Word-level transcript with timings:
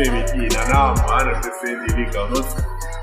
permit 0.00 0.30
in, 0.32 0.48
and 0.48 0.68
now 0.72 0.94
I'm 0.94 0.96
100% 0.96 1.92
illegal. 1.92 2.28
Not 2.32 2.48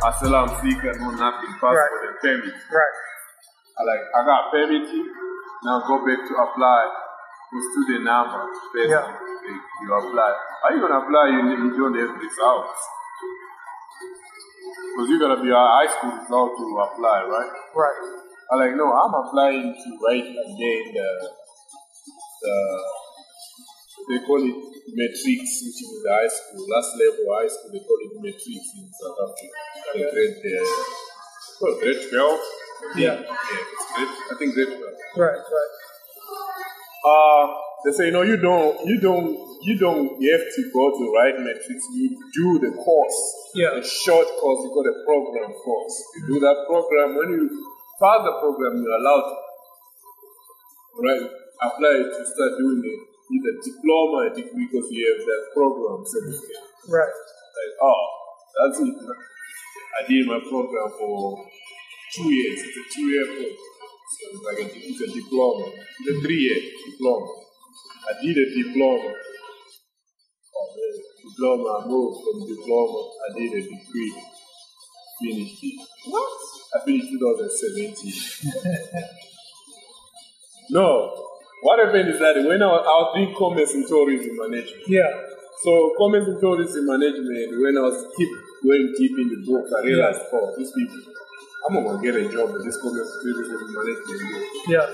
asylum 0.10 0.50
seeker, 0.62 0.94
no 0.98 1.12
nothing, 1.14 1.54
passport 1.62 1.78
Right. 1.78 2.10
and 2.10 2.18
permit. 2.22 2.56
Right. 2.74 2.96
I 3.78 3.82
like, 3.86 4.04
I 4.18 4.26
got 4.26 4.52
permit 4.52 4.90
now 5.64 5.82
go 5.88 6.06
back 6.06 6.22
to 6.28 6.34
apply 6.38 6.82
for 7.50 7.60
student 7.72 8.06
number. 8.06 8.46
First, 8.74 8.90
Yeah. 8.90 9.10
you, 9.84 9.94
apply. 9.94 10.34
Are 10.64 10.72
you 10.74 10.82
gonna 10.82 11.00
apply? 11.02 11.28
You, 11.30 11.42
you 11.50 11.78
don't 11.78 11.98
have 11.98 12.14
results. 12.18 12.80
Because 14.94 15.10
you 15.10 15.20
gotta 15.20 15.42
be 15.42 15.50
a 15.50 15.56
high 15.56 15.88
school 15.88 16.12
result 16.12 16.58
to 16.58 16.66
apply, 16.78 17.24
right? 17.24 17.52
Right. 17.76 17.98
I 18.52 18.56
like, 18.56 18.76
no, 18.76 18.94
I'm 18.94 19.14
applying 19.14 19.74
to 19.74 19.90
write 20.06 20.30
again 20.30 20.84
the, 20.94 21.10
the 22.42 22.54
they 24.08 24.20
call 24.26 24.40
it 24.40 24.58
matric, 24.96 25.40
which 25.44 25.80
is 25.84 25.92
the 26.04 26.12
high 26.12 26.32
school, 26.32 26.64
last 26.72 26.92
level 26.96 27.24
high 27.36 27.48
school, 27.52 27.70
they 27.76 27.84
call 27.84 28.00
it 28.08 28.12
matric 28.24 28.64
in 28.80 28.86
South 28.96 29.18
Africa. 29.20 29.48
The 29.94 30.06
grade, 30.12 30.38
uh, 30.48 30.66
well, 31.62 31.76
grade 31.80 32.02
12. 32.08 32.40
Yeah. 32.96 33.04
Yeah, 33.04 33.20
it's 33.20 33.86
grade, 33.96 34.14
I 34.32 34.34
think 34.40 34.54
grade 34.56 34.72
12. 34.72 34.82
Right. 35.18 35.42
Right. 35.44 35.74
Uh, 37.06 37.46
they 37.86 37.92
say, 37.92 38.12
no, 38.12 38.22
you 38.24 38.38
don't, 38.38 38.74
you 38.88 39.00
don't, 39.00 39.28
you 39.64 39.78
don't 39.78 40.08
have 40.24 40.46
to 40.56 40.62
go 40.74 40.84
to 40.98 41.04
write 41.14 41.38
matric. 41.40 41.80
You 41.94 42.08
do 42.34 42.60
the 42.60 42.72
course, 42.78 43.20
Yeah. 43.56 43.78
a 43.78 43.84
short 43.84 44.28
course. 44.40 44.60
You 44.64 44.70
call 44.72 44.86
a 44.88 44.98
program 45.06 45.52
course. 45.54 45.96
You 46.18 46.28
do 46.36 46.40
that 46.42 46.58
program. 46.68 47.16
When 47.18 47.30
you 47.32 47.44
pass 48.00 48.24
the 48.24 48.34
program, 48.40 48.82
you're 48.82 48.98
allowed 48.98 49.26
to, 49.30 49.36
right, 51.06 51.22
apply 51.62 51.96
to 52.18 52.22
start 52.26 52.52
doing 52.60 52.82
it, 52.86 53.00
either 53.32 53.54
diploma 53.64 54.18
or 54.26 54.30
degree 54.34 54.68
because 54.72 54.88
you 54.92 55.04
have 55.04 55.22
that 55.26 55.44
program 55.54 56.04
certificate. 56.06 56.64
Right. 56.88 57.12
Like, 57.12 57.74
oh, 57.82 58.06
that's 58.60 58.80
it. 58.80 58.96
I 58.96 60.08
did 60.08 60.28
my 60.28 60.40
program 60.40 60.90
for 60.98 61.46
two 62.16 62.30
years. 62.32 62.62
It's 62.64 62.78
a 62.78 62.84
two-year 62.94 63.26
program. 63.26 63.58
So 64.08 64.22
it's 64.32 64.44
like 64.46 64.60
a, 64.64 64.66
it's 64.72 65.02
a 65.02 65.08
diploma. 65.14 65.66
It's 65.76 66.18
a 66.18 66.22
three-year 66.22 66.60
diploma. 66.92 67.28
I 68.08 68.22
did 68.22 68.38
a 68.38 68.46
diploma. 68.64 69.12
Oh, 70.56 70.68
man. 70.78 70.96
Diploma, 71.28 71.68
I 71.68 71.88
moved 71.88 72.24
from 72.24 72.48
diploma. 72.48 73.10
I 73.28 73.38
did 73.38 73.52
a 73.52 73.62
degree. 73.62 74.14
Finished 75.20 75.64
it. 75.64 75.88
What? 76.06 76.40
I 76.76 76.86
finished 76.86 77.10
2017. 77.10 78.14
no. 80.70 81.27
What 81.62 81.80
happened 81.84 82.10
is 82.10 82.20
that 82.20 82.36
when 82.46 82.62
I 82.62 82.68
was, 82.70 82.84
I 82.86 83.18
doing 83.18 83.34
commerce 83.34 83.74
and 83.74 83.88
tourism 83.88 84.38
management, 84.38 84.86
Yeah. 84.88 85.10
so 85.64 85.72
commerce 85.98 86.28
and 86.30 86.40
tourism 86.40 86.86
management, 86.86 87.50
when 87.62 87.74
I 87.78 87.82
was 87.82 87.98
keep 88.16 88.30
going 88.64 88.94
deep 88.98 89.14
in 89.18 89.28
the 89.34 89.40
book, 89.42 89.66
I 89.74 89.82
realized, 89.86 90.22
oh, 90.34 90.54
these 90.58 90.72
people, 90.72 91.02
I'm 91.68 91.74
not 91.74 91.84
gonna 91.84 92.02
get 92.06 92.16
a 92.16 92.30
job 92.30 92.54
in 92.54 92.62
this 92.62 92.78
commerce 92.78 93.10
and 93.10 93.22
tourism 93.26 93.74
management. 93.74 94.46
Yeah. 94.70 94.86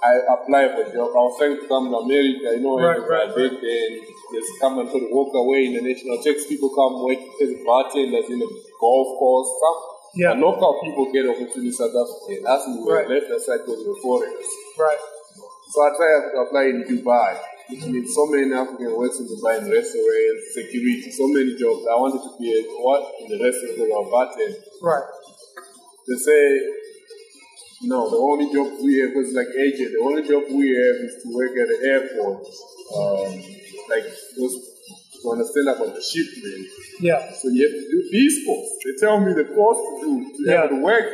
I 0.00 0.16
applied 0.32 0.72
for 0.78 0.82
a 0.88 0.92
job. 0.94 1.12
I 1.12 1.20
was 1.28 1.36
trying 1.36 1.60
to 1.60 1.66
come 1.68 1.90
to 1.92 1.96
America, 2.00 2.56
you 2.56 2.64
know, 2.64 2.78
Right, 2.80 2.96
and 2.96 3.04
right, 3.04 3.28
I 3.28 3.34
did 3.36 3.52
then 3.60 3.88
just 4.32 4.48
come 4.62 4.78
and 4.80 4.88
sort 4.88 5.04
of 5.04 5.10
walk 5.12 5.34
away 5.36 5.66
in 5.68 5.74
the 5.76 5.82
national 5.84 6.22
checks. 6.24 6.46
People 6.48 6.70
come 6.72 7.04
work 7.04 7.20
as 7.42 7.50
bartenders 7.66 8.30
in 8.32 8.40
a 8.40 8.48
golf 8.80 9.08
course. 9.20 9.50
Some 9.60 9.78
Yeah. 10.16 10.32
and 10.32 10.40
local 10.40 10.80
people 10.82 11.12
get 11.12 11.28
opportunities 11.28 11.76
South 11.76 11.92
Africa. 11.92 12.32
That's 12.46 12.64
me. 12.68 12.80
Right. 12.88 13.10
Left 13.12 13.28
aside 13.28 13.60
because 13.66 13.84
we're 13.84 14.00
foreigners. 14.00 14.48
Right. 14.78 14.98
So 15.70 15.76
I 15.82 15.88
tried 15.96 16.30
to 16.32 16.38
apply 16.46 16.64
in 16.74 16.82
Dubai, 16.84 17.38
which 17.70 17.84
means 17.86 18.14
so 18.14 18.26
many 18.26 18.52
African 18.52 18.96
works 18.96 19.18
in 19.20 19.26
Dubai 19.26 19.58
in 19.62 19.70
restaurants, 19.70 20.44
security, 20.54 21.10
so 21.12 21.28
many 21.28 21.54
jobs. 21.56 21.86
I 21.86 21.94
wanted 21.94 22.22
to 22.26 22.32
be 22.38 22.50
a 22.50 22.62
what 22.82 23.06
in 23.20 23.28
the 23.30 23.38
restaurant 23.44 23.90
or 23.92 24.10
bartender. 24.10 24.58
Right. 24.82 25.04
They 26.08 26.16
say, 26.16 26.42
no, 27.82 28.10
the 28.10 28.16
only 28.16 28.52
job 28.52 28.66
we 28.82 28.98
have 28.98 29.14
is 29.16 29.32
like 29.32 29.48
agent. 29.56 29.92
The 29.94 30.02
only 30.02 30.22
job 30.26 30.42
we 30.50 30.68
have 30.74 30.96
is 31.06 31.22
to 31.22 31.28
work 31.32 31.52
at 31.54 31.68
the 31.70 31.78
airport, 31.86 32.44
um, 32.98 33.30
like 33.88 34.04
those 34.36 34.54
to 35.22 35.30
understand 35.32 35.68
about 35.68 35.94
the 35.94 36.02
shipment. 36.02 36.66
Yeah. 37.00 37.30
So 37.32 37.48
you 37.48 37.62
have 37.62 37.72
to 37.76 37.86
do 37.90 38.08
these 38.10 38.44
courses. 38.44 38.72
They 38.84 39.06
tell 39.06 39.20
me 39.20 39.32
the 39.34 39.44
course 39.54 39.78
to 39.78 39.92
do 40.02 40.12
to 40.36 40.50
Yeah. 40.50 40.60
have 40.62 40.70
to 40.70 40.82
work. 40.82 41.06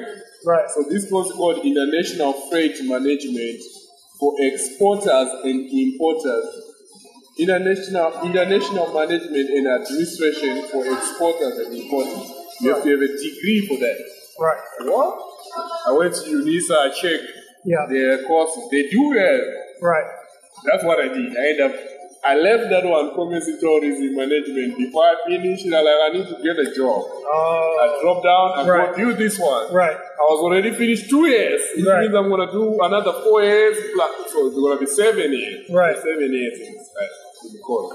Right. 0.47 0.71
So 0.71 0.85
this 0.89 1.11
course 1.11 1.27
is 1.27 1.33
called 1.33 1.67
International 1.67 2.33
Freight 2.49 2.77
Management 2.85 3.61
for 4.21 4.33
exporters 4.39 5.29
and 5.43 5.69
importers. 5.69 6.47
International 7.39 8.23
International 8.23 8.95
Management 8.95 9.51
and 9.51 9.67
Administration 9.67 10.69
for 10.71 10.87
exporters 10.87 11.59
and 11.67 11.75
importers. 11.77 12.31
You 12.61 12.73
have 12.73 12.83
to 12.85 12.91
have 12.91 13.01
a 13.03 13.09
degree 13.09 13.67
for 13.69 13.77
that. 13.77 13.99
Right. 14.39 14.63
What? 14.87 15.19
I 15.89 15.93
went 15.93 16.15
to 16.15 16.31
UNISA, 16.31 16.77
I 16.77 16.89
checked 16.91 17.25
Yeah. 17.67 17.87
their 17.91 18.23
courses. 18.25 18.63
They 18.71 18.89
do 18.89 19.13
have. 19.19 19.41
Right. 19.83 20.05
That's 20.65 20.85
what 20.85 21.01
I 21.01 21.09
did. 21.09 21.37
I 21.37 21.47
ended 21.51 21.61
up, 21.61 21.75
I 22.27 22.35
left 22.35 22.71
that 22.71 22.85
one, 22.85 23.15
commerce 23.15 23.47
tourism 23.61 24.15
management. 24.17 24.77
Before 24.79 25.05
I 25.05 25.15
finished, 25.29 25.67
I 25.71 25.81
like, 25.81 26.01
I 26.07 26.09
need 26.17 26.27
to 26.27 26.37
get 26.43 26.59
a 26.59 26.75
job. 26.75 27.07
Uh, 27.07 27.85
I 27.85 27.99
dropped 28.03 28.25
down, 28.27 28.47
I 28.59 28.67
Right. 28.67 28.91
go 28.97 28.97
do 28.97 29.13
this 29.15 29.39
one. 29.39 29.73
right. 29.73 29.95
I 29.97 30.23
was 30.31 30.41
already 30.43 30.73
finished 30.73 31.09
two 31.09 31.27
years. 31.27 31.63
It 31.77 31.87
Right. 31.87 32.03
means 32.03 32.15
I'm 32.15 32.29
gonna 32.29 32.51
do 32.51 32.79
another 32.83 33.13
four 33.23 33.43
years. 33.45 33.77
plus- 33.95 34.11
So 34.33 34.47
it's 34.49 34.57
gonna 34.59 34.81
be 34.81 34.87
seven 34.87 35.33
years. 35.33 35.71
Right. 35.71 35.97
Seven 35.97 36.33
years 36.33 36.59
in 36.61 36.75
the 37.53 37.59
course. 37.61 37.95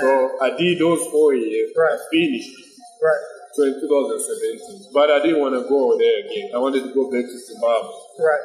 So 0.00 0.08
I 0.40 0.50
did 0.56 0.78
those 0.80 1.06
four 1.14 1.34
years. 1.34 1.70
Right. 1.76 1.92
I 1.94 1.98
finished. 2.10 2.50
Right. 3.00 3.22
So 3.52 3.62
in 3.64 3.74
2017. 3.80 4.90
But 4.92 5.10
I 5.10 5.20
didn't 5.22 5.40
want 5.40 5.54
to 5.54 5.68
go 5.68 5.96
there 5.98 6.18
again. 6.24 6.50
I 6.54 6.58
wanted 6.58 6.82
to 6.84 6.92
go 6.94 7.10
back 7.10 7.24
to 7.30 7.38
Zimbabwe. 7.38 7.90
Right. 8.18 8.44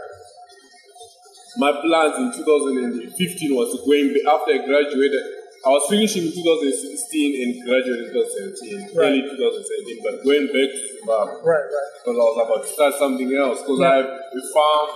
My 1.58 1.72
plans 1.82 2.16
in 2.22 2.28
2015 2.46 3.56
was 3.58 3.74
to 3.74 3.82
going 3.86 4.14
after 4.30 4.54
I 4.54 4.62
graduated. 4.62 5.24
I 5.66 5.70
was 5.74 5.90
finishing 5.90 6.30
in 6.30 6.32
2016 6.32 7.34
and 7.42 7.50
graduating 7.66 8.08
in 8.08 8.14
2017, 8.14 8.94
Right. 8.94 9.10
early 9.10 9.22
2017, 9.26 9.98
but 10.06 10.22
going 10.22 10.46
back 10.54 10.70
to 10.70 10.80
Zimbabwe 11.02 11.34
Right. 11.42 11.66
Right. 11.66 11.90
because 11.98 12.18
I 12.18 12.26
was 12.30 12.38
about 12.46 12.62
to 12.62 12.70
start 12.70 12.94
something 13.02 13.30
else. 13.34 13.66
Because 13.66 13.80
Yeah. 13.82 13.90
I 13.90 13.96
have 13.98 14.10
a 14.10 14.44
farm. 14.54 14.90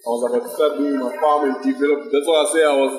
I 0.00 0.08
was 0.16 0.22
about 0.32 0.42
to 0.48 0.52
start 0.56 0.72
doing 0.80 0.96
my 0.96 1.12
farm 1.20 1.40
and 1.52 1.56
develop. 1.60 2.08
That's 2.08 2.24
why 2.26 2.38
I 2.40 2.46
say 2.56 2.62
I 2.64 2.72
was, 2.72 2.92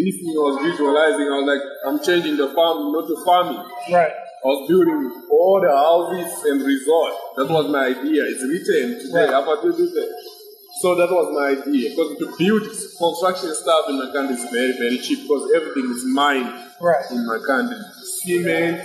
this 0.00 0.14
thing 0.16 0.32
I 0.32 0.44
was 0.48 0.56
visualizing, 0.64 1.26
I 1.28 1.36
was 1.42 1.48
like, 1.52 1.64
I'm 1.84 1.98
changing 2.00 2.36
the 2.40 2.48
farm, 2.56 2.90
not 2.96 3.04
to 3.12 3.16
farming. 3.28 3.60
Right. 3.92 4.14
I 4.14 4.46
was 4.48 4.60
building 4.72 5.02
all 5.30 5.60
the 5.60 5.70
houses 5.70 6.32
and 6.48 6.62
resort. 6.64 7.12
That 7.36 7.46
was 7.52 7.68
my 7.68 7.92
idea. 7.92 8.24
It's 8.24 8.42
written 8.42 8.98
today. 8.98 9.26
Right. 9.28 9.36
Up 9.36 9.46
until 9.52 9.76
today. 9.76 10.10
So 10.82 10.96
that 10.96 11.10
was 11.14 11.30
my 11.30 11.54
idea. 11.62 11.90
Because 11.90 12.18
to 12.18 12.26
build 12.36 12.62
construction 12.98 13.54
stuff 13.54 13.86
in 13.88 14.02
my 14.02 14.10
country 14.12 14.34
is 14.34 14.42
very, 14.50 14.72
very 14.72 14.98
cheap 14.98 15.22
because 15.22 15.46
everything 15.54 15.86
is 15.94 16.02
mined 16.06 16.50
Right. 16.80 17.06
in 17.12 17.24
my 17.24 17.38
country. 17.46 17.78
Cement, 18.18 18.82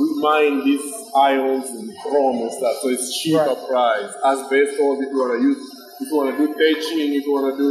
we 0.00 0.06
mine 0.24 0.64
these 0.64 0.86
ions 1.14 1.68
and 1.76 1.92
chrome 2.02 2.40
and 2.40 2.52
stuff. 2.52 2.76
So 2.80 2.88
it's 2.88 3.12
cheaper 3.20 3.52
Right. 3.52 3.68
price. 3.68 4.12
Asbestos, 4.24 4.96
if 5.04 5.12
you 5.12 5.18
want 5.20 5.36
to 5.36 5.42
use, 5.44 5.60
if 6.00 6.08
you 6.08 6.16
want 6.16 6.32
to 6.32 6.46
do 6.46 6.54
thatching, 6.56 7.12
if 7.12 7.26
you 7.26 7.32
want 7.32 7.52
to 7.52 7.56
do 7.60 7.70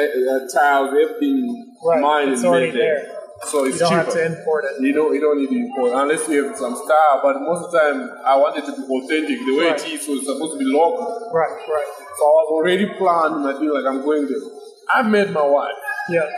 uh, 0.00 0.48
tiles, 0.48 0.88
everything 0.96 1.76
Right. 1.84 2.00
mined 2.00 2.32
It's 2.32 2.40
and 2.40 2.48
already 2.48 2.72
made 2.72 2.80
there. 2.80 2.94
there. 2.96 3.19
So 3.48 3.64
it's 3.64 3.80
You 3.80 3.80
don't 3.80 3.88
cheaper. 3.90 4.04
have 4.04 4.12
to 4.12 4.26
import 4.38 4.64
it. 4.68 4.82
You 4.82 4.92
don't, 4.92 5.14
you 5.14 5.20
don't 5.20 5.40
need 5.40 5.48
to 5.48 5.56
import 5.56 5.92
unless 5.94 6.28
you 6.28 6.44
have 6.44 6.56
some 6.56 6.76
style. 6.76 7.20
But 7.22 7.40
most 7.40 7.64
of 7.64 7.72
the 7.72 7.80
time, 7.80 8.10
I 8.24 8.36
want 8.36 8.56
it 8.58 8.66
to 8.68 8.72
be 8.76 8.84
authentic. 8.84 9.38
The 9.46 9.56
way 9.56 9.70
Right. 9.70 9.80
it 9.80 9.92
is, 9.96 10.04
so 10.06 10.12
it's 10.12 10.26
supposed 10.26 10.52
to 10.52 10.58
be 10.58 10.66
local. 10.68 11.30
Right. 11.32 11.48
Right. 11.48 11.90
So 12.18 12.22
I 12.26 12.32
was 12.36 12.48
already 12.52 12.86
planned. 13.00 13.48
I 13.48 13.58
feel 13.58 13.72
like 13.72 13.86
I'm 13.88 14.02
going 14.04 14.28
there. 14.28 14.44
I 14.92 15.02
met 15.02 15.32
my 15.32 15.42
wife, 15.46 15.72
Yeah. 16.10 16.28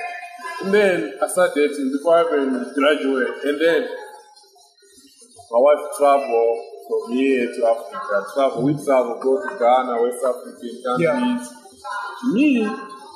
and 0.63 0.73
then 0.75 1.15
I 1.23 1.27
started 1.27 1.55
dating 1.57 1.91
before 1.91 2.19
I 2.19 2.23
even 2.23 2.71
graduated. 2.75 3.35
And 3.51 3.61
then 3.61 3.89
my 5.51 5.59
wife 5.59 5.81
traveled 5.99 6.59
from 6.87 7.13
here 7.17 7.47
to 7.53 7.67
Africa. 7.67 8.27
Travel, 8.35 8.63
we 8.63 8.73
travel, 8.75 9.19
go 9.21 9.41
to 9.43 9.59
Ghana, 9.59 10.03
West 10.03 10.23
African 10.23 10.83
countries. 10.85 11.49
Me, 12.33 12.63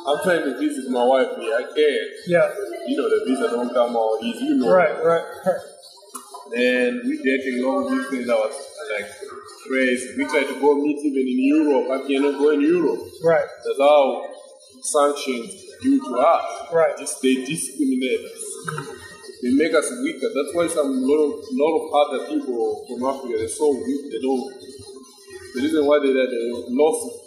I'm 0.06 0.22
trying 0.22 0.44
to 0.44 0.58
visit 0.58 0.88
my 0.90 1.04
wife 1.04 1.34
here. 1.38 1.54
I 1.54 1.62
can't. 1.62 2.10
Yeah. 2.26 2.46
You 2.86 2.96
know, 2.96 3.08
the 3.10 3.24
visa 3.26 3.50
don't 3.50 3.72
come 3.74 3.96
out 3.96 4.22
easy. 4.22 4.44
You 4.46 4.54
know. 4.54 4.70
Right, 4.70 4.94
right, 5.04 5.24
right. 5.44 5.60
And 6.54 7.02
we 7.04 7.18
dating 7.18 7.64
long 7.64 7.90
distance. 7.90 8.30
I 8.30 8.34
was 8.34 8.54
like 8.94 9.10
crazy. 9.66 10.14
We 10.16 10.24
tried 10.26 10.46
to 10.46 10.60
go 10.60 10.76
meet 10.76 10.98
even 11.02 11.26
in 11.26 11.40
Europe. 11.42 11.90
I 11.90 12.06
cannot 12.06 12.38
go 12.38 12.50
in 12.50 12.60
Europe. 12.60 13.00
Right, 13.24 13.44
That's 13.64 13.78
how 13.80 14.30
sanctions 14.80 15.66
do 15.82 15.98
to 15.98 16.18
us. 16.18 16.72
Right. 16.72 16.96
Just 16.98 17.20
they 17.20 17.44
discriminate 17.44 18.20
us. 18.30 18.46
They 19.42 19.50
make 19.50 19.74
us 19.74 19.90
weaker. 20.02 20.30
That's 20.30 20.54
why 20.54 20.68
some 20.68 21.02
lot 21.02 21.18
of, 21.18 21.32
lot 21.50 21.74
of 21.76 21.84
other 21.98 22.26
people 22.30 22.86
from 22.86 23.04
Africa 23.04 23.34
they're 23.38 23.48
so 23.48 23.74
weak. 23.74 24.12
They 24.12 24.22
don't. 24.22 24.54
The 25.54 25.62
reason 25.62 25.84
why 25.84 25.98
they 25.98 26.12
that 26.12 26.28
they 26.30 26.46
lost 26.70 27.25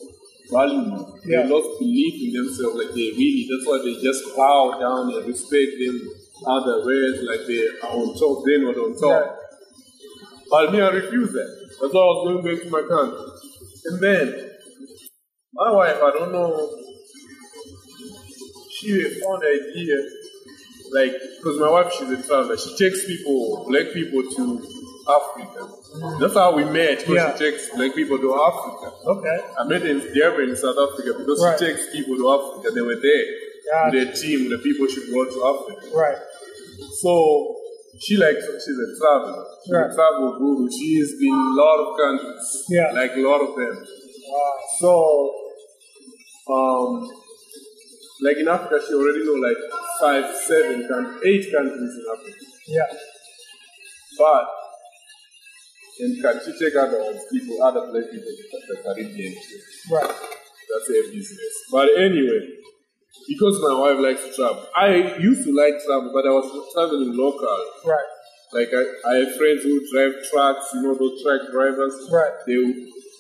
value. 0.52 1.06
Yeah. 1.26 1.44
They 1.44 1.50
lost 1.50 1.80
belief 1.80 2.16
in 2.28 2.34
themselves. 2.34 2.76
Like 2.76 2.94
they 2.94 3.12
really. 3.18 3.48
That's 3.50 3.66
why 3.68 3.80
they 3.84 3.96
just 4.02 4.24
bow 4.36 4.78
down 4.80 5.14
and 5.14 5.26
respect 5.28 5.72
them 5.80 5.98
other 6.46 6.86
ways. 6.86 7.22
Like 7.24 7.46
they 7.48 7.68
are 7.84 7.94
on 7.94 8.14
top. 8.18 8.44
They're 8.46 8.64
not 8.64 8.78
on 8.78 8.94
top. 9.00 9.26
right. 9.28 9.36
But 10.50 10.72
me, 10.74 10.82
I 10.82 10.90
refuse 10.90 11.32
that. 11.34 11.70
That's 11.82 11.94
why 11.94 12.02
I 12.02 12.06
was 12.06 12.42
going 12.42 12.44
back 12.56 12.64
to 12.64 12.70
my 12.72 12.82
country. 12.82 13.26
And 13.86 14.00
then, 14.02 14.52
my 15.54 15.72
wife, 15.72 15.98
I 15.98 16.12
don't 16.12 16.32
know, 16.32 16.70
she 18.72 19.04
found 19.22 19.42
the 19.42 19.70
idea, 19.72 19.96
like, 20.92 21.14
because 21.38 21.60
my 21.60 21.70
wife, 21.70 21.94
she's 21.94 22.10
a 22.10 22.28
traveler. 22.28 22.58
She 22.58 22.76
takes 22.78 23.06
people, 23.06 23.66
black 23.70 23.94
people 23.94 24.24
to 24.24 24.79
Africa. 25.18 25.62
That's 26.20 26.34
how 26.36 26.56
we 26.56 26.64
met, 26.66 27.00
because 27.00 27.16
Yeah. 27.16 27.34
she 27.36 27.40
takes 27.46 27.70
black 27.76 27.96
people 27.96 28.18
to 28.20 28.30
Africa. 28.50 28.88
Okay. 29.14 29.38
I 29.60 29.64
met 29.66 29.82
in 29.86 30.00
Durban 30.14 30.50
in 30.50 30.56
South 30.56 30.78
Africa 30.78 31.18
because 31.20 31.42
Right. 31.44 31.58
she 31.60 31.66
takes 31.66 31.92
people 31.92 32.16
to 32.22 32.26
Africa. 32.38 32.72
They 32.76 32.82
were 32.82 33.00
there 33.10 33.26
Gotcha. 33.72 33.84
with 33.86 33.94
their 33.98 34.10
team, 34.22 34.50
the 34.50 34.60
people 34.60 34.88
she 34.88 35.02
brought 35.12 35.30
to 35.32 35.40
Africa. 35.54 35.88
Right. 35.96 36.18
So 37.02 37.12
she 38.00 38.16
likes 38.18 38.44
she's 38.66 38.80
a 38.88 38.90
traveler. 39.00 39.44
She's 39.66 39.74
Right. 39.74 39.92
a 39.92 39.96
travel 39.96 40.38
guru. 40.40 40.70
She's 40.72 41.12
been 41.20 41.34
in 41.34 41.48
a 41.54 41.56
lot 41.64 41.78
of 41.86 41.90
countries. 42.04 42.48
Yeah. 42.70 42.92
Like 42.94 43.14
a 43.16 43.24
lot 43.30 43.42
of 43.42 43.56
them. 43.56 43.76
Wow. 44.32 44.54
So 44.80 44.92
um 46.58 47.10
like 48.22 48.38
in 48.38 48.48
Africa 48.48 48.78
she 48.86 48.94
already 48.94 49.24
know 49.26 49.38
like 49.48 49.58
five, 50.02 50.26
seven 50.48 50.88
countries, 50.88 51.22
eight 51.30 51.46
countries 51.56 51.94
in 52.00 52.06
Africa. 52.14 52.46
Yeah. 52.68 52.90
But 54.18 54.46
and 56.00 56.22
can 56.22 56.40
she 56.46 56.52
take 56.58 56.76
other 56.76 57.00
ones, 57.04 57.22
people, 57.32 57.62
other 57.62 57.92
black 57.92 58.10
people 58.12 58.32
to 58.32 58.60
the 58.68 58.82
Caribbean 58.84 59.34
too? 59.34 59.60
Right. 59.92 60.08
That's 60.08 60.88
their 60.88 61.04
business. 61.12 61.54
But 61.72 61.90
anyway, 61.98 62.60
because 63.28 63.60
my 63.62 63.76
wife 63.80 64.00
likes 64.00 64.24
to 64.24 64.34
travel, 64.34 64.66
I 64.76 65.18
used 65.20 65.44
to 65.46 65.52
like 65.56 65.76
travel, 65.86 66.12
but 66.14 66.26
I 66.26 66.32
was 66.32 66.48
traveling 66.74 67.16
local. 67.18 67.60
Right. 67.86 68.10
Like 68.54 68.70
I, 68.74 68.84
I 69.10 69.14
have 69.22 69.36
friends 69.38 69.64
who 69.64 69.78
drive 69.94 70.14
trucks, 70.32 70.66
you 70.74 70.82
know, 70.84 70.96
those 70.96 71.22
truck 71.22 71.52
drivers. 71.52 71.94
Right. 72.12 72.34
They 72.48 72.56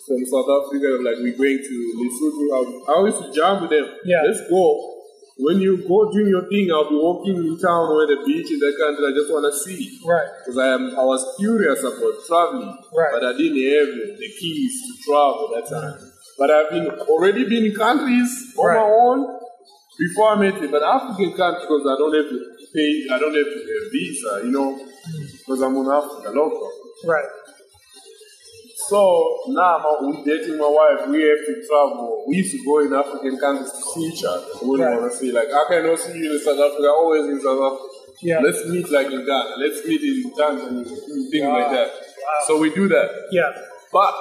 from 0.09 0.25
South 0.25 0.49
Africa, 0.49 0.97
like 1.05 1.21
we're 1.21 1.37
going 1.37 1.61
to 1.61 1.75
Lesotho. 2.01 2.45
I, 2.57 2.93
I 2.93 3.05
used 3.05 3.21
to 3.21 3.29
jam 3.31 3.61
with 3.61 3.69
them. 3.69 3.85
Yeah. 4.03 4.23
Let's 4.25 4.41
go. 4.49 4.98
When 5.41 5.61
you 5.61 5.87
go 5.87 6.11
doing 6.11 6.27
your 6.27 6.49
thing, 6.49 6.69
I'll 6.71 6.89
be 6.89 6.95
walking 6.99 7.37
in 7.37 7.55
town 7.59 7.87
or 7.95 8.03
the 8.05 8.19
beach 8.27 8.51
in 8.51 8.59
the 8.59 8.75
country. 8.75 9.07
I 9.07 9.13
just 9.15 9.31
want 9.31 9.47
to 9.47 9.55
see. 9.57 9.97
Right. 10.05 10.27
Because 10.43 10.57
I 10.59 10.67
am, 10.67 10.99
I 10.99 11.03
was 11.07 11.23
curious 11.39 11.79
about 11.79 12.13
traveling, 12.27 12.75
Right. 12.91 13.11
but 13.15 13.23
I 13.23 13.31
didn't 13.39 13.55
have 13.55 14.19
the 14.19 14.29
keys 14.37 14.75
to 14.83 14.91
travel 15.07 15.47
that 15.55 15.69
time. 15.71 15.95
But 16.37 16.51
I've 16.51 16.69
been 16.71 16.87
already 17.07 17.47
been 17.47 17.65
in 17.71 17.75
countries 17.75 18.53
on 18.57 18.65
Right. 18.67 18.75
my 18.75 18.83
own 18.83 19.39
before 19.97 20.27
I 20.31 20.35
met 20.43 20.61
it. 20.61 20.71
But 20.71 20.83
African 20.83 21.31
countries, 21.31 21.63
because 21.63 21.87
I 21.87 21.95
don't 21.95 22.13
have 22.19 22.27
to 22.27 22.39
pay, 22.75 23.07
I 23.07 23.17
don't 23.19 23.35
have 23.35 23.47
to 23.47 23.59
have 23.63 23.85
visa, 23.95 24.41
you 24.43 24.51
know, 24.51 24.75
because 25.39 25.61
I'm 25.61 25.75
on 25.77 25.87
Africa 25.87 26.35
local. 26.35 26.71
Right. 27.05 27.25
So 28.89 29.37
now 29.49 29.77
we 30.01 30.23
dating 30.25 30.57
my 30.57 30.67
wife. 30.67 31.07
We 31.09 31.21
have 31.21 31.37
to 31.45 31.53
travel. 31.67 32.25
We 32.27 32.37
used 32.37 32.51
to 32.57 32.63
go 32.65 32.79
in 32.79 32.91
African 32.93 33.37
countries 33.39 33.71
to 33.71 33.81
see 33.93 34.05
each 34.09 34.23
other. 34.23 34.45
We 34.63 34.81
Right. 34.81 34.97
want 34.99 35.11
to 35.11 35.17
see 35.17 35.31
like 35.31 35.47
I 35.53 35.63
cannot 35.69 35.99
see 35.99 36.17
you 36.17 36.33
in 36.33 36.39
South 36.39 36.57
Africa. 36.57 36.89
Always 36.89 37.25
in 37.29 37.39
South 37.39 37.61
Africa. 37.61 37.87
Yeah. 38.21 38.39
Let's 38.41 38.65
meet 38.65 38.89
like 38.89 39.07
in 39.07 39.23
Ghana. 39.25 39.53
Let's 39.57 39.85
meet 39.85 40.01
in 40.01 40.31
Tanzania. 40.31 40.85
Things 41.29 41.45
like 41.47 41.71
that. 41.71 41.87
Wow. 41.93 42.47
So 42.47 42.57
we 42.57 42.73
do 42.73 42.87
that. 42.89 43.09
Yeah. 43.31 43.51
But 43.93 44.13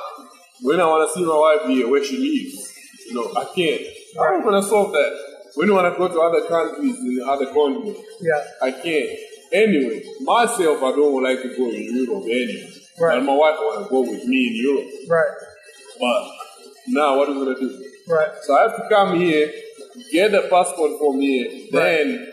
when 0.63 0.81
I 0.81 0.87
want 0.87 1.09
to 1.09 1.15
see 1.19 1.25
my 1.25 1.39
wife 1.39 1.63
here, 1.67 1.89
where 1.89 2.05
she 2.05 2.19
lives, 2.19 2.75
you 3.07 3.15
know, 3.15 3.33
I 3.41 3.45
can't. 3.57 3.83
I'm 4.21 4.45
gonna 4.45 4.63
solve 4.63 4.93
that. 4.93 5.13
When 5.55 5.71
I 5.71 5.73
want 5.73 5.95
to 5.95 5.99
go 5.99 6.09
to 6.09 6.21
other 6.21 6.47
countries 6.47 6.97
in 6.99 7.23
other 7.27 7.47
continents, 7.55 8.01
Yeah. 8.21 8.45
I 8.61 8.71
can't. 8.73 9.11
Anyway, 9.51 10.05
myself, 10.21 10.83
I 10.83 10.91
don't 10.93 11.23
like 11.23 11.41
to 11.41 11.49
go 11.57 11.71
in 11.71 11.89
Europe 12.05 12.25
anyway. 12.25 12.69
Right. 13.01 13.17
And 13.19 13.27
my 13.27 13.35
wife 13.35 13.57
want 13.59 13.85
to 13.85 13.91
go 13.91 14.01
with 14.01 14.25
me 14.25 14.49
in 14.49 14.57
Europe. 14.57 14.89
Right. 15.09 15.35
But 16.01 16.31
now, 16.89 17.17
what 17.19 17.29
are 17.29 17.33
we 17.33 17.45
gonna 17.45 17.59
do? 17.59 17.85
Right. 18.09 18.29
So 18.43 18.57
I 18.57 18.63
have 18.63 18.77
to 18.77 18.89
come 18.89 19.19
here, 19.21 19.53
get 20.13 20.33
the 20.33 20.43
passport 20.51 20.99
from 20.99 21.21
here, 21.21 21.47
then 21.73 22.33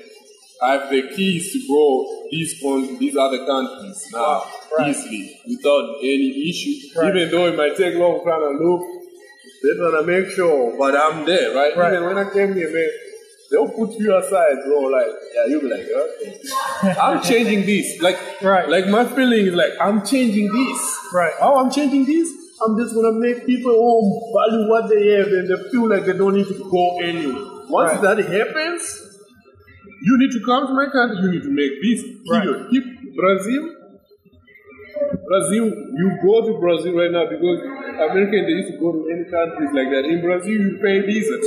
I 0.62 0.72
have 0.74 0.90
the 0.90 1.02
keys 1.16 1.52
to 1.54 1.68
go 1.68 2.28
these 2.32 2.60
con- 2.62 2.98
these 2.98 3.16
other 3.18 3.46
countries 3.46 4.08
now 4.14 4.44
Right. 4.78 4.90
easily 4.90 5.40
without 5.48 5.98
any 6.02 6.50
issue. 6.50 7.00
Right. 7.00 7.16
Even 7.16 7.32
though 7.32 7.46
it 7.48 7.56
might 7.58 7.76
take 7.78 7.96
long 7.96 8.24
time 8.26 8.42
to 8.42 8.64
look, 8.64 8.82
they're 9.62 9.78
gonna 9.92 10.04
make 10.08 10.30
sure. 10.32 10.76
But 10.78 10.96
I'm 10.96 11.26
there, 11.26 11.54
right? 11.54 11.76
Right. 11.76 11.94
Even 11.94 12.06
when 12.06 12.18
I 12.18 12.30
came 12.32 12.54
here, 12.56 12.70
man. 12.72 12.90
They'll 13.52 13.70
put 13.70 13.92
you 14.00 14.18
aside, 14.18 14.56
bro. 14.66 14.80
Like, 14.90 15.08
yeah, 15.36 15.46
you'll 15.48 15.62
be 15.62 15.70
like, 15.70 15.86
okay. 15.86 16.96
I'm 17.02 17.22
changing 17.22 17.66
this. 17.66 18.02
Like, 18.02 18.18
Right. 18.42 18.68
like 18.68 18.88
my 18.88 19.06
feeling 19.06 19.46
is 19.48 19.54
like, 19.54 19.74
I'm 19.80 20.06
changing 20.06 20.52
this. 20.52 20.98
Right. 21.14 21.34
How 21.40 21.58
I'm 21.58 21.72
changing 21.72 22.06
this? 22.06 22.32
I'm 22.66 22.78
just 22.80 22.96
gonna 22.96 23.12
make 23.12 23.46
people 23.46 23.74
home 23.74 24.10
value 24.34 24.70
what 24.70 24.90
they 24.90 25.10
have 25.18 25.28
and 25.28 25.48
they 25.50 25.70
feel 25.70 25.88
like 25.90 26.06
they 26.06 26.18
don't 26.18 26.34
need 26.36 26.48
to 26.48 26.68
go 26.72 27.00
anywhere. 27.00 27.42
Once 27.70 27.92
Right. 27.94 28.02
that 28.02 28.18
happens, 28.26 28.82
you 30.02 30.18
need 30.18 30.32
to 30.32 30.40
come 30.46 30.68
to 30.68 30.74
my 30.74 30.88
country, 30.88 31.18
you 31.24 31.32
need 31.34 31.44
to 31.44 31.50
make 31.52 31.74
this. 31.84 32.02
Period. 32.30 32.68
Keep 32.72 33.16
Brazil. 33.16 33.64
Brazil, 35.28 35.66
you 35.68 36.18
go 36.24 36.46
to 36.48 36.60
Brazil 36.60 36.94
right 36.96 37.12
now 37.12 37.26
because 37.30 37.60
American 38.10 38.46
they 38.46 38.56
used 38.64 38.72
to 38.74 38.78
go 38.80 38.92
to 38.94 39.02
any 39.12 39.26
countries 39.30 39.70
like 39.74 39.90
that. 39.92 40.06
In 40.06 40.22
Brazil, 40.22 40.54
you 40.54 40.80
pay 40.82 41.02
visa. 41.02 41.38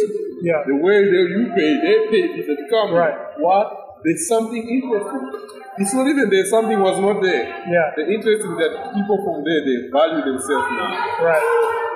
Yeah. 0.42 0.62
The 0.66 0.76
way 0.76 1.04
they, 1.04 1.24
you 1.34 1.50
pay, 1.54 1.70
they 1.82 1.96
pay 2.10 2.46
to 2.46 2.66
come. 2.70 2.94
Right. 2.94 3.14
What? 3.38 4.00
There's 4.04 4.28
something 4.28 4.62
interesting. 4.62 5.30
It's 5.78 5.94
not 5.94 6.06
even 6.06 6.30
there, 6.30 6.44
something 6.46 6.78
was 6.78 6.98
not 6.98 7.22
there. 7.22 7.46
Yeah. 7.66 7.94
The 7.96 8.06
interesting 8.06 8.54
that 8.58 8.94
people 8.94 9.18
from 9.22 9.42
there, 9.42 9.62
they 9.62 9.90
value 9.90 10.22
themselves 10.22 10.68
now. 10.74 11.22
Right. 11.22 11.42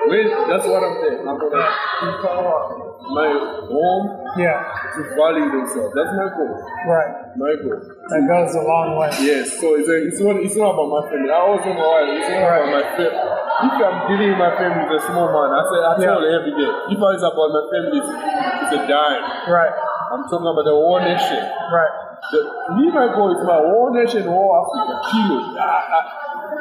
When, 0.07 0.27
that's 0.51 0.67
what 0.67 0.83
I'm 0.83 0.99
saying. 0.99 1.23
I'm 1.27 1.39
gonna 1.39 1.63
empower 2.03 2.82
my 3.11 3.27
home 3.67 4.05
Yeah. 4.39 4.63
to 4.95 5.01
value 5.19 5.47
themselves. 5.51 5.91
That's 5.93 6.13
my 6.15 6.27
goal. 6.33 6.55
Right. 6.87 7.11
My 7.35 7.53
goal. 7.59 7.79
That 8.09 8.21
goes 8.27 8.55
a 8.55 8.63
long 8.63 8.95
way. 8.95 9.11
Yes, 9.21 9.59
so 9.59 9.75
it's, 9.75 9.89
a, 9.89 9.97
it's, 10.07 10.19
not, 10.23 10.35
it's 10.39 10.55
not 10.55 10.73
about 10.77 10.89
my 10.89 11.03
family. 11.11 11.29
I 11.29 11.39
always 11.43 11.61
tell 11.67 11.75
my 11.75 11.83
wife, 11.83 12.07
it's 12.15 12.29
not 12.31 12.43
about 12.47 12.69
my 12.71 12.83
family. 12.95 13.19
If 13.63 13.73
I'm 13.79 13.97
dealing 14.09 14.29
with 14.33 14.41
my 14.41 14.53
family 14.57 14.83
with 14.87 14.99
a 14.99 15.03
small 15.07 15.27
man, 15.29 15.49
I 15.53 15.61
say, 15.67 15.79
I 15.83 15.93
tell 15.99 16.19
every 16.23 16.53
day. 16.55 16.71
If 16.95 16.99
it's 16.99 17.25
about 17.27 17.49
my 17.53 17.63
family, 17.69 17.97
it's, 17.99 18.11
it's 18.11 18.73
a 18.75 18.81
dime. 18.87 19.23
Right. 19.51 19.73
I'm 20.11 20.23
talking 20.31 20.47
about 20.49 20.65
the 20.65 20.75
whole 20.75 20.99
nation. 21.03 21.41
Right. 21.71 21.93
The, 22.31 22.39
me, 22.79 22.87
my 22.91 23.11
goal 23.11 23.35
is 23.35 23.43
my 23.43 23.59
whole 23.59 23.91
nation, 23.91 24.23
whole 24.25 24.55
Africa, 24.55 24.95
kilo. 25.11 25.37
I, 25.59 25.79
I, 25.91 26.01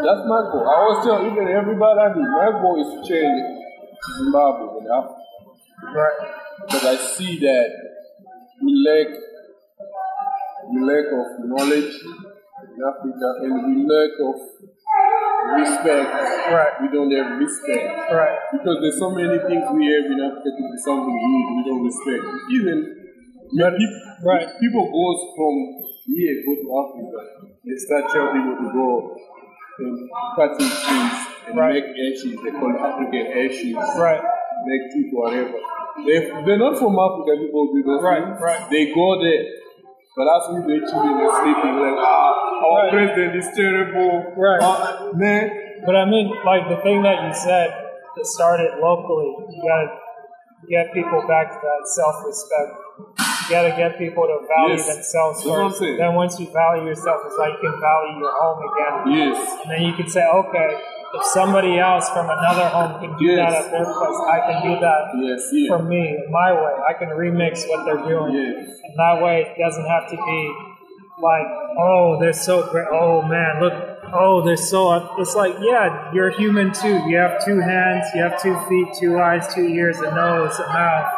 that's 0.03 0.25
my 0.27 0.43
goal. 0.51 0.67
I 0.67 0.75
always 0.75 1.01
tell 1.07 1.23
even 1.23 1.47
everybody 1.49 1.99
I 2.03 2.09
meet, 2.13 2.27
my 2.27 2.51
goal 2.61 2.77
is 2.83 2.89
to 2.93 2.99
change 3.07 3.39
Zimbabwe 4.19 4.83
and 4.83 4.89
Africa. 4.91 5.22
Right. 5.83 6.19
Because 6.63 6.85
I 6.87 6.97
see 6.97 7.39
that 7.41 7.71
we 8.63 8.71
lack, 8.87 9.09
we 10.71 10.79
lack 10.87 11.07
of 11.11 11.27
knowledge 11.51 11.95
in 11.99 12.79
Africa 12.87 13.29
and 13.43 13.53
we 13.67 13.83
lack 13.83 14.13
of 14.23 14.37
respect. 15.59 16.09
Right. 16.55 16.73
We 16.83 16.89
don't 16.95 17.11
have 17.11 17.39
respect. 17.39 18.13
Right. 18.13 18.39
Because 18.53 18.79
there's 18.81 18.99
so 18.99 19.11
many 19.11 19.39
things 19.43 19.65
we 19.75 19.91
have 19.91 20.07
in 20.07 20.21
Africa 20.23 20.51
to 20.55 20.63
be 20.71 20.79
something 20.79 21.17
good, 21.19 21.47
we 21.57 21.63
don't 21.67 21.85
respect. 21.85 22.25
Even 22.53 22.79
when 23.53 23.73
people, 23.77 24.01
Right. 24.25 24.47
people 24.61 24.87
goes 24.87 25.21
from 25.35 25.55
here, 26.07 26.35
go 26.47 26.53
to 26.63 26.69
Africa, 26.79 27.21
they 27.67 27.77
start 27.77 28.05
telling 28.13 28.39
people 28.39 28.57
to 28.65 28.69
go 28.73 29.17
and 29.83 30.11
cutting 30.37 30.71
trees 30.71 31.19
and 31.49 31.59
Right. 31.59 31.75
make 31.75 31.91
ashes, 31.91 32.39
they 32.39 32.51
call 32.55 32.71
African 32.71 33.27
ashes 33.27 33.75
Right. 33.99 34.23
Make 34.67 34.85
tea, 34.93 35.11
whatever. 35.13 35.59
They, 36.07 36.19
they're 36.47 36.59
not 36.59 36.79
from 36.79 36.97
Africa, 36.99 37.37
people 37.37 37.73
do 37.75 37.83
those 37.85 38.03
Right, 38.03 38.25
things. 38.25 38.41
right. 38.41 38.63
They 38.71 38.93
go 38.95 39.21
there. 39.21 39.45
But 40.17 40.27
as 40.29 40.43
we 40.53 40.57
they 40.69 40.79
chilling 40.85 41.19
and 41.25 41.33
sleeping, 41.41 41.75
like, 41.81 41.97
ah, 41.97 42.65
our 42.65 42.85
Right. 42.85 42.93
president 42.93 43.37
is 43.37 43.49
terrible. 43.57 44.33
Right. 44.37 44.61
Ah, 44.61 45.09
man. 45.15 45.45
But 45.87 45.97
I 45.97 46.05
mean, 46.05 46.31
like 46.45 46.69
the 46.69 46.77
thing 46.85 47.03
that 47.03 47.25
you 47.27 47.33
said 47.35 47.69
to 48.17 48.23
start 48.25 48.61
it 48.61 48.79
locally, 48.81 49.33
you 49.51 49.61
gotta 49.67 49.89
get 50.69 50.93
people 50.93 51.25
back 51.27 51.51
to 51.51 51.59
that 51.59 51.83
self-respect. 51.97 52.71
You 53.19 53.51
gotta 53.51 53.75
get 53.77 53.99
people 53.99 54.25
to 54.29 54.47
value 54.47 54.77
Yes. 54.77 54.87
themselves 54.87 55.43
That's 55.43 55.81
first. 55.81 55.81
Then 55.99 56.15
once 56.15 56.39
you 56.39 56.47
value 56.53 56.87
yourself, 56.87 57.23
it's 57.27 57.37
like 57.39 57.53
you 57.61 57.71
can 57.71 57.81
value 57.81 58.21
your 58.21 58.33
home 58.37 58.61
again. 58.69 58.95
Yes. 59.17 59.39
And 59.65 59.71
then 59.73 59.83
you 59.83 59.93
can 59.95 60.09
say, 60.09 60.23
okay, 60.23 60.71
if 61.15 61.25
somebody 61.27 61.79
else 61.79 62.09
from 62.11 62.27
another 62.31 62.69
home 62.69 63.01
can 63.01 63.19
do 63.19 63.37
that 63.37 63.53
at 63.53 63.71
their 63.71 63.85
place, 63.85 64.21
I 64.33 64.39
can 64.49 64.63
do 64.75 64.81
that 64.81 65.03
Yes. 65.21 65.49
Yeah. 65.53 65.69
for 65.77 65.83
me, 65.83 66.19
in 66.25 66.31
my 66.33 66.53
way. 66.53 66.73
I 66.89 66.93
can 66.95 67.09
remix 67.11 67.69
what 67.69 67.85
they're 67.85 68.07
doing. 68.09 68.33
Yes. 68.35 68.81
And 68.85 68.95
that 68.99 69.23
way 69.23 69.43
it 69.43 69.61
doesn't 69.63 69.87
have 69.87 70.09
to 70.11 70.17
be 70.17 70.55
like, 71.21 71.47
oh, 71.79 72.17
they're 72.21 72.33
so 72.33 72.67
great. 72.71 72.87
Oh, 72.91 73.23
man, 73.23 73.61
look. 73.61 73.75
Oh, 74.15 74.43
they're 74.45 74.57
so. 74.57 75.15
It's 75.19 75.35
like, 75.35 75.55
yeah, 75.61 76.11
you're 76.13 76.31
human 76.31 76.73
too. 76.73 76.97
You 77.09 77.17
have 77.19 77.43
two 77.45 77.61
hands, 77.61 78.07
you 78.15 78.23
have 78.23 78.41
two 78.43 78.59
feet, 78.69 78.89
two 79.01 79.19
eyes, 79.19 79.55
two 79.55 79.67
ears, 79.67 79.99
a 80.01 80.15
nose, 80.15 80.59
a 80.59 80.67
mouth. 80.69 81.13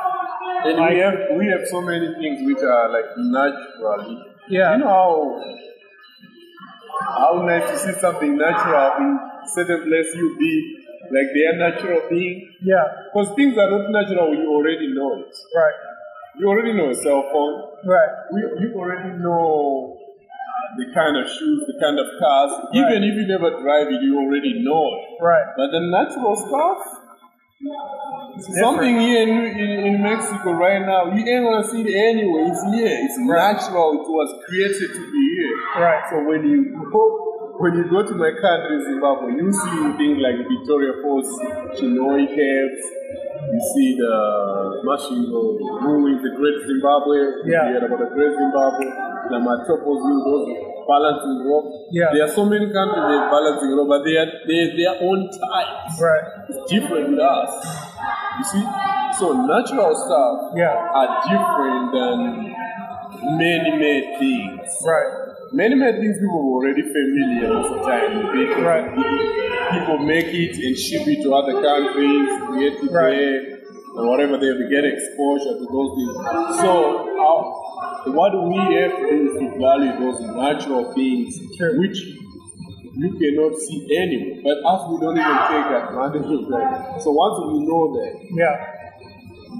And 0.66 0.78
Like- 0.78 0.90
we 0.92 0.98
have 0.98 1.14
we 1.36 1.46
have 1.48 1.66
so 1.66 1.80
many 1.80 2.06
things 2.14 2.38
which 2.46 2.62
are 2.62 2.88
like 2.88 3.04
naturally. 3.16 4.22
Yeah. 4.48 4.72
You 4.72 4.78
know 4.78 4.86
how 4.86 5.44
how 7.16 7.42
nice 7.44 7.68
to 7.70 7.78
see 7.78 7.98
something 8.00 8.36
natural 8.36 8.92
in 8.98 9.18
certain 9.46 9.84
place 9.88 10.08
you 10.14 10.36
be 10.38 10.54
like 11.12 11.28
their 11.34 11.52
natural 11.58 12.00
being. 12.08 12.48
Yeah, 12.62 12.84
Because 13.12 13.34
things 13.36 13.56
are 13.58 13.70
not 13.70 13.90
natural, 13.90 14.34
you 14.34 14.48
already 14.50 14.88
know 14.94 15.20
it. 15.20 15.32
right, 15.54 15.78
You 16.38 16.48
already 16.48 16.72
know 16.72 16.90
a 16.90 16.94
cell 16.94 17.22
phone. 17.32 17.76
right, 17.84 18.12
We, 18.32 18.40
you 18.40 18.72
already 18.74 19.18
know 19.20 19.98
the 20.76 20.86
kind 20.94 21.16
of 21.16 21.28
shoes, 21.30 21.62
the 21.68 21.76
kind 21.78 21.98
of 22.00 22.06
cars. 22.18 22.52
Even 22.74 23.04
if 23.04 23.14
you 23.14 23.26
never 23.28 23.50
drive 23.62 23.88
it, 23.88 24.00
you 24.02 24.18
already 24.18 24.64
know 24.64 24.82
it. 24.96 25.22
right. 25.22 25.46
But 25.56 25.70
the 25.70 25.80
natural 25.86 26.34
stuff, 26.34 26.78
something 28.58 28.98
here 29.00 29.22
in, 29.22 29.58
in, 29.58 29.70
in 29.94 30.02
Mexico 30.02 30.52
right 30.52 30.80
now, 30.84 31.14
you 31.14 31.24
ain't 31.26 31.44
gonna 31.44 31.68
see 31.68 31.82
it 31.82 31.94
anyway. 31.94 32.50
It's 32.50 32.62
here. 32.74 32.98
It's 33.04 33.18
natural. 33.18 33.92
It 34.02 34.08
was 34.08 34.44
created 34.48 34.90
to 34.94 35.12
be 35.12 35.22
here. 35.38 35.56
Right. 35.82 36.02
So 36.10 36.24
when 36.24 36.42
you 36.48 36.88
go 36.92 37.33
when 37.58 37.74
you 37.78 37.84
go 37.88 38.02
to 38.02 38.14
my 38.14 38.32
country, 38.34 38.76
Zimbabwe, 38.82 39.38
you 39.38 39.48
see 39.52 39.78
things 39.98 40.18
like 40.18 40.36
Victoria 40.42 40.92
Falls, 41.02 41.28
Chinhoyi 41.78 42.26
Caves. 42.26 42.82
You 43.44 43.60
see 43.74 43.94
the 43.98 44.14
Masvingo 44.82 45.54
ruins, 45.84 46.22
the 46.22 46.32
Great 46.34 46.58
Zimbabwe. 46.66 47.16
Yeah. 47.46 47.68
You 47.68 47.74
heard 47.78 47.86
about 47.86 48.00
the 48.02 48.10
Great 48.14 48.34
Zimbabwe, 48.34 48.86
the 49.30 49.38
Matopos, 49.38 50.00
those 50.02 50.46
balancing 50.88 51.46
rock. 51.46 51.64
Yeah. 51.92 52.10
There 52.12 52.24
are 52.24 52.32
so 52.34 52.44
many 52.44 52.66
countries 52.72 53.04
that 53.04 53.18
are 53.22 53.30
balancing 53.30 53.70
rock, 53.76 53.88
but 53.88 54.00
they 54.04 54.16
are 54.18 54.30
they 54.48 54.74
their 54.74 54.96
own 55.04 55.30
types. 55.30 56.00
Right. 56.00 56.26
It's 56.50 56.60
different 56.72 57.10
with 57.14 57.20
us. 57.20 57.50
You 58.38 58.44
see? 58.44 58.64
So 59.18 59.30
natural 59.46 59.94
stuff 59.94 60.58
Yeah. 60.58 60.74
are 60.74 61.10
different 61.22 61.84
than 61.94 62.50
many-made 63.24 64.18
things. 64.18 64.68
Right. 64.84 65.10
Many-made 65.52 65.96
things 66.00 66.18
people 66.18 66.40
are 66.40 66.52
already 66.58 66.82
familiar 66.82 67.52
of 67.54 67.64
the 67.70 67.78
time 67.86 68.12
because 68.32 68.64
Right. 68.64 68.86
people 69.74 69.98
make 69.98 70.26
it 70.26 70.56
and 70.56 70.76
ship 70.76 71.06
it 71.06 71.22
to 71.22 71.34
other 71.34 71.54
countries, 71.62 72.28
create 72.48 72.74
it 72.82 72.90
Right. 72.92 73.16
there, 73.16 73.40
and 73.96 74.08
whatever 74.08 74.36
they 74.36 74.50
they 74.60 74.68
get 74.70 74.84
exposure 74.84 75.54
to 75.60 75.66
those 75.76 75.90
things. 75.98 76.14
So 76.60 76.72
uh, 77.28 78.12
what 78.18 78.32
we 78.50 78.58
have 78.78 78.92
to 78.98 79.04
do 79.10 79.16
is 79.28 79.32
to 79.40 79.46
value 79.58 79.92
those 80.02 80.20
natural 80.34 80.92
things 80.94 81.38
Sure. 81.56 81.78
which 81.80 81.98
you 82.96 83.10
cannot 83.20 83.54
see 83.58 83.78
anywhere. 83.96 84.40
But 84.44 84.56
us, 84.72 84.80
we 84.90 84.96
don't 85.00 85.18
even 85.18 85.38
take 85.50 85.68
advantage 85.82 86.30
of 86.38 86.42
that. 86.50 87.02
So 87.02 87.10
once 87.10 87.36
we 87.52 87.58
know 87.66 87.82
that, 87.98 88.12
Yeah. 88.42 88.56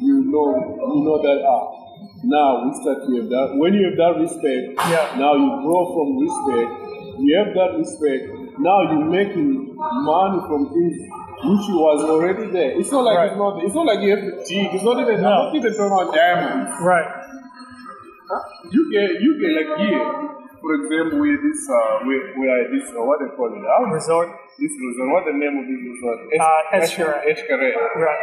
you 0.00 0.16
know, 0.33 0.47
you 0.94 1.00
know 1.06 1.18
that 1.23 1.38
ah, 1.47 1.62
now 2.24 2.64
we 2.64 2.72
start 2.80 3.04
to 3.06 3.10
have 3.20 3.28
that. 3.28 3.46
When 3.60 3.74
you 3.74 3.84
have 3.88 3.96
that 4.00 4.14
respect, 4.20 4.64
Yeah. 4.90 5.06
now 5.20 5.34
you 5.36 5.48
grow 5.64 5.82
from 5.94 6.08
respect. 6.24 6.70
You 7.20 7.30
have 7.38 7.50
that 7.54 7.70
respect. 7.78 8.22
Now 8.58 8.82
you're 8.90 9.08
making 9.10 9.74
money 9.76 10.40
from 10.48 10.70
things 10.72 10.96
which 11.44 11.66
was 11.76 12.00
already 12.08 12.46
there. 12.50 12.72
It's 12.80 12.90
not 12.90 13.04
like 13.04 13.16
Right. 13.18 13.28
it's 13.30 13.36
not. 13.36 13.62
It's 13.62 13.74
not 13.74 13.86
like 13.86 14.00
you 14.00 14.10
have 14.16 14.24
to 14.24 14.32
dig. 14.48 14.74
It's 14.74 14.84
not 14.84 14.98
even. 15.00 15.20
No. 15.20 15.28
Not 15.28 15.54
even 15.54 15.72
talking 15.76 15.92
about 15.92 16.14
diamonds. 16.14 16.72
Right. 16.80 17.10
You 18.72 18.82
get 18.90 19.20
you 19.20 19.30
get 19.38 19.50
like 19.58 19.70
here, 19.84 20.04
for 20.62 20.70
example, 20.80 21.20
with 21.20 21.40
this 21.44 21.60
uh, 21.68 22.00
where, 22.08 22.24
where 22.40 22.64
this 22.72 22.88
uh, 22.90 23.04
what 23.04 23.20
they 23.20 23.28
call 23.36 23.52
it? 23.52 23.60
Resort. 23.92 24.28
This 24.58 24.72
resort. 24.80 25.08
What 25.12 25.24
the 25.28 25.36
name 25.36 25.54
of 25.60 25.64
this 25.68 25.80
resort? 25.84 26.18
Uh, 26.32 26.78
Eshkare. 26.80 27.20
Eshkare. 27.28 27.70
Right. 28.00 28.22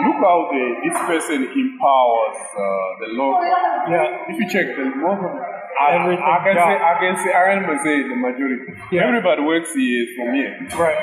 Look 0.00 0.18
how 0.24 0.48
the, 0.48 0.64
this 0.88 0.98
person 1.04 1.44
empowers 1.52 2.38
uh, 2.56 2.60
the 3.04 3.08
local. 3.12 3.44
Yeah. 3.92 4.24
If 4.32 4.40
you 4.40 4.46
check 4.48 4.72
the 4.72 4.88
of 4.88 5.20
I, 5.20 6.00
Everything 6.00 6.22
I 6.24 6.38
can 6.44 6.54
got- 6.56 6.68
say 6.68 6.76
I 6.80 6.94
can 7.00 7.14
say 7.20 7.30
I 7.32 7.44
can 7.60 7.78
say 7.84 7.96
the 8.08 8.16
majority. 8.16 8.72
Yeah. 8.90 9.06
Everybody 9.08 9.42
works 9.42 9.74
here 9.76 10.06
from 10.16 10.34
here. 10.34 10.52
Right. 10.80 10.96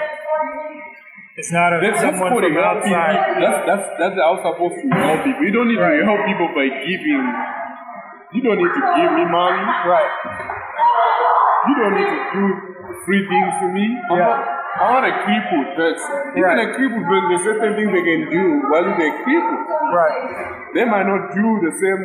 It's 1.38 1.52
not 1.54 1.72
a 1.72 1.80
That's, 1.80 2.02
that's 2.02 2.18
someone 2.20 2.34
what 2.34 2.44
from 2.44 2.52
people. 2.52 2.66
outside. 2.66 3.18
That's 3.40 3.60
that's 3.70 3.86
that's 4.02 4.18
how 4.20 4.36
supposed 4.44 4.76
to 4.82 4.88
help 4.92 5.24
people. 5.24 5.42
You 5.46 5.52
don't 5.54 5.70
need 5.70 5.80
Right. 5.80 6.00
to 6.02 6.06
help 6.06 6.22
people 6.28 6.50
by 6.58 6.68
giving. 6.84 7.24
You 8.34 8.42
don't 8.46 8.58
need 8.60 8.74
to 8.74 8.84
give 9.00 9.12
me 9.16 9.26
money. 9.30 9.64
Right. 9.88 10.12
You 11.70 11.74
don't 11.80 11.94
need 11.96 12.10
to 12.10 12.20
do 12.34 12.44
free 13.06 13.24
things 13.30 13.54
to 13.62 13.68
me. 13.72 13.86
Yeah. 14.18 14.18
not- 14.18 14.59
I'm 14.80 14.94
not 14.96 15.04
a 15.04 15.14
crippled 15.24 15.70
person. 15.76 16.16
Even 16.40 16.44
Right. 16.44 16.70
a 16.70 16.74
crippled 16.74 17.06
person, 17.06 17.26
there's 17.30 17.44
certain 17.44 17.74
things 17.76 17.92
they 17.92 18.04
can 18.08 18.22
do 18.32 18.44
while 18.72 18.84
they're 18.98 19.18
crippled. 19.24 19.62
Right. 19.92 20.16
They 20.74 20.86
might 20.86 21.08
not 21.08 21.36
do 21.36 21.48
the 21.68 21.72
same 21.76 22.02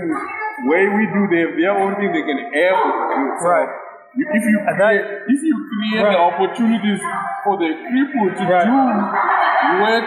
way 0.66 0.82
we 0.88 1.06
do. 1.14 1.20
They 1.30 1.40
have 1.46 1.54
their 1.56 1.74
own 1.78 1.94
thing 1.96 2.10
they 2.12 2.22
can 2.26 2.38
help 2.50 2.80
do. 3.14 3.22
So 3.40 3.48
Right. 3.48 3.68
If 4.16 4.42
you 4.46 4.58
that- 4.66 4.76
create, 4.78 5.04
if 5.26 5.40
you 5.42 5.54
create 5.70 6.02
Right. 6.04 6.12
the 6.14 6.20
opportunities 6.22 7.00
for 7.44 7.56
the 7.58 7.70
crippled 7.90 8.32
to 8.38 8.44
Right. 8.46 8.66
do 8.66 9.82
work 9.82 10.04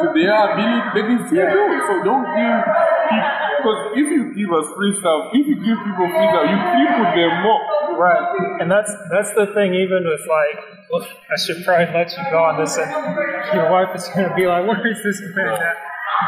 to 0.00 0.06
their 0.16 0.34
ability, 0.48 0.88
they 0.94 1.02
can 1.08 1.18
still 1.26 1.44
Yeah. 1.44 1.52
do 1.52 1.72
it. 1.72 1.82
So 1.88 1.94
don't 2.04 2.24
give 2.36 2.64
because 3.58 3.80
if 4.00 4.06
you 4.12 4.22
give 4.32 4.50
us 4.52 4.66
free 4.76 4.92
stuff, 4.94 5.28
if 5.34 5.46
you 5.46 5.56
give 5.56 5.78
people 5.84 6.08
free 6.08 6.28
stuff, 6.32 6.44
you 6.52 6.56
cripple 6.56 7.08
them 7.16 7.42
more. 7.42 7.60
Right. 7.98 8.60
And 8.60 8.70
that's 8.70 8.92
that's 9.10 9.32
the 9.34 9.46
thing. 9.54 9.74
Even 9.74 10.04
with 10.06 10.20
like, 10.28 10.56
well, 10.90 11.02
I 11.02 11.36
should 11.44 11.64
probably 11.64 11.92
let 11.92 12.10
you 12.16 12.22
go 12.30 12.44
on 12.44 12.58
this, 12.60 12.76
and 12.78 12.90
your 13.54 13.70
wife 13.70 13.90
is 13.94 14.08
going 14.14 14.28
to 14.28 14.34
be 14.36 14.46
like, 14.46 14.66
"Where 14.66 14.86
is 14.86 15.02
this 15.02 15.20
man 15.34 15.48
at?" 15.48 15.76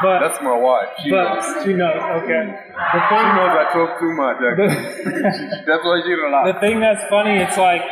But 0.02 0.20
That's 0.20 0.40
my 0.42 0.56
wife. 0.56 0.88
She 1.02 1.10
but 1.10 1.34
knows. 1.34 1.64
she 1.64 1.72
knows. 1.72 1.98
Okay. 2.22 2.42
The 2.46 3.00
She 3.00 3.00
thing 3.10 3.26
knows 3.34 3.52
I 3.58 3.64
talk 3.72 3.98
too 3.98 4.12
much. 4.14 4.36
actually. 4.38 5.62
That's 5.66 5.82
why 5.84 6.00
she 6.04 6.14
don't 6.14 6.30
the 6.54 6.60
thing 6.60 6.80
that's 6.80 7.02
funny, 7.10 7.38
it's 7.38 7.56
like 7.58 7.82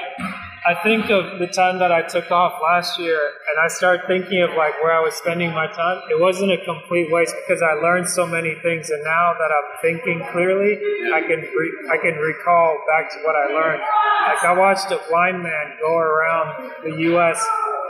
I 0.68 0.74
think 0.82 1.08
of 1.08 1.38
the 1.38 1.46
time 1.46 1.78
that 1.78 1.90
I 1.90 2.02
took 2.02 2.30
off 2.30 2.60
last 2.62 2.98
year, 3.00 3.16
and 3.16 3.56
I 3.64 3.68
start 3.68 4.00
thinking 4.06 4.42
of 4.42 4.50
like 4.50 4.74
where 4.82 4.92
I 4.92 5.00
was 5.00 5.14
spending 5.14 5.50
my 5.52 5.66
time. 5.66 6.02
It 6.10 6.20
wasn't 6.20 6.52
a 6.52 6.60
complete 6.62 7.08
waste 7.10 7.34
because 7.40 7.62
I 7.62 7.72
learned 7.72 8.06
so 8.08 8.26
many 8.26 8.54
things, 8.62 8.90
and 8.90 9.02
now 9.02 9.32
that 9.32 9.50
I'm 9.56 9.68
thinking 9.80 10.18
clearly, 10.30 10.76
I 11.14 11.20
can 11.22 11.40
re- 11.40 11.78
I 11.90 11.96
can 11.96 12.16
recall 12.20 12.76
back 12.86 13.08
to 13.12 13.18
what 13.24 13.34
I 13.34 13.46
learned. 13.58 13.82
Like 14.28 14.44
I 14.44 14.52
watched 14.52 14.90
a 14.92 15.00
blind 15.08 15.42
man 15.42 15.64
go 15.80 15.96
around 15.96 16.70
the 16.84 16.92
U.S. 17.16 17.40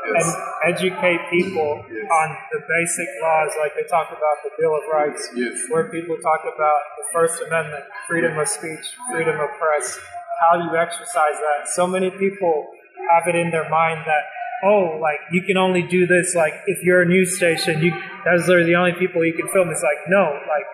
And 0.09 0.25
educate 0.65 1.21
people 1.29 1.85
on 1.85 2.29
the 2.53 2.61
basic 2.65 3.09
laws, 3.21 3.51
like 3.61 3.75
they 3.77 3.85
talk 3.91 4.09
about 4.09 4.37
the 4.43 4.51
Bill 4.59 4.73
of 4.75 4.81
Rights, 4.91 5.29
Yes. 5.37 5.67
where 5.69 5.91
people 5.91 6.17
talk 6.23 6.41
about 6.49 6.81
the 6.97 7.05
First 7.13 7.43
Amendment, 7.47 7.85
freedom 8.09 8.39
of 8.39 8.49
speech, 8.49 8.87
freedom 9.13 9.39
of 9.39 9.51
press, 9.61 10.01
how 10.41 10.59
you 10.59 10.77
exercise 10.77 11.39
that. 11.41 11.69
So 11.69 11.87
many 11.87 12.11
people 12.11 12.67
have 13.11 13.27
it 13.27 13.35
in 13.35 13.51
their 13.51 13.69
mind 13.69 14.01
that, 14.07 14.25
oh, 14.65 14.99
like 15.01 15.21
you 15.33 15.43
can 15.43 15.57
only 15.57 15.83
do 15.83 16.07
this, 16.07 16.35
like 16.35 16.55
if 16.67 16.83
you're 16.83 17.03
a 17.03 17.07
news 17.07 17.37
station, 17.37 17.83
you 17.83 17.93
those 18.25 18.49
are 18.51 18.65
the 18.65 18.75
only 18.75 18.93
people 18.93 19.25
you 19.25 19.33
can 19.35 19.49
film. 19.49 19.71
It's 19.71 19.83
like, 19.83 20.09
no, 20.09 20.25
like 20.49 20.67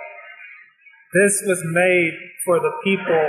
this 1.12 1.42
was 1.46 1.62
made 1.64 2.12
for 2.44 2.58
the 2.60 2.72
people 2.82 3.28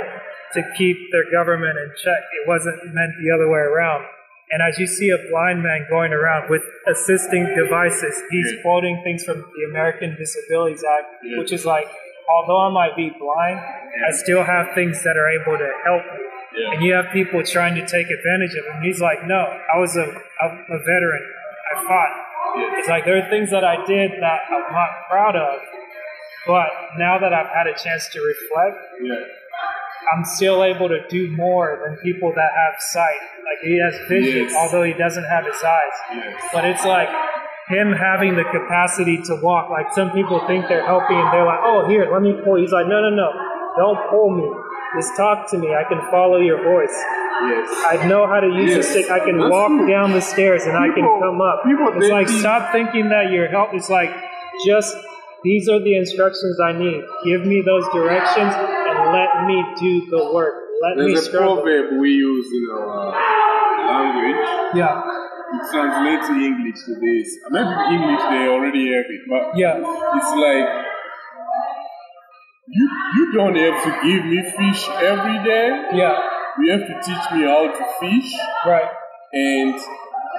to 0.54 0.62
keep 0.76 0.96
their 1.12 1.30
government 1.30 1.78
in 1.78 1.90
check. 2.02 2.22
It 2.42 2.48
wasn't 2.48 2.76
meant 2.94 3.12
the 3.22 3.30
other 3.34 3.48
way 3.48 3.60
around. 3.60 4.04
And 4.50 4.62
as 4.62 4.78
you 4.78 4.86
see 4.86 5.10
a 5.10 5.18
blind 5.30 5.62
man 5.62 5.86
going 5.90 6.12
around 6.12 6.48
with 6.48 6.62
assisting 6.86 7.46
devices, 7.56 8.22
he's 8.30 8.52
Yeah. 8.52 8.62
quoting 8.62 9.02
things 9.02 9.24
from 9.24 9.42
the 9.42 9.64
American 9.70 10.14
Disabilities 10.16 10.84
Act, 10.84 11.06
Yeah. 11.24 11.38
which 11.38 11.52
is 11.52 11.66
like, 11.66 11.88
although 12.28 12.60
I 12.60 12.70
might 12.70 12.94
be 12.96 13.10
blind, 13.10 13.58
I 14.06 14.10
still 14.12 14.44
have 14.44 14.72
things 14.74 15.02
that 15.02 15.16
are 15.16 15.28
able 15.28 15.58
to 15.58 15.70
help 15.84 16.04
me. 16.14 16.25
Yeah. 16.56 16.72
And 16.72 16.82
you 16.82 16.94
have 16.94 17.06
people 17.12 17.42
trying 17.44 17.74
to 17.74 17.82
take 17.86 18.08
advantage 18.10 18.54
of 18.56 18.64
him. 18.64 18.82
He's 18.82 19.00
like, 19.00 19.26
no, 19.26 19.36
I 19.36 19.78
was 19.78 19.94
a, 19.96 20.06
I'm 20.42 20.64
a 20.70 20.78
veteran. 20.80 21.22
I 21.76 21.82
fought. 21.84 22.12
Yeah. 22.56 22.78
It's 22.78 22.88
like 22.88 23.04
there 23.04 23.18
are 23.24 23.28
things 23.28 23.50
that 23.50 23.64
I 23.64 23.84
did 23.84 24.12
that 24.20 24.40
I'm 24.48 24.72
not 24.72 24.88
proud 25.10 25.36
of, 25.36 25.60
but 26.46 26.68
now 26.96 27.18
that 27.18 27.32
I've 27.34 27.48
had 27.52 27.66
a 27.66 27.74
chance 27.76 28.08
to 28.12 28.20
reflect, 28.20 28.78
Yeah. 29.02 29.14
I'm 30.14 30.24
still 30.24 30.62
able 30.62 30.88
to 30.88 31.00
do 31.08 31.34
more 31.36 31.82
than 31.84 31.96
people 31.98 32.32
that 32.36 32.50
have 32.54 32.80
sight. 32.80 33.20
Like 33.42 33.58
he 33.64 33.80
has 33.82 33.94
vision, 34.08 34.46
Yes. 34.48 34.54
although 34.56 34.84
he 34.84 34.92
doesn't 34.94 35.24
have 35.24 35.44
his 35.44 35.60
eyes. 35.62 35.96
Yes. 36.14 36.42
But 36.52 36.64
it's 36.64 36.84
like 36.84 37.08
him 37.68 37.92
having 37.92 38.36
the 38.36 38.44
capacity 38.44 39.18
to 39.24 39.34
walk. 39.42 39.68
Like 39.68 39.92
some 39.92 40.12
people 40.12 40.38
think 40.46 40.68
they're 40.68 40.86
helping 40.86 41.16
and 41.18 41.32
they're 41.34 41.44
like, 41.44 41.58
oh, 41.62 41.88
here, 41.88 42.08
let 42.12 42.22
me 42.22 42.38
pull. 42.44 42.54
He's 42.60 42.70
like, 42.70 42.86
no, 42.86 43.02
no, 43.02 43.10
no, 43.10 43.28
don't 43.76 44.08
pull 44.08 44.30
me. 44.30 44.46
Just 44.94 45.16
talk 45.16 45.50
to 45.50 45.58
me. 45.58 45.74
I 45.74 45.84
can 45.88 46.00
follow 46.10 46.38
your 46.38 46.62
voice. 46.62 46.94
Yes. 47.48 47.68
I 47.88 48.06
know 48.08 48.26
how 48.26 48.40
to 48.40 48.46
use 48.48 48.70
Yes, 48.76 48.86
a 48.86 48.90
stick. 48.90 49.10
I 49.10 49.18
can 49.20 49.36
that's 49.38 49.50
walk 49.50 49.68
true. 49.68 49.88
down 49.88 50.12
the 50.12 50.22
stairs 50.22 50.64
and 50.64 50.76
I 50.76 50.88
can 50.94 51.04
come 51.04 51.40
up. 51.42 51.64
people 51.64 51.88
It's 51.96 52.08
like 52.10 52.28
stop 52.28 52.72
thinking 52.72 53.10
that 53.10 53.30
you're 53.30 53.48
help. 53.48 53.74
It's 53.74 53.90
like 53.90 54.10
just 54.64 54.96
these 55.44 55.68
are 55.68 55.78
the 55.78 55.96
instructions 55.96 56.58
I 56.60 56.72
need. 56.72 57.02
Give 57.24 57.44
me 57.44 57.62
those 57.64 57.84
directions 57.92 58.52
and 58.56 59.12
let 59.12 59.44
me 59.46 59.58
do 59.78 59.92
the 60.10 60.32
work. 60.32 60.54
Let 60.82 60.96
me 60.96 61.12
There's 61.14 61.28
a 61.28 61.30
proverb 61.30 62.00
we 62.00 62.10
use 62.10 62.46
in 62.52 62.64
our 62.72 63.12
uh, 63.12 63.92
language. 63.92 64.42
Yeah, 64.74 65.02
It 65.56 65.62
translates 65.72 66.28
in 66.30 66.40
English 66.40 66.78
to 66.86 66.92
this. 66.96 67.36
Maybe 67.50 67.74
English 67.96 68.22
they 68.32 68.48
already 68.48 68.92
have 68.96 69.06
it, 69.08 69.22
but 69.28 69.56
yeah, 69.56 69.76
it's 70.16 70.32
like 70.36 70.68
you 72.68 72.88
you 73.16 73.32
don't 73.32 73.56
have 73.56 73.84
to 73.84 73.90
give 74.06 74.24
me 74.24 74.42
fish 74.42 74.88
every 75.00 75.38
day. 75.44 75.68
yeah. 75.94 76.18
You 76.58 76.72
have 76.72 76.86
to 76.88 76.94
teach 77.04 77.24
me 77.34 77.42
how 77.44 77.68
to 77.68 77.84
fish, 78.00 78.32
Right. 78.66 78.88
and 79.34 79.74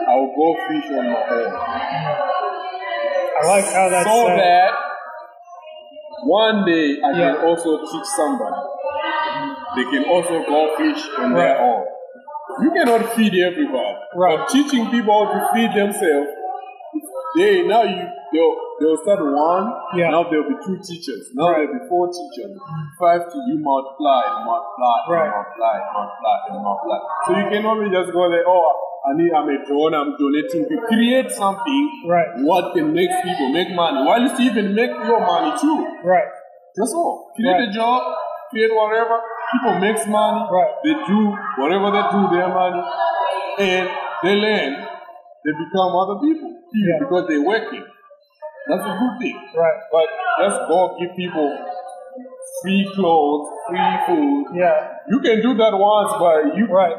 I'll 0.09 0.33
go 0.35 0.55
fish 0.67 0.89
on 0.91 1.05
my 1.11 1.23
own. 1.29 1.53
I 3.43 3.47
like 3.47 3.65
how 3.65 3.89
that's 3.89 4.09
so 4.09 4.25
said. 4.27 4.39
that 4.39 4.71
one 6.23 6.65
day 6.65 6.97
I 7.05 7.11
Yeah. 7.11 7.35
can 7.35 7.45
also 7.45 7.85
teach 7.85 8.05
somebody. 8.05 8.61
They 9.75 9.83
can 9.83 10.05
also 10.09 10.43
go 10.43 10.75
fish 10.77 11.03
on 11.19 11.33
their 11.35 11.57
own. 11.61 11.85
You 12.63 12.71
cannot 12.71 13.13
feed 13.13 13.33
everybody. 13.35 13.97
Right. 14.15 14.39
But 14.39 14.49
teaching 14.49 14.89
people 14.89 15.13
how 15.25 15.33
to 15.33 15.53
feed 15.53 15.71
themselves, 15.73 16.29
they 17.37 17.61
now 17.67 17.83
you 17.83 18.07
they'll 18.33 18.55
they'll 18.79 18.97
start 19.03 19.19
one. 19.23 19.65
Yeah. 19.97 20.09
Now 20.13 20.23
there'll 20.29 20.49
be 20.49 20.57
two 20.65 20.77
teachers. 20.81 21.31
Now 21.33 21.49
Right. 21.51 21.65
there'll 21.67 21.79
be 21.79 21.83
four 21.89 22.07
teachers. 22.09 22.53
Five 22.99 23.21
to 23.31 23.37
you 23.49 23.57
multiply, 23.61 24.21
and 24.31 24.45
multiply, 24.45 24.95
and 25.05 25.13
Right. 25.13 25.31
multiply, 25.33 25.73
and 25.81 25.89
multiply, 25.93 26.35
and 26.49 26.63
multiply. 26.63 26.99
So 27.25 27.29
you 27.39 27.45
cannot 27.53 27.75
be 27.81 27.89
just 27.89 28.11
go 28.13 28.29
there. 28.29 28.45
Oh, 28.47 28.73
I 29.07 29.13
need. 29.15 29.31
I'm 29.33 29.47
a 29.49 29.57
donor. 29.67 29.97
I'm 29.97 30.11
donating. 30.17 30.65
to 30.67 30.77
create 30.89 31.31
something 31.31 31.83
Right. 32.07 32.27
what 32.43 32.73
can 32.73 32.93
make 32.93 33.09
people 33.23 33.49
make 33.49 33.69
money, 33.73 34.03
while 34.05 34.21
you 34.21 34.31
even 34.47 34.73
make 34.75 34.91
your 34.91 35.19
money 35.21 35.51
too. 35.61 35.77
Right. 36.03 36.27
That's 36.75 36.93
all. 36.93 37.31
Create 37.35 37.53
Right. 37.53 37.69
a 37.69 37.71
job, 37.71 38.01
create 38.51 38.73
whatever. 38.75 39.21
People 39.53 39.79
makes 39.79 40.05
money. 40.07 40.41
Right. 40.51 40.71
They 40.83 40.93
do 41.07 41.19
whatever 41.61 41.89
they 41.95 42.03
do, 42.11 42.21
their 42.35 42.49
money, 42.49 42.83
and 43.59 43.89
they 44.23 44.35
learn. 44.35 44.73
They 45.45 45.51
become 45.63 45.95
other 45.95 46.17
people 46.19 46.51
Yeah. 46.73 46.99
because 46.99 47.27
they're 47.29 47.45
working. 47.45 47.85
That's 48.67 48.83
a 48.83 48.95
good 48.99 49.15
thing. 49.19 49.37
Right. 49.55 49.79
But 49.91 50.07
just 50.43 50.57
go 50.67 50.97
give 50.99 51.15
people 51.15 51.47
free 52.61 52.89
clothes, 52.95 53.47
free 53.69 53.93
food. 54.07 54.45
Yeah. 54.55 54.99
You 55.09 55.19
can 55.19 55.41
do 55.41 55.55
that 55.55 55.73
once, 55.73 56.11
but 56.19 56.57
you 56.57 56.67
Right. 56.67 56.95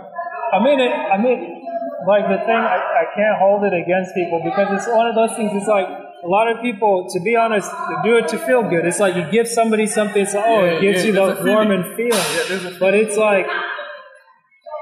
I 0.53 0.65
mean, 0.65 0.81
it, 0.81 0.89
I 0.89 1.21
mean, 1.21 1.61
like 2.09 2.25
the 2.25 2.41
thing, 2.41 2.57
I, 2.57 2.81
I 2.81 3.05
can't 3.13 3.37
hold 3.37 3.65
it 3.65 3.75
against 3.77 4.15
people 4.15 4.41
because 4.43 4.73
it's 4.73 4.89
one 4.89 5.07
of 5.07 5.15
those 5.15 5.37
things. 5.37 5.53
It's 5.53 5.69
like 5.69 5.85
a 5.85 6.29
lot 6.29 6.49
of 6.49 6.63
people, 6.63 7.07
to 7.13 7.21
be 7.21 7.37
honest, 7.37 7.71
do 8.03 8.17
it 8.17 8.29
to 8.29 8.39
feel 8.39 8.63
good. 8.63 8.87
It's 8.87 8.99
like 8.99 9.15
you 9.15 9.29
give 9.31 9.47
somebody 9.47 9.87
something. 9.87 10.23
It's 10.23 10.33
like, 10.33 10.45
oh, 10.47 10.65
Yeah, 10.65 10.73
it 10.73 10.81
gives 10.81 11.01
yeah, 11.05 11.07
you 11.07 11.13
the 11.13 11.45
warm 11.45 11.71
and 11.71 11.85
feeling. 11.97 12.29
Yeah, 12.33 12.81
but 12.81 12.95
it's 12.95 13.17
like 13.17 13.47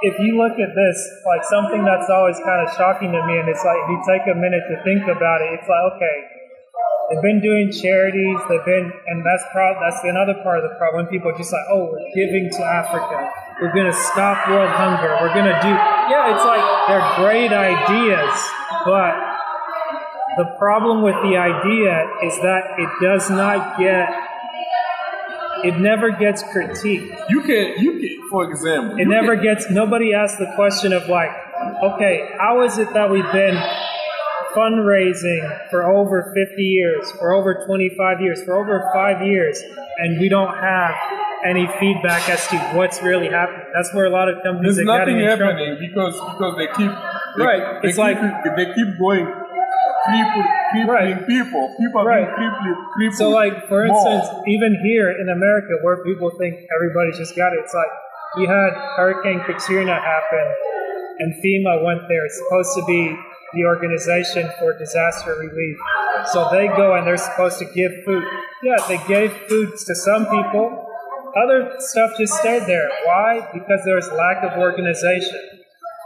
if 0.03 0.15
you 0.21 0.37
look 0.37 0.55
at 0.61 0.71
this, 0.77 0.97
like 1.27 1.43
something 1.45 1.83
that's 1.85 2.09
always 2.11 2.37
kind 2.45 2.63
of 2.63 2.73
shocking 2.77 3.11
to 3.11 3.21
me, 3.27 3.43
and 3.43 3.49
it's 3.49 3.65
like 3.65 3.81
if 3.85 3.89
you 3.91 3.99
take 4.07 4.25
a 4.29 4.37
minute 4.37 4.63
to 4.71 4.77
think 4.85 5.03
about 5.09 5.41
it, 5.43 5.59
it's 5.59 5.69
like 5.69 5.85
okay, 5.97 6.17
they've 7.11 7.23
been 7.23 7.41
doing 7.41 7.71
charities, 7.71 8.39
they've 8.49 8.65
been, 8.65 8.93
and 9.07 9.25
that's 9.25 9.45
prob- 9.53 9.79
that's 9.81 10.03
another 10.05 10.35
part 10.43 10.59
of 10.63 10.71
the 10.71 10.75
problem. 10.77 11.05
When 11.05 11.11
people 11.13 11.31
are 11.31 11.39
just 11.39 11.53
like, 11.53 11.67
oh, 11.71 11.91
we're 11.93 12.11
giving 12.15 12.51
to 12.59 12.63
Africa, 12.65 13.31
we're 13.61 13.75
gonna 13.75 13.93
stop 13.93 14.49
world 14.49 14.71
hunger, 14.71 15.17
we're 15.21 15.35
gonna 15.35 15.59
do, 15.63 15.69
yeah, 16.13 16.35
it's 16.35 16.45
like 16.45 16.65
they're 16.89 17.07
great 17.17 17.53
ideas, 17.53 18.37
but 18.85 19.15
the 20.37 20.45
problem 20.59 21.03
with 21.03 21.17
the 21.23 21.37
idea 21.39 22.07
is 22.25 22.35
that 22.43 22.63
it 22.79 22.91
does 23.01 23.31
not 23.31 23.79
get, 23.79 24.09
it 25.65 25.79
never 25.79 26.11
gets 26.11 26.43
critiqued. 26.43 27.09
you 27.31 27.41
can 27.43 27.75
you 27.79 27.93
can 27.99 28.29
for 28.31 28.51
example. 28.51 28.99
It 28.99 29.07
never 29.07 29.37
can- 29.37 29.45
gets, 29.45 29.71
nobody 29.71 30.13
asks 30.13 30.39
the 30.39 30.53
question 30.57 30.93
of 30.93 31.09
like, 31.09 31.31
okay, 31.83 32.29
how 32.39 32.63
is 32.63 32.77
it 32.77 32.93
that 32.93 33.09
we've 33.11 33.31
been 33.33 33.57
fundraising 34.57 35.43
for 35.71 35.85
over 35.85 36.33
50 36.35 36.63
years, 36.63 37.11
for 37.21 37.33
over 37.35 37.65
25 37.67 38.21
years, 38.21 38.43
for 38.45 38.55
over 38.57 38.89
five 38.95 39.21
years, 39.27 39.63
and 39.99 40.19
we 40.19 40.29
don't 40.29 40.55
have 40.57 40.95
any 41.45 41.67
feedback 41.79 42.29
as 42.29 42.47
to 42.49 42.57
what's 42.75 43.03
really 43.03 43.29
happening? 43.29 43.61
That's 43.75 43.93
where 43.95 44.07
a 44.07 44.11
lot 44.11 44.29
of 44.29 44.43
companies 44.43 44.77
There's 44.77 44.89
are 44.89 44.99
nothing 44.99 45.21
happening 45.21 45.77
because 45.79 46.15
because 46.15 46.57
they 46.57 46.67
keep 46.79 46.91
they, 47.37 47.45
Right, 47.45 47.83
They 47.83 47.89
it's 47.93 47.97
keep, 47.99 48.17
like- 48.17 48.57
they 48.57 48.67
keep 48.73 48.89
going 48.99 49.27
crippling, 50.07 50.49
crippling 50.73 50.87
Right. 50.89 51.27
people. 51.27 51.75
People 51.79 52.01
are 52.01 52.07
Right. 52.07 53.13
So, 53.13 53.29
like 53.29 53.69
for 53.69 53.85
more. 53.87 53.97
instance, 54.09 54.27
even 54.47 54.75
here 54.83 55.11
in 55.11 55.29
America, 55.29 55.75
where 55.83 56.03
people 56.03 56.31
think 56.39 56.55
everybody's 56.75 57.19
just 57.19 57.37
got 57.37 57.53
it, 57.53 57.61
it's 57.65 57.75
like 57.75 57.93
you 58.39 58.47
had 58.49 58.73
Hurricane 58.97 59.41
Katrina 59.45 59.95
happen, 59.95 60.47
and 61.21 61.35
FEMA 61.43 61.85
went 61.85 62.03
there. 62.09 62.25
It's 62.25 62.39
supposed 62.39 62.73
to 62.79 62.85
be 62.87 63.17
the 63.57 63.65
organization 63.65 64.49
for 64.59 64.79
disaster 64.79 65.35
relief. 65.41 65.77
So 66.33 66.49
they 66.53 66.69
go 66.69 66.95
and 66.95 67.07
they're 67.07 67.17
supposed 67.17 67.59
to 67.59 67.65
give 67.65 67.93
food. 68.05 68.25
Yeah, 68.63 68.77
they 68.89 69.01
gave 69.09 69.33
food 69.49 69.73
to 69.87 69.95
some 69.95 70.27
people. 70.27 70.87
Other 71.37 71.75
stuff 71.79 72.13
just 72.19 72.35
stayed 72.35 72.67
there. 72.67 72.89
Why? 73.05 73.49
Because 73.53 73.81
there 73.85 73.97
was 73.97 74.09
lack 74.13 74.45
of 74.45 74.59
organization. 74.59 75.41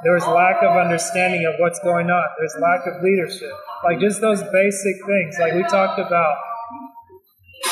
There 0.03 0.15
was 0.15 0.27
lack 0.27 0.63
of 0.63 0.77
understanding 0.77 1.45
of 1.47 1.55
what's 1.59 1.79
going 1.81 2.11
on. 2.11 2.25
There's 2.39 2.57
lack 2.61 2.87
of 2.87 3.03
leadership. 3.03 3.53
Like 3.85 4.01
just 4.01 4.21
those 4.21 4.43
basic 4.45 4.97
things. 5.07 5.37
Like 5.39 5.55
we 5.55 5.63
talked 5.65 5.99
about 5.99 6.37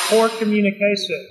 poor 0.09 0.29
communication. 0.29 1.27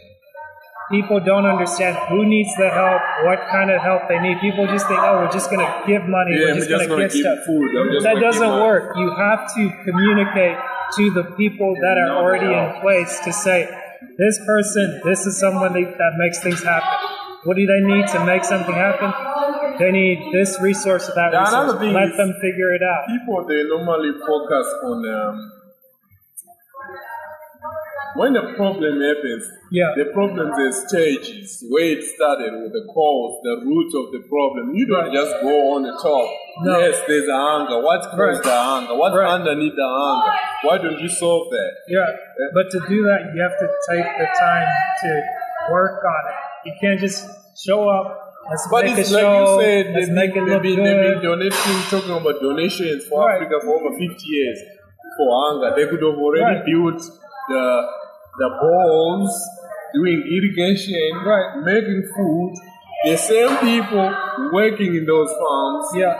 People 0.90 1.20
don't 1.20 1.44
understand 1.44 1.96
who 2.08 2.24
needs 2.24 2.48
the 2.56 2.70
help, 2.70 3.00
what 3.28 3.38
kind 3.52 3.70
of 3.70 3.80
help 3.82 4.08
they 4.08 4.18
need. 4.20 4.40
People 4.40 4.66
just 4.66 4.88
think, 4.88 4.98
oh, 5.00 5.20
we're 5.20 5.30
just 5.32 5.50
going 5.50 5.60
to 5.60 5.70
give 5.86 6.00
money, 6.08 6.32
Yeah, 6.32 6.56
we're 6.56 6.64
just 6.64 6.68
going 6.70 6.88
to 6.88 6.96
give 6.96 7.12
stuff. 7.12 7.38
food, 7.44 7.68
That 8.02 8.16
doesn't 8.20 8.40
money. 8.48 8.62
work. 8.62 8.96
You 8.96 9.12
have 9.14 9.44
to 9.54 9.62
communicate 9.84 10.56
to 10.96 11.10
the 11.12 11.24
people 11.36 11.74
that 11.84 11.98
are 12.00 12.16
already 12.16 12.48
in 12.48 12.80
place 12.80 13.20
to 13.24 13.32
say, 13.32 13.68
this 14.16 14.40
person, 14.46 15.02
this 15.04 15.26
is 15.26 15.38
someone 15.38 15.74
that 15.74 16.12
makes 16.16 16.40
things 16.42 16.62
happen. 16.62 16.88
What 17.44 17.56
do 17.56 17.66
they 17.66 17.80
need 17.80 18.06
to 18.08 18.24
make 18.24 18.42
something 18.44 18.74
happen? 18.74 19.12
They 19.78 19.92
need 19.92 20.32
this 20.32 20.58
resource 20.62 21.08
or 21.08 21.14
that 21.14 21.32
Yeah, 21.32 21.44
resource. 21.44 21.82
Let 21.84 22.16
them 22.16 22.32
figure 22.40 22.72
it 22.74 22.82
out. 22.82 23.04
people 23.06 23.44
they 23.46 23.62
normally 23.68 24.10
focus 24.26 24.66
on 24.88 24.98
um, 25.06 25.52
when 28.16 28.32
the 28.32 28.54
problem 28.56 29.00
happens. 29.00 29.44
Yeah. 29.70 29.92
The 29.96 30.06
problem 30.12 30.52
is 30.66 30.86
stages 30.88 31.64
where 31.68 31.84
it 31.98 32.04
started 32.04 32.52
with 32.62 32.72
the 32.72 32.84
cause, 32.92 33.40
the 33.44 33.62
root 33.64 33.90
of 33.94 34.12
the 34.12 34.22
problem. 34.28 34.74
You 34.74 34.86
don't 34.86 35.04
Right. 35.08 35.12
just 35.12 35.32
go 35.42 35.74
on 35.76 35.82
the 35.82 35.92
top. 35.92 36.28
No. 36.64 36.78
Yes, 36.78 37.00
there's 37.06 37.28
a 37.28 37.36
hunger. 37.36 37.80
What 37.82 38.02
caused 38.02 38.18
Right. 38.18 38.42
the 38.42 38.50
hunger? 38.50 38.94
What's 38.96 39.16
Right. 39.16 39.28
underneath 39.30 39.76
the 39.76 39.86
hunger? 39.88 40.32
Why 40.62 40.78
don't 40.78 40.98
you 41.00 41.08
solve 41.08 41.50
that? 41.50 41.72
Yeah, 41.88 42.06
but 42.54 42.70
to 42.70 42.80
do 42.88 43.04
that, 43.04 43.20
you 43.34 43.42
have 43.42 43.56
to 43.58 43.68
take 43.90 44.06
the 44.18 44.28
time 44.40 44.68
to 45.02 45.22
work 45.70 46.02
on 46.04 46.22
it. 46.32 46.36
You 46.68 46.72
can't 46.80 46.98
just 47.00 47.26
show 47.56 47.88
up. 47.88 48.24
Let's 48.50 48.66
But 48.70 48.84
make 48.86 48.96
a 48.96 49.00
it's 49.00 49.12
like 49.12 49.22
show. 49.22 49.60
you 49.60 49.60
said, 49.62 49.94
they've 49.94 50.08
make 50.08 50.32
been, 50.32 50.46
they've 50.48 50.62
been, 50.62 50.82
they've 50.82 51.12
been 51.12 51.22
donating, 51.22 51.52
talking 51.90 52.16
about 52.16 52.40
donations 52.40 53.04
for 53.06 53.26
Right. 53.26 53.36
Africa 53.36 53.60
for 53.60 53.76
over 53.76 53.90
50 53.98 54.24
years 54.26 54.58
for 55.18 55.28
hunger. 55.44 55.76
They 55.76 55.86
could 55.86 56.02
have 56.02 56.16
already 56.16 56.44
Right. 56.44 56.64
built 56.64 57.02
the 57.48 57.66
the 58.38 58.48
bones, 58.62 59.32
doing 59.94 60.22
irrigation, 60.36 61.10
Right. 61.26 61.56
making 61.64 62.02
food. 62.14 62.52
The 63.04 63.16
same 63.16 63.56
people 63.58 64.06
working 64.52 64.94
in 64.94 65.04
those 65.06 65.32
farms, 65.40 65.86
Yeah, 65.94 66.18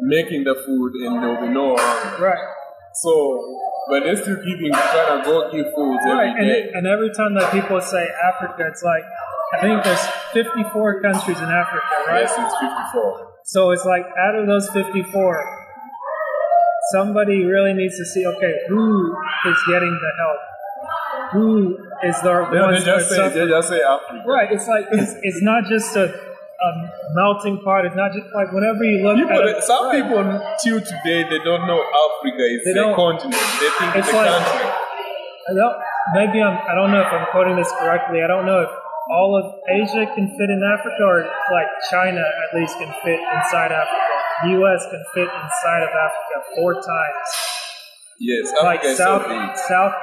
making 0.00 0.44
the 0.44 0.54
food, 0.54 0.92
and 1.04 1.20
be 1.40 1.48
no 1.48 1.76
right, 2.20 2.44
So, 2.92 3.12
but 3.90 4.04
they're 4.04 4.16
still 4.16 4.36
keeping 4.42 4.72
trying 4.72 5.22
to 5.22 5.24
go 5.24 5.50
give 5.52 5.66
food 5.74 5.96
right. 6.04 6.28
every 6.28 6.40
And, 6.40 6.48
day. 6.48 6.70
and 6.74 6.86
every 6.86 7.10
time 7.12 7.34
that 7.34 7.52
people 7.52 7.80
say 7.80 8.04
Africa, 8.30 8.66
it's 8.68 8.82
like 8.82 9.04
I 9.54 9.60
think 9.60 9.84
there's 9.84 10.04
54 10.32 11.00
countries 11.02 11.38
in 11.38 11.44
Africa, 11.48 11.86
right? 12.08 12.20
Yes, 12.22 12.34
it's 12.36 12.56
54. 12.60 13.32
So 13.44 13.70
it's 13.70 13.84
like 13.84 14.04
out 14.18 14.34
of 14.34 14.46
those 14.48 14.68
54, 14.70 15.44
somebody 16.92 17.44
really 17.44 17.72
needs 17.72 17.96
to 17.98 18.04
see, 18.04 18.26
okay, 18.26 18.54
who 18.68 19.14
is 19.46 19.58
getting 19.68 19.94
the 19.94 20.12
help? 20.18 20.40
Who 21.32 21.76
is 22.04 22.16
the 22.22 22.32
They, 22.50 22.56
they 22.56 22.62
ones 22.62 22.84
that 22.84 22.94
are 22.94 22.98
just 23.00 23.10
say, 23.10 23.28
they 23.34 23.46
just 23.48 23.68
say 23.68 23.80
Africa. 23.82 24.22
Right. 24.26 24.48
It's 24.52 24.66
like 24.68 24.86
it's, 24.92 25.12
it's 25.22 25.42
not 25.42 25.64
just 25.68 25.96
a 25.96 26.06
a 26.56 26.68
melting 27.14 27.60
pot. 27.60 27.84
It's 27.84 27.94
not 27.96 28.12
just 28.16 28.32
like 28.34 28.48
whenever 28.52 28.82
you 28.84 29.04
look 29.04 29.16
People, 29.20 29.36
at 29.44 29.60
it, 29.60 29.62
some 29.62 29.90
people 29.92 30.24
till 30.62 30.80
today 30.80 31.22
they 31.28 31.38
don't 31.44 31.66
know 31.68 31.76
Africa 31.84 32.44
is 32.48 32.64
They 32.64 32.72
a 32.80 32.94
continent. 32.96 33.36
They 33.60 33.68
think 33.76 33.96
it's, 33.96 34.08
It's 34.08 34.12
a 34.12 34.16
like- 34.16 34.30
country. 34.32 34.72
I 35.48 35.54
don't, 35.54 35.76
maybe 36.14 36.42
I'm, 36.42 36.58
I 36.66 36.74
don't 36.74 36.90
know 36.90 37.00
if 37.02 37.12
I'm 37.12 37.26
quoting 37.30 37.54
this 37.54 37.70
correctly. 37.78 38.18
I 38.22 38.26
don't 38.26 38.46
know 38.46 38.62
if 38.62 38.70
all 39.12 39.38
of 39.38 39.46
Asia 39.70 40.02
can 40.16 40.26
fit 40.34 40.50
in 40.50 40.58
Africa 40.64 40.98
or 41.06 41.22
like 41.52 41.68
China 41.88 42.18
at 42.18 42.58
least 42.58 42.74
can 42.78 42.90
fit 43.04 43.20
inside 43.20 43.70
Africa. 43.70 44.02
The 44.42 44.50
U.S. 44.58 44.82
can 44.90 45.04
fit 45.14 45.28
inside 45.30 45.82
of 45.86 45.90
Africa 45.94 46.34
four 46.56 46.74
times. 46.74 47.28
Yes, 48.18 48.50
like 48.62 48.80
Africa 48.80 48.88
is 48.90 48.98
South. 48.98 49.22
South, 49.68 49.94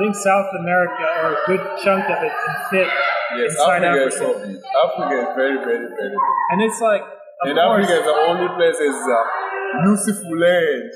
think 0.00 0.16
South 0.16 0.48
America 0.58 1.04
or 1.20 1.36
a 1.36 1.38
good 1.46 1.62
chunk 1.84 2.04
of 2.08 2.18
it 2.24 2.32
can 2.32 2.56
fit 2.72 2.88
Yes, 3.36 3.52
inside 3.54 3.84
Africa 3.84 3.86
Africa. 3.86 4.06
is 4.08 4.16
so 4.18 4.28
big. 4.42 4.56
Africa 4.58 5.14
is 5.22 5.30
very, 5.38 5.58
very, 5.62 5.86
very 5.86 6.16
big. 6.16 6.24
And 6.50 6.58
it's 6.66 6.80
like, 6.80 7.02
of 7.04 7.46
And 7.46 7.56
course, 7.60 7.84
Africa 7.84 7.94
is 8.00 8.06
the 8.10 8.16
only 8.26 8.48
place 8.58 8.78
is 8.80 8.98
uh, 9.06 9.22
beautiful 9.86 10.34
land. 10.40 10.90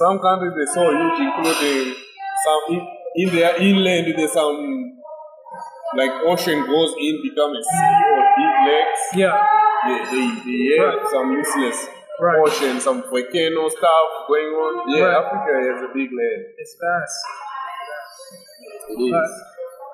Some 0.00 0.16
countries 0.24 0.54
they 0.56 0.68
so 0.72 0.82
huge, 0.90 1.18
including 1.28 1.94
some 2.46 2.62
in, 2.72 2.80
in 3.20 3.26
their 3.36 3.52
inland. 3.60 4.06
There's 4.16 4.32
some 4.32 4.58
like 5.94 6.10
ocean 6.26 6.64
goes 6.66 6.94
in, 6.98 7.20
become 7.22 7.52
a 7.54 7.62
sea 7.62 7.96
or 8.10 8.22
big 8.38 8.54
lakes. 8.66 9.02
yeah, 9.14 9.36
They, 9.86 9.98
they, 10.10 10.26
they 10.42 10.76
have 10.80 10.94
Right. 10.94 11.06
some 11.12 11.30
useless 11.32 11.78
Right. 12.18 12.38
ocean, 12.46 12.80
some 12.80 13.02
volcano 13.02 13.68
stuff 13.68 14.08
going 14.26 14.50
on. 14.56 14.72
Yeah, 14.90 15.04
Right. 15.04 15.18
Africa 15.20 15.52
is 15.70 15.78
a 15.84 15.90
big 15.94 16.10
land. 16.10 16.42
it's 16.58 16.74
vast. 16.80 17.18
It 18.34 19.00
is. 19.00 19.30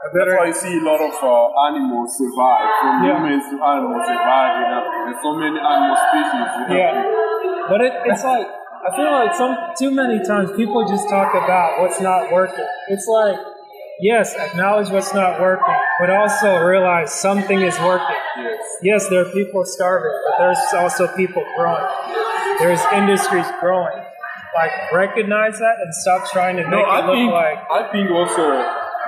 But 0.00 0.12
That's 0.16 0.32
why 0.40 0.46
you 0.48 0.54
see 0.54 0.74
a 0.80 0.82
lot 0.82 1.00
of 1.00 1.12
uh, 1.20 1.66
animals 1.68 2.16
survive, 2.16 2.68
from 2.80 3.04
Yeah. 3.04 3.20
humans 3.20 3.44
to 3.52 3.56
animals 3.60 4.04
survive 4.08 4.52
You 4.56 4.66
know? 4.72 4.82
There's 5.04 5.20
so 5.22 5.32
many 5.36 5.58
animal 5.60 5.96
species. 6.08 6.48
Yeah, 6.72 7.04
but 7.68 7.80
it, 7.84 7.92
it's 8.08 8.24
like 8.24 8.46
I 8.80 8.96
feel 8.96 9.12
like 9.12 9.34
some 9.36 9.52
too 9.78 9.90
many 9.92 10.24
times 10.24 10.50
people 10.56 10.88
just 10.88 11.08
talk 11.10 11.34
about 11.34 11.80
what's 11.80 12.00
not 12.00 12.32
working. 12.32 12.64
It's 12.88 13.06
like 13.06 13.36
yes, 14.00 14.34
acknowledge 14.34 14.88
what's 14.88 15.12
not 15.12 15.38
working, 15.38 15.76
but 16.00 16.08
also 16.08 16.56
realize 16.64 17.12
something 17.12 17.60
is 17.60 17.78
working. 17.80 18.16
Yes. 18.40 18.58
Yes, 18.82 19.08
there 19.10 19.20
are 19.20 19.30
people 19.32 19.64
starving, 19.66 20.16
but 20.24 20.34
there's 20.40 20.64
also 20.80 21.08
people 21.14 21.44
growing. 21.58 21.84
There's 22.58 22.80
industries 22.94 23.44
growing. 23.60 23.99
Like 24.54 24.72
recognize 24.92 25.58
that 25.58 25.76
and 25.82 25.94
stop 25.94 26.28
trying 26.32 26.56
to 26.56 26.62
make 26.62 26.70
No, 26.72 26.80
it 26.80 26.88
I 26.88 27.06
look 27.06 27.14
think 27.16 27.32
like 27.32 27.58
I 27.70 27.82
think 27.92 28.10
also 28.10 28.44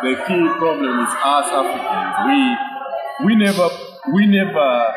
the 0.02 0.14
key 0.26 0.44
problem 0.59 1.00
is 1.02 1.11
us 1.24 1.46
Africans. 1.50 2.14
We 2.28 2.38
we 3.26 3.33
never 3.37 3.68
we 4.14 4.26
never 4.26 4.94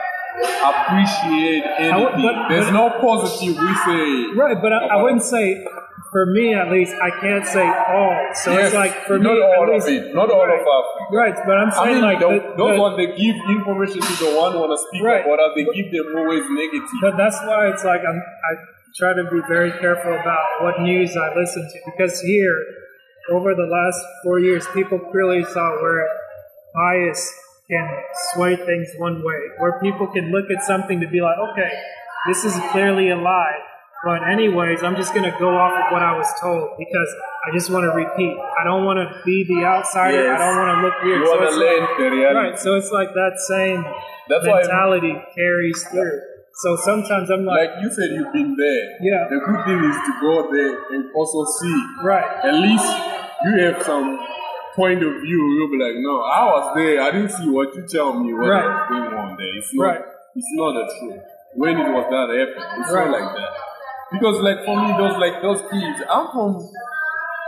appreciate 0.70 1.64
anything. 1.80 2.04
would- 2.04 2.22
but- 2.22 2.50
There's 2.50 2.66
but- 2.68 2.74
no 2.74 2.90
positive 3.02 3.58
we 3.58 3.74
say. 3.88 4.34
right. 4.36 4.58
But 4.62 4.74
I, 4.74 4.80
I 4.88 5.02
wouldn't 5.02 5.24
say. 5.24 5.66
For 6.12 6.26
me, 6.26 6.54
at 6.54 6.72
least, 6.72 6.96
I 6.96 7.10
can't 7.20 7.46
say 7.46 7.68
all. 7.68 8.16
So 8.36 8.54
Yes, 8.54 8.68
it's 8.68 8.76
like 8.76 8.94
for 9.06 9.20
not 9.20 9.34
me, 9.36 9.42
all 9.44 9.68
at 9.68 9.84
of 9.84 9.88
it, 9.90 10.16
not 10.16 10.32
all 10.32 10.48
right, 10.48 10.62
of 10.62 10.64
Africa. 10.64 11.12
Right, 11.12 11.36
but 11.46 11.58
I'm 11.58 11.68
I 11.72 11.76
saying 11.76 11.96
mean, 11.96 12.04
like 12.08 12.20
the, 12.20 12.30
the- 12.30 12.54
those 12.56 12.76
the- 12.78 12.80
ones 12.80 12.96
they 12.96 13.08
give 13.20 13.36
information 13.52 14.00
to 14.00 14.14
the 14.24 14.32
one 14.40 14.56
want 14.56 14.72
to 14.72 14.80
speak 14.88 15.04
Right. 15.04 15.26
about, 15.28 15.52
they 15.60 15.66
give 15.76 15.92
them 15.92 16.16
always 16.16 16.46
negative. 16.48 16.88
But 17.02 17.18
that's 17.18 17.36
why 17.44 17.68
it's 17.68 17.84
like 17.84 18.00
I'm, 18.08 18.16
I 18.16 18.52
try 18.98 19.14
to 19.14 19.24
be 19.32 19.42
very 19.48 19.72
careful 19.80 20.14
about 20.14 20.46
what 20.62 20.82
news 20.82 21.16
I 21.18 21.36
listen 21.36 21.64
to 21.64 21.80
because 21.92 22.22
here, 22.22 22.56
over 23.32 23.54
the 23.56 23.64
last 23.66 24.00
four 24.24 24.40
years, 24.40 24.66
people 24.74 25.00
clearly 25.00 25.44
saw 25.46 25.82
where 25.82 26.08
bias 26.74 27.34
can 27.70 27.90
sway 28.34 28.56
things 28.56 28.88
one 28.98 29.24
way, 29.24 29.40
where 29.60 29.80
people 29.82 30.08
can 30.08 30.32
look 30.32 30.46
at 30.56 30.64
something 30.64 31.00
to 31.02 31.08
be 31.08 31.20
like, 31.22 31.38
okay, 31.52 31.72
this 32.28 32.46
is 32.46 32.54
clearly 32.72 33.10
a 33.10 33.16
lie. 33.18 33.58
But 34.04 34.22
anyways, 34.30 34.84
I'm 34.84 34.96
just 34.96 35.16
gonna 35.16 35.36
go 35.40 35.58
off 35.58 35.72
of 35.74 35.92
what 35.92 36.04
I 36.04 36.16
was 36.16 36.32
told 36.40 36.70
because 36.78 37.10
I 37.48 37.52
just 37.58 37.72
want 37.72 37.86
to 37.86 37.90
repeat. 37.98 38.38
I 38.60 38.64
don't 38.64 38.86
want 38.86 39.00
to 39.00 39.22
be 39.26 39.44
the 39.48 39.66
outsider. 39.66 40.22
Yes. 40.24 40.40
I 40.40 40.46
don't 40.48 40.58
want 40.68 40.78
to 40.78 40.82
look 40.86 41.04
weird. 41.04 41.22
You 41.22 41.26
So 41.26 41.44
it's 41.44 41.56
learn 41.58 41.80
like- 41.82 41.98
the 41.98 42.12
reality. 42.12 42.50
Right. 42.50 42.60
So 42.60 42.76
it's 42.76 42.92
like 42.92 43.10
that 43.16 43.40
same 43.48 43.84
That's 44.30 44.46
mentality 44.46 45.16
carries 45.36 45.84
through. 45.88 46.22
So 46.58 46.76
sometimes 46.88 47.30
I'm 47.30 47.44
like, 47.46 47.70
like 47.70 47.84
you 47.84 47.90
said, 47.92 48.10
you've 48.16 48.32
been 48.32 48.56
there. 48.56 48.84
Yeah. 49.04 49.28
The 49.30 49.40
good 49.44 49.62
thing 49.68 49.80
is 49.84 49.98
to 50.08 50.12
go 50.22 50.48
there 50.52 50.72
and 50.96 51.12
also 51.14 51.44
see. 51.60 51.76
right, 52.04 52.24
At 52.46 52.54
least 52.56 52.88
you 53.44 53.60
have 53.66 53.84
some 53.84 54.18
point 54.76 55.04
of 55.04 55.20
view. 55.22 55.42
You'll 55.56 55.72
be 55.72 55.80
like, 55.84 56.00
no, 56.00 56.22
I 56.24 56.44
was 56.48 56.76
there. 56.76 57.02
I 57.02 57.12
didn't 57.12 57.32
see 57.32 57.50
what 57.50 57.76
you 57.76 57.84
tell 57.88 58.14
me 58.18 58.32
what 58.34 58.48
Right. 58.48 58.64
was 58.64 58.88
going 58.88 59.14
on 59.20 59.36
there. 59.36 59.54
It's 59.60 59.74
not, 59.74 59.84
Right. 59.86 60.02
it's 60.36 60.52
not 60.56 60.72
the 60.80 60.86
truth. 61.00 61.22
When 61.56 61.76
it 61.78 61.92
was 61.92 62.06
that 62.08 62.28
happened, 62.32 62.82
it's 62.84 62.92
Right. 62.92 63.10
not 63.12 63.20
like 63.20 63.36
that. 63.36 63.52
Because 64.12 64.38
like 64.40 64.60
for 64.64 64.76
me, 64.80 64.96
those 64.96 65.18
like 65.20 65.42
those 65.42 65.62
kids, 65.72 66.00
I'm 66.10 66.28
from. 66.32 66.56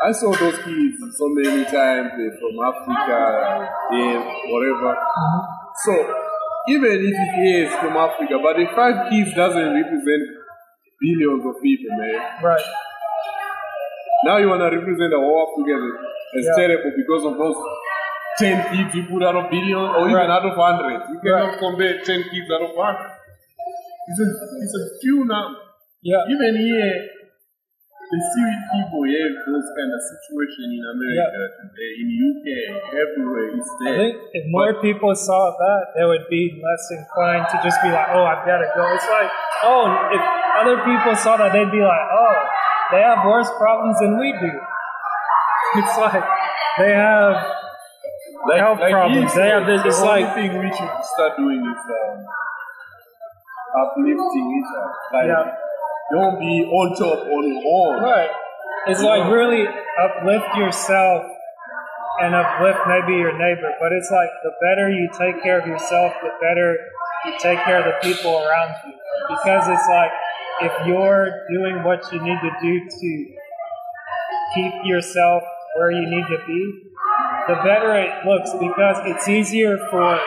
I 0.03 0.11
saw 0.11 0.31
those 0.35 0.57
kids 0.67 0.99
so 1.17 1.25
many 1.29 1.63
times. 1.63 2.11
They're 2.17 2.35
from 2.37 2.55
Africa, 2.59 3.71
and 3.91 4.23
whatever. 4.51 4.91
Mm-hmm. 4.93 5.41
So 5.85 5.93
even 6.69 6.91
if 6.91 7.15
it 7.15 7.35
is 7.47 7.69
from 7.79 7.95
Africa, 7.97 8.39
but 8.43 8.57
the 8.57 8.65
five 8.75 9.09
kids 9.09 9.33
doesn't 9.33 9.73
represent 9.73 10.23
billions 11.01 11.43
of 11.45 11.61
people, 11.61 11.91
man. 11.97 12.19
right, 12.43 12.65
Now 14.25 14.37
you 14.37 14.49
want 14.49 14.61
to 14.61 14.69
represent 14.77 15.11
the 15.13 15.19
whole 15.19 15.45
Africa 15.45 15.73
as, 15.77 16.41
as 16.41 16.45
Yeah. 16.45 16.55
terrible 16.67 16.91
because 16.97 17.23
of 17.25 17.37
those 17.37 17.57
10 18.39 18.57
kids 18.73 18.95
you 18.95 19.03
put 19.09 19.23
out 19.23 19.35
of 19.35 19.49
billion 19.49 19.77
or 19.77 20.09
even 20.09 20.29
out 20.29 20.45
of 20.45 20.53
hundred. 20.55 21.01
You 21.13 21.19
cannot 21.23 21.49
Right. 21.49 21.59
compare 21.59 21.93
10 22.03 22.23
kids 22.33 22.49
out 22.53 22.61
of 22.61 22.71
hundred. 22.75 23.11
It's 24.09 24.19
a, 24.19 24.27
it's 24.63 24.75
a 24.75 24.83
few 25.01 25.25
number. 25.25 25.59
yeah, 26.01 26.23
Even 26.29 26.55
here, 26.55 27.09
see 28.15 28.47
people 28.71 29.03
have 29.03 29.35
those 29.43 29.67
kind 29.75 29.91
of 29.91 30.01
situation 30.07 30.79
in 30.79 30.83
America 30.95 31.41
today, 31.59 31.91
in 31.99 32.07
UK, 32.07 32.47
everywhere. 32.95 33.51
It's 33.59 33.67
I 33.83 33.93
think 33.99 34.15
if 34.31 34.43
more 34.47 34.79
people 34.79 35.11
saw 35.11 35.51
that, 35.51 35.81
they 35.91 36.05
would 36.07 36.23
be 36.31 36.55
less 36.55 36.83
inclined 36.95 37.51
to 37.51 37.59
just 37.59 37.75
be 37.83 37.91
like, 37.91 38.07
"Oh, 38.15 38.23
I've 38.23 38.47
got 38.47 38.63
to 38.63 38.69
go." 38.71 38.83
It's 38.95 39.09
like, 39.11 39.31
oh, 39.67 39.91
if 40.15 40.23
other 40.55 40.77
people 40.87 41.15
saw 41.19 41.35
that, 41.35 41.51
they'd 41.51 41.71
be 41.71 41.83
like, 41.83 42.05
"Oh, 42.07 42.35
they 42.95 43.03
have 43.03 43.27
worse 43.27 43.51
problems 43.59 43.99
than 43.99 44.15
we 44.19 44.31
do." 44.39 44.51
It's 45.83 45.97
like 45.99 46.23
they 46.79 46.95
have 46.95 47.35
health 48.55 48.79
problems. 48.79 49.35
They 49.35 49.49
have 49.51 49.67
this. 49.67 49.83
It's 49.83 50.01
like 50.01 50.33
thing 50.33 50.57
we 50.57 50.71
should 50.71 50.95
start 51.03 51.35
doing 51.35 51.59
is 51.59 51.83
um, 51.91 52.23
uplifting 53.83 54.47
each 54.55 54.71
other. 54.71 54.93
Like, 55.11 55.27
Yeah. 55.27 55.66
Don't 56.11 56.39
be 56.39 56.63
on 56.65 56.95
top 56.95 57.25
on 57.25 57.43
your 57.47 57.63
own. 57.65 58.03
Right. 58.03 58.29
It's 58.87 59.01
like 59.01 59.31
really 59.31 59.67
uplift 59.67 60.55
yourself 60.55 61.25
and 62.19 62.33
uplift 62.33 62.79
maybe 62.87 63.19
your 63.19 63.33
neighbor. 63.37 63.73
But 63.79 63.91
it's 63.91 64.09
like 64.11 64.29
the 64.43 64.51
better 64.61 64.89
you 64.89 65.09
take 65.17 65.43
care 65.43 65.59
of 65.59 65.67
yourself, 65.67 66.13
the 66.21 66.31
better 66.39 66.77
you 67.25 67.33
take 67.39 67.59
care 67.65 67.79
of 67.79 67.85
the 67.85 67.97
people 68.01 68.31
around 68.31 68.75
you. 68.85 68.93
Because 69.27 69.67
it's 69.67 69.87
like 69.89 70.11
if 70.61 70.87
you're 70.87 71.45
doing 71.51 71.83
what 71.83 72.11
you 72.11 72.21
need 72.21 72.39
to 72.41 72.51
do 72.61 72.89
to 72.89 73.35
keep 74.55 74.73
yourself 74.85 75.43
where 75.75 75.91
you 75.91 76.09
need 76.09 76.25
to 76.29 76.39
be, 76.47 76.73
the 77.47 77.55
better 77.63 77.95
it 77.95 78.25
looks 78.25 78.51
because 78.53 78.97
it's 79.05 79.27
easier 79.27 79.77
for 79.89 80.19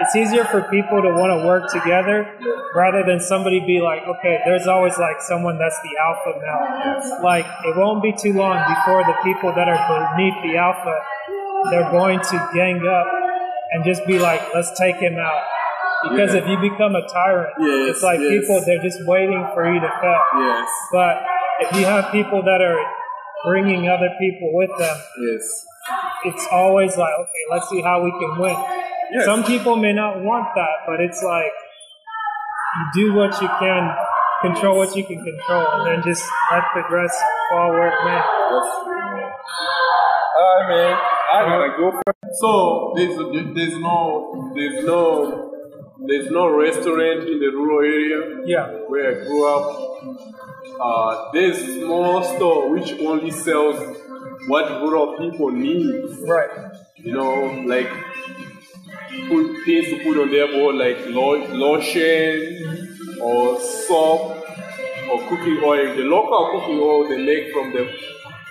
it's 0.00 0.14
easier 0.16 0.44
for 0.44 0.62
people 0.70 1.00
to 1.02 1.10
want 1.14 1.30
to 1.40 1.46
work 1.46 1.70
together 1.70 2.26
rather 2.74 3.04
than 3.06 3.20
somebody 3.20 3.60
be 3.60 3.80
like, 3.80 4.02
okay, 4.06 4.40
there's 4.44 4.66
always 4.66 4.98
like 4.98 5.20
someone 5.22 5.58
that's 5.58 5.78
the 5.82 5.92
alpha 6.02 6.32
male. 6.40 7.22
Like 7.22 7.46
it 7.64 7.76
won't 7.76 8.02
be 8.02 8.12
too 8.12 8.32
long 8.32 8.58
before 8.74 9.04
the 9.04 9.14
people 9.22 9.52
that 9.54 9.68
are 9.68 9.78
beneath 10.16 10.34
the 10.42 10.56
alpha, 10.58 10.96
they're 11.70 11.90
going 11.90 12.18
to 12.20 12.50
gang 12.54 12.82
up 12.86 13.06
and 13.72 13.84
just 13.84 14.04
be 14.06 14.18
like, 14.18 14.42
let's 14.54 14.76
take 14.78 14.96
him 14.96 15.16
out. 15.18 15.42
Because 16.10 16.34
Yeah. 16.34 16.40
if 16.42 16.48
you 16.48 16.58
become 16.58 16.94
a 16.96 17.06
tyrant, 17.08 17.54
Yes, 17.60 17.94
it's 17.96 18.02
like 18.02 18.20
yes. 18.20 18.30
people 18.40 18.60
they're 18.66 18.82
just 18.82 18.98
waiting 19.06 19.46
for 19.54 19.72
you 19.72 19.80
to 19.80 19.88
fail. 20.02 20.20
Yes, 20.38 20.68
But 20.92 21.22
if 21.60 21.76
you 21.78 21.86
have 21.86 22.10
people 22.12 22.42
that 22.42 22.60
are 22.60 22.78
bringing 23.46 23.88
other 23.88 24.10
people 24.18 24.50
with 24.52 24.70
them, 24.78 24.96
yes. 25.22 25.66
it's 26.24 26.46
always 26.50 26.96
like, 26.96 27.14
okay, 27.20 27.44
let's 27.50 27.68
see 27.68 27.80
how 27.80 28.02
we 28.02 28.10
can 28.10 28.38
win. 28.38 28.56
Yes. 29.12 29.24
Some 29.26 29.44
people 29.44 29.76
may 29.76 29.92
not 29.92 30.22
want 30.22 30.48
that, 30.54 30.86
but 30.86 31.00
it's 31.00 31.22
like 31.22 31.52
you 32.94 33.08
do 33.08 33.14
what 33.14 33.40
you 33.40 33.48
can, 33.58 33.94
control 34.42 34.76
what 34.78 34.94
you 34.96 35.04
can 35.04 35.22
control, 35.22 35.66
and 35.74 35.86
then 35.86 36.02
just 36.04 36.24
let 36.50 36.64
the 36.74 36.82
rest 36.94 37.18
fall 37.50 37.70
where 37.70 37.88
it 37.88 38.04
may. 38.04 38.20
Alright, 40.36 40.68
man. 40.68 40.98
I 41.32 41.42
gotta 41.48 41.70
go. 41.78 42.00
So 42.32 42.92
there's 42.96 43.16
there's 43.54 43.76
no 43.78 44.52
there's 44.54 44.84
no 44.84 45.50
there's 46.06 46.30
no 46.30 46.48
restaurant 46.56 47.28
in 47.28 47.38
the 47.38 47.50
rural 47.54 47.80
area 47.80 48.42
Yeah, 48.46 48.66
where 48.88 49.22
I 49.22 49.24
grew 49.24 49.46
up. 49.46 49.66
Uh, 50.80 51.30
there's 51.32 51.58
small 51.82 52.22
store 52.24 52.70
which 52.70 52.92
only 53.00 53.30
sells 53.30 53.78
what 54.48 54.68
rural 54.82 55.16
people 55.16 55.50
need. 55.50 56.04
right. 56.26 56.50
You 56.96 57.12
know, 57.12 57.62
like 57.66 57.88
put 59.28 59.64
things 59.64 59.86
to 59.88 60.00
put 60.04 60.18
on 60.18 60.30
their 60.30 60.46
board 60.48 60.76
like 60.76 60.98
lotion 61.98 63.18
or 63.20 63.60
soap 63.60 64.42
or 65.10 65.18
cooking 65.28 65.60
oil. 65.62 65.94
The 65.96 66.02
local 66.04 66.50
cooking 66.60 66.78
oil 66.80 67.08
they 67.08 67.24
make 67.24 67.52
from 67.52 67.72
the 67.72 67.92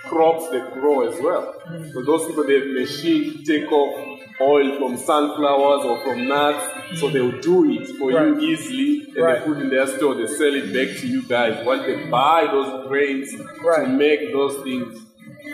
crops 0.04 0.48
they 0.50 0.60
grow 0.72 1.08
as 1.08 1.20
well. 1.22 1.54
So 1.92 2.02
those 2.02 2.26
people 2.26 2.44
they 2.46 2.60
have 2.60 2.68
machine 2.68 3.44
take 3.44 3.70
off 3.72 4.20
oil 4.40 4.78
from 4.78 4.96
sunflowers 4.96 5.84
or 5.84 6.00
from 6.04 6.26
nuts, 6.26 6.98
so 7.00 7.08
they'll 7.08 7.40
do 7.40 7.70
it 7.70 7.88
for 7.96 8.10
Right. 8.10 8.26
you 8.26 8.38
easily 8.40 9.04
and 9.14 9.16
Right. 9.16 9.38
they 9.40 9.46
put 9.46 9.58
in 9.58 9.70
their 9.70 9.86
store, 9.86 10.14
they 10.14 10.26
sell 10.26 10.54
it 10.54 10.72
back 10.74 10.96
to 11.00 11.06
you 11.06 11.22
guys. 11.22 11.64
Once 11.64 11.84
they 11.86 11.96
buy 12.10 12.48
those 12.50 12.88
grains 12.88 13.30
to 13.32 13.86
make 13.86 14.32
those 14.32 14.56
things 14.64 15.00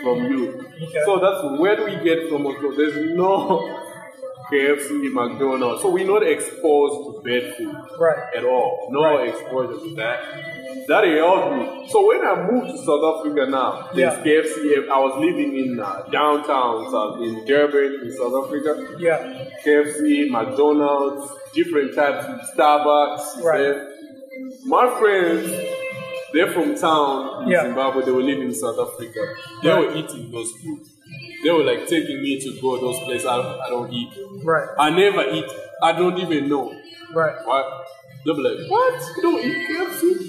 from 0.01 0.17
you. 0.31 0.65
Okay. 0.81 1.01
So 1.05 1.19
that's 1.19 1.59
where 1.59 1.75
do 1.75 1.85
we 1.85 1.95
get 2.03 2.27
from 2.29 2.45
also 2.47 2.71
there's 2.71 3.15
no 3.15 3.77
KFC, 4.51 5.09
McDonald's. 5.13 5.81
So 5.81 5.89
we're 5.89 6.05
not 6.07 6.23
exposed 6.23 6.95
to 7.05 7.21
bad 7.23 7.55
food 7.55 7.75
Right. 7.99 8.17
at 8.35 8.43
all. 8.43 8.87
No 8.91 9.01
Right. 9.03 9.29
exposure 9.29 9.79
to 9.79 9.95
that. 9.95 10.19
That 10.87 11.03
helped 11.05 11.51
me. 11.55 11.87
So 11.89 12.05
when 12.07 12.21
I 12.25 12.49
moved 12.51 12.67
to 12.71 12.77
South 12.77 13.03
Africa 13.19 13.45
now, 13.49 13.89
there's 13.93 14.17
Yeah. 14.17 14.23
KFC. 14.23 14.89
I 14.89 14.99
was 14.99 15.13
living 15.19 15.57
in 15.57 15.79
uh, 15.79 16.03
downtown, 16.11 16.89
South, 16.91 17.21
in 17.21 17.45
Durban, 17.45 18.01
in 18.03 18.11
South 18.11 18.33
Africa. 18.45 18.95
Yeah. 18.99 19.45
KFC, 19.63 20.29
McDonald's, 20.29 21.31
different 21.53 21.95
types 21.95 22.25
of 22.25 22.39
Starbucks. 22.55 23.43
Right. 23.43 23.59
there. 23.59 23.87
My 24.65 24.87
friends, 24.99 25.49
they're 26.33 26.51
from 26.51 26.75
town 26.75 27.43
in 27.43 27.49
Yeah. 27.49 27.63
Zimbabwe. 27.63 28.03
They 28.05 28.11
were 28.11 28.21
living 28.23 28.43
in 28.43 28.53
South 28.55 28.79
Africa. 28.79 29.19
They 29.63 29.69
Right. 29.69 29.79
were 29.87 29.95
eating 29.95 30.31
those 30.31 30.51
food. 30.53 30.79
They 31.43 31.49
were 31.51 31.63
like 31.63 31.87
taking 31.87 32.21
me 32.21 32.39
to 32.39 32.61
go 32.61 32.79
those 32.79 32.99
places 33.05 33.25
I, 33.25 33.37
I 33.37 33.69
don't 33.69 33.91
eat. 33.93 34.09
Right. 34.43 34.67
I 34.77 34.89
never 34.91 35.23
eat. 35.29 35.45
I 35.81 35.91
don't 35.93 36.17
even 36.19 36.49
know. 36.49 36.73
Right. 37.13 37.35
What? 37.45 37.87
They'll 38.25 38.35
be 38.35 38.41
like, 38.43 38.69
what? 38.69 39.01
You 39.17 39.21
don't 39.23 39.43
eat 39.43 39.67
KFC? 39.69 40.27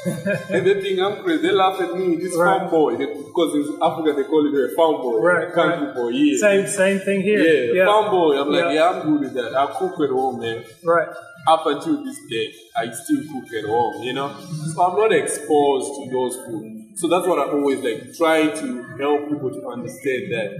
and 0.50 0.66
they 0.66 0.80
think 0.82 0.98
I'm 1.00 1.22
crazy. 1.22 1.42
They 1.42 1.52
laugh 1.52 1.80
at 1.80 1.94
me. 1.94 2.16
This 2.16 2.34
Right. 2.36 2.58
farm 2.58 2.70
boy, 2.70 2.96
They- 2.96 3.06
because 3.06 3.54
in 3.54 3.78
Africa 3.82 4.12
they 4.16 4.24
call 4.24 4.46
it 4.46 4.72
a 4.72 4.74
farm 4.74 4.96
boy, 5.02 5.18
Right, 5.20 5.52
country 5.52 5.86
right. 5.86 5.94
boy. 5.94 6.08
Yeah, 6.08 6.38
Same 6.38 6.66
same 6.66 6.98
thing 7.00 7.20
here. 7.22 7.40
yeah, 7.40 7.72
Yeah. 7.74 7.86
farm 7.86 8.10
boy. 8.10 8.40
I'm 8.40 8.50
like, 8.50 8.64
Yeah. 8.64 8.72
yeah, 8.72 8.90
I'm 8.90 9.02
good 9.10 9.20
with 9.20 9.34
that. 9.34 9.54
I 9.54 9.66
cook 9.78 10.00
at 10.00 10.10
home, 10.10 10.40
man. 10.40 10.64
Right. 10.84 11.08
Up 11.48 11.66
until 11.66 12.02
this 12.04 12.18
day, 12.30 12.52
I 12.76 12.90
still 12.90 13.22
cook 13.32 13.52
at 13.52 13.64
home. 13.64 14.02
You 14.02 14.12
know, 14.14 14.30
so 14.74 14.82
I'm 14.82 14.96
not 14.98 15.12
exposed 15.12 15.86
to 15.96 16.10
those 16.10 16.36
food. 16.46 16.79
So 16.94 17.08
that's 17.08 17.26
what 17.26 17.38
I 17.38 17.50
always 17.52 17.80
like 17.80 18.14
trying 18.16 18.52
to 18.58 18.82
help 18.98 19.28
people 19.28 19.50
to 19.50 19.68
understand 19.68 20.32
that 20.32 20.50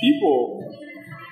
people 0.00 0.74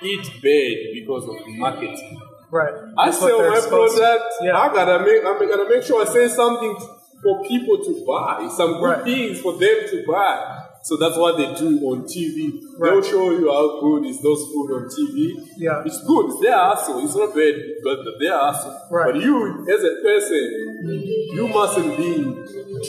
eat 0.03 0.25
bad 0.43 0.93
because 0.95 1.25
of 1.29 1.37
marketing. 1.57 2.21
Right. 2.51 2.73
I 2.97 3.07
That's 3.07 3.19
sell 3.19 3.39
my 3.51 3.61
product. 3.61 4.25
Yeah. 4.43 4.57
I 4.59 4.73
gotta 4.73 5.05
make. 5.05 5.25
I 5.25 5.47
gotta 5.47 5.69
make 5.69 5.83
sure 5.83 6.03
I 6.03 6.13
say 6.13 6.29
something 6.29 6.77
for 7.23 7.43
people 7.45 7.79
to 7.79 8.05
buy. 8.07 8.49
Some 8.57 8.75
good 8.75 8.83
Right. 8.83 9.05
things 9.05 9.41
for 9.41 9.53
them 9.55 9.77
to 9.91 10.05
buy. 10.07 10.66
So 10.87 10.97
that's 10.97 11.19
what 11.19 11.37
they 11.37 11.53
do 11.59 11.83
on 11.91 12.05
TV. 12.05 12.63
Right. 12.79 12.93
They'll 12.93 13.03
show 13.03 13.33
you 13.33 13.51
how 13.51 13.81
good 13.81 14.07
is 14.07 14.23
those 14.23 14.39
food 14.47 14.71
on 14.71 14.87
TV. 14.87 15.35
Yeah. 15.57 15.83
It's 15.85 15.99
good. 16.07 16.31
It's 16.31 16.41
their 16.41 16.55
hustle. 16.57 17.03
It's 17.03 17.17
not 17.17 17.35
bad, 17.35 17.59
but 17.83 18.07
their 18.21 18.39
hustle. 18.39 18.87
Right. 18.89 19.13
But 19.13 19.21
you, 19.21 19.67
as 19.67 19.83
a 19.83 19.99
person, 20.07 21.35
you 21.35 21.49
mustn't 21.49 21.97
be 21.97 22.23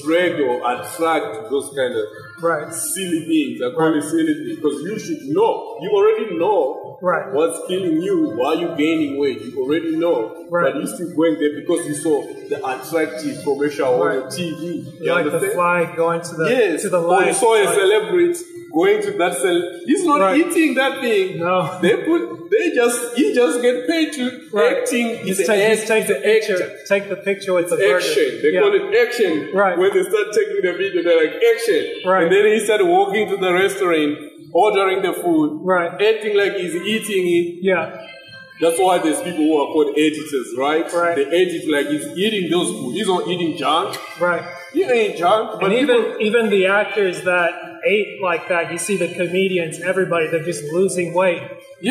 dragged 0.04 0.40
or 0.42 0.62
attracted 0.62 1.42
to 1.42 1.50
those 1.50 1.74
kind 1.74 1.96
of 1.98 2.06
Right. 2.41 2.71
silly 2.73 3.21
things. 3.26 3.62
I 3.62 3.71
call 3.76 3.89
Right. 3.89 3.97
it 3.97 4.04
silly 4.04 4.34
things 4.34 4.56
because 4.58 4.82
you 4.84 5.00
should 5.00 5.28
know. 5.30 5.78
You 5.82 5.89
already 5.91 6.38
know 6.38 6.97
Right. 7.02 7.34
what's 7.34 7.60
killing 7.67 8.02
you. 8.02 8.34
Why 8.36 8.54
you 8.54 8.69
gaining 8.78 9.19
weight? 9.19 9.41
You 9.41 9.58
already 9.60 9.95
know. 9.95 10.45
Right. 10.50 10.73
But 10.73 10.82
you 10.82 10.88
still 10.88 11.10
going 11.15 11.36
there 11.39 11.54
because 11.60 11.86
you 11.88 11.93
saw 11.95 12.21
the 12.50 12.58
attractive 12.65 13.43
commercial 13.43 13.88
on 13.88 14.00
Right. 14.08 14.13
your 14.15 14.28
TV. 14.30 14.86
You 15.02 15.12
like 15.12 15.26
the 15.26 15.32
understand? 15.32 15.54
fly 15.54 15.93
going 15.95 16.21
to 16.21 16.36
the 16.36 16.50
Yes. 16.50 16.82
to 16.84 16.89
the 16.89 16.97
oh, 17.02 17.08
light. 17.08 17.23
or 17.23 17.28
you 17.28 17.34
saw 17.34 17.56
a 17.56 17.73
celebrity 17.73 18.39
going 18.73 19.01
to 19.01 19.12
that 19.17 19.34
cell. 19.38 19.62
He's 19.86 20.03
not 20.06 20.19
Right. 20.21 20.38
eating 20.39 20.73
that 20.75 21.01
thing. 21.01 21.39
No. 21.39 21.80
They 21.82 21.95
put. 21.97 22.49
They 22.51 22.71
just. 22.71 23.15
He 23.17 23.34
just 23.34 23.62
get 23.62 23.88
paid 23.88 24.13
to 24.13 24.41
Right. 24.51 24.77
acting. 24.77 25.17
He's 25.25 25.38
take, 25.45 25.49
act- 25.49 25.88
take 25.88 26.08
the 26.08 26.15
picture. 26.15 26.53
actor 26.63 26.80
Take 26.88 27.10
the 27.10 27.15
picture 27.17 27.53
with 27.53 27.69
the 27.69 27.75
action. 27.95 28.39
They 28.41 28.51
yeah. 28.53 28.62
call 28.62 28.73
it 28.73 28.95
action. 28.95 29.49
Right. 29.53 29.77
When 29.77 29.93
they 29.93 30.03
start 30.03 30.27
taking 30.34 30.62
the 30.63 30.73
video, 30.77 31.03
they're 31.03 31.21
like 31.25 31.36
action. 31.53 31.84
Right. 32.06 32.23
And 32.23 32.32
then 32.32 32.45
he 32.45 32.60
started 32.60 32.86
walking 32.88 33.30
to 33.30 33.38
the 33.38 33.53
restaurant, 33.53 34.17
ordering 34.53 35.01
the 35.01 35.13
food, 35.13 35.60
Right. 35.63 35.91
acting 36.01 36.38
like 36.38 36.56
he's 36.56 36.75
eating 36.75 37.25
it. 37.27 37.56
Yeah. 37.62 38.03
That's 38.60 38.80
why 38.80 38.97
there's 38.97 39.21
people 39.21 39.45
who 39.45 39.56
are 39.62 39.71
called 39.71 39.89
editors, 39.95 40.49
right? 40.58 40.91
Right. 40.91 41.15
They 41.15 41.25
edit 41.25 41.69
like 41.69 41.88
he's 41.89 42.08
eating 42.17 42.49
those 42.49 42.69
food. 42.71 42.93
He's 42.95 43.08
not 43.08 43.27
eating 43.27 43.56
junk. 43.56 43.95
Right. 44.19 44.41
He 44.78 44.84
ain't 44.84 45.18
junk. 45.18 45.60
But 45.60 45.72
And 45.72 45.74
even 45.82 46.00
even 46.28 46.44
the 46.56 46.63
actors 46.82 47.18
that 47.32 47.52
ate 47.96 48.22
like 48.30 48.44
that, 48.50 48.63
you 48.72 48.78
see 48.88 48.98
the 49.04 49.10
comedians, 49.20 49.76
everybody, 49.92 50.26
they're 50.32 50.44
just 50.54 50.63
losing 50.78 51.13
weight. 51.22 51.42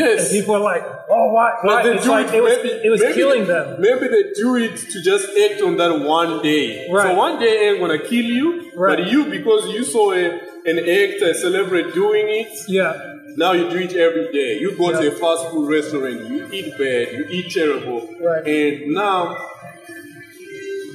yes. 0.00 0.18
And 0.20 0.28
people 0.38 0.54
are 0.58 0.66
like, 0.72 0.84
oh, 1.14 1.26
why? 1.36 1.48
But 1.62 1.68
why? 1.68 1.82
they 1.84 1.94
It's 1.96 2.04
do 2.04 2.10
like 2.18 2.28
it, 2.28 2.34
it 2.34 2.42
was 2.48 2.56
maybe, 2.56 2.70
it 2.86 2.90
was 2.96 3.02
killing 3.18 3.44
them. 3.52 3.66
Maybe 3.88 4.04
they 4.14 4.24
do 4.44 4.48
it 4.64 4.74
to 4.92 4.96
just 5.10 5.26
act 5.44 5.58
on 5.68 5.72
that 5.80 5.92
one 6.18 6.32
day. 6.50 6.66
Right. 6.90 7.06
So 7.06 7.14
one 7.26 7.34
day 7.44 7.54
ain't 7.68 7.80
gonna 7.80 7.98
kill 8.12 8.28
you, 8.40 8.48
Right. 8.76 8.98
but 8.98 9.10
you 9.12 9.20
because 9.36 9.62
you 9.74 9.82
saw 9.94 10.06
a, 10.12 10.24
an 10.72 10.78
actor, 10.78 11.28
a 11.30 11.34
celebrity 11.46 11.90
doing 12.02 12.26
it, 12.40 12.52
Yeah. 12.68 12.92
now 13.36 13.52
you 13.58 13.64
do 13.74 13.78
it 13.88 13.94
every 14.06 14.26
day. 14.40 14.50
You 14.62 14.68
go 14.76 14.86
to 15.00 15.04
a 15.12 15.14
fast 15.22 15.42
food 15.50 15.66
restaurant, 15.76 16.18
you 16.30 16.40
eat 16.58 16.68
bad, 16.82 17.04
you 17.16 17.22
eat 17.36 17.46
terrible, 17.58 18.00
Right. 18.28 18.44
and 18.58 18.92
now 19.04 19.18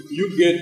you 0.10 0.26
get 0.38 0.56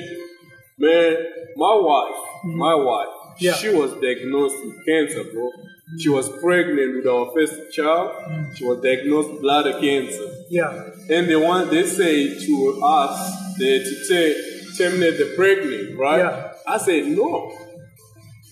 man. 0.79 1.17
My 1.55 1.75
wife, 1.75 2.15
mm-hmm. 2.45 2.57
my 2.57 2.75
wife, 2.75 3.19
Mm-hmm. 3.39 3.45
Yeah. 3.45 3.53
she 3.53 3.69
was 3.69 3.91
diagnosed 4.01 4.57
with 4.65 4.85
cancer, 4.85 5.23
bro. 5.31 5.51
She 5.97 6.07
mm-hmm. 6.09 6.15
was 6.15 6.29
pregnant 6.41 6.97
with 6.97 7.07
our 7.07 7.31
first 7.33 7.71
child. 7.71 8.11
Mm-hmm. 8.11 8.53
She 8.55 8.65
was 8.65 8.81
diagnosed 8.81 9.31
with 9.31 9.41
bladder 9.41 9.79
cancer. 9.79 10.25
Yeah. 10.49 10.89
And 11.09 11.29
they 11.29 11.35
want 11.35 11.71
they 11.71 11.83
say 11.83 12.37
to 12.45 12.81
us 12.83 13.57
they 13.57 13.79
to 13.79 14.07
te- 14.07 14.75
terminate 14.77 15.17
the 15.17 15.33
pregnancy, 15.35 15.93
right? 15.95 16.19
Yeah. 16.19 16.53
I 16.67 16.77
said 16.77 17.05
no. 17.07 17.57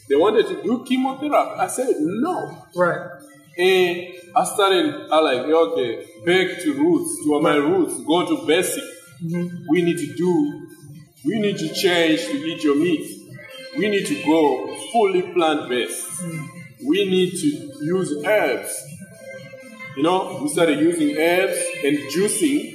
They 0.10 0.16
wanted 0.16 0.48
to 0.48 0.64
do 0.64 0.86
chemotherapy. 0.86 1.60
I 1.60 1.68
said 1.68 1.96
no. 2.00 2.66
Right. 2.76 3.10
And 3.58 4.08
I 4.36 4.44
started 4.46 5.12
I 5.12 5.20
like 5.20 5.42
okay, 5.42 6.06
back 6.26 6.62
to 6.64 6.74
roots, 6.74 7.24
to 7.26 7.42
my 7.42 7.56
roots, 7.56 8.00
go 8.04 8.26
to 8.26 8.46
basic. 8.48 8.84
We 9.70 9.82
need 9.82 9.98
to 9.98 10.14
do 10.16 10.67
we 11.28 11.40
need 11.40 11.58
to 11.58 11.74
change 11.74 12.22
to 12.26 12.34
eat 12.38 12.64
your 12.64 12.76
meat. 12.76 13.06
We 13.78 13.90
need 13.90 14.06
to 14.08 14.16
go 14.24 14.76
fully 14.92 15.22
plant 15.22 15.70
based. 15.70 16.08
We 16.86 17.06
need 17.06 17.32
to 17.32 17.48
use 17.86 18.14
herbs. 18.26 18.74
You 19.96 20.04
know, 20.04 20.40
we 20.42 20.50
started 20.50 20.80
using 20.80 21.18
herbs 21.18 21.60
and 21.84 21.98
juicing. 22.12 22.74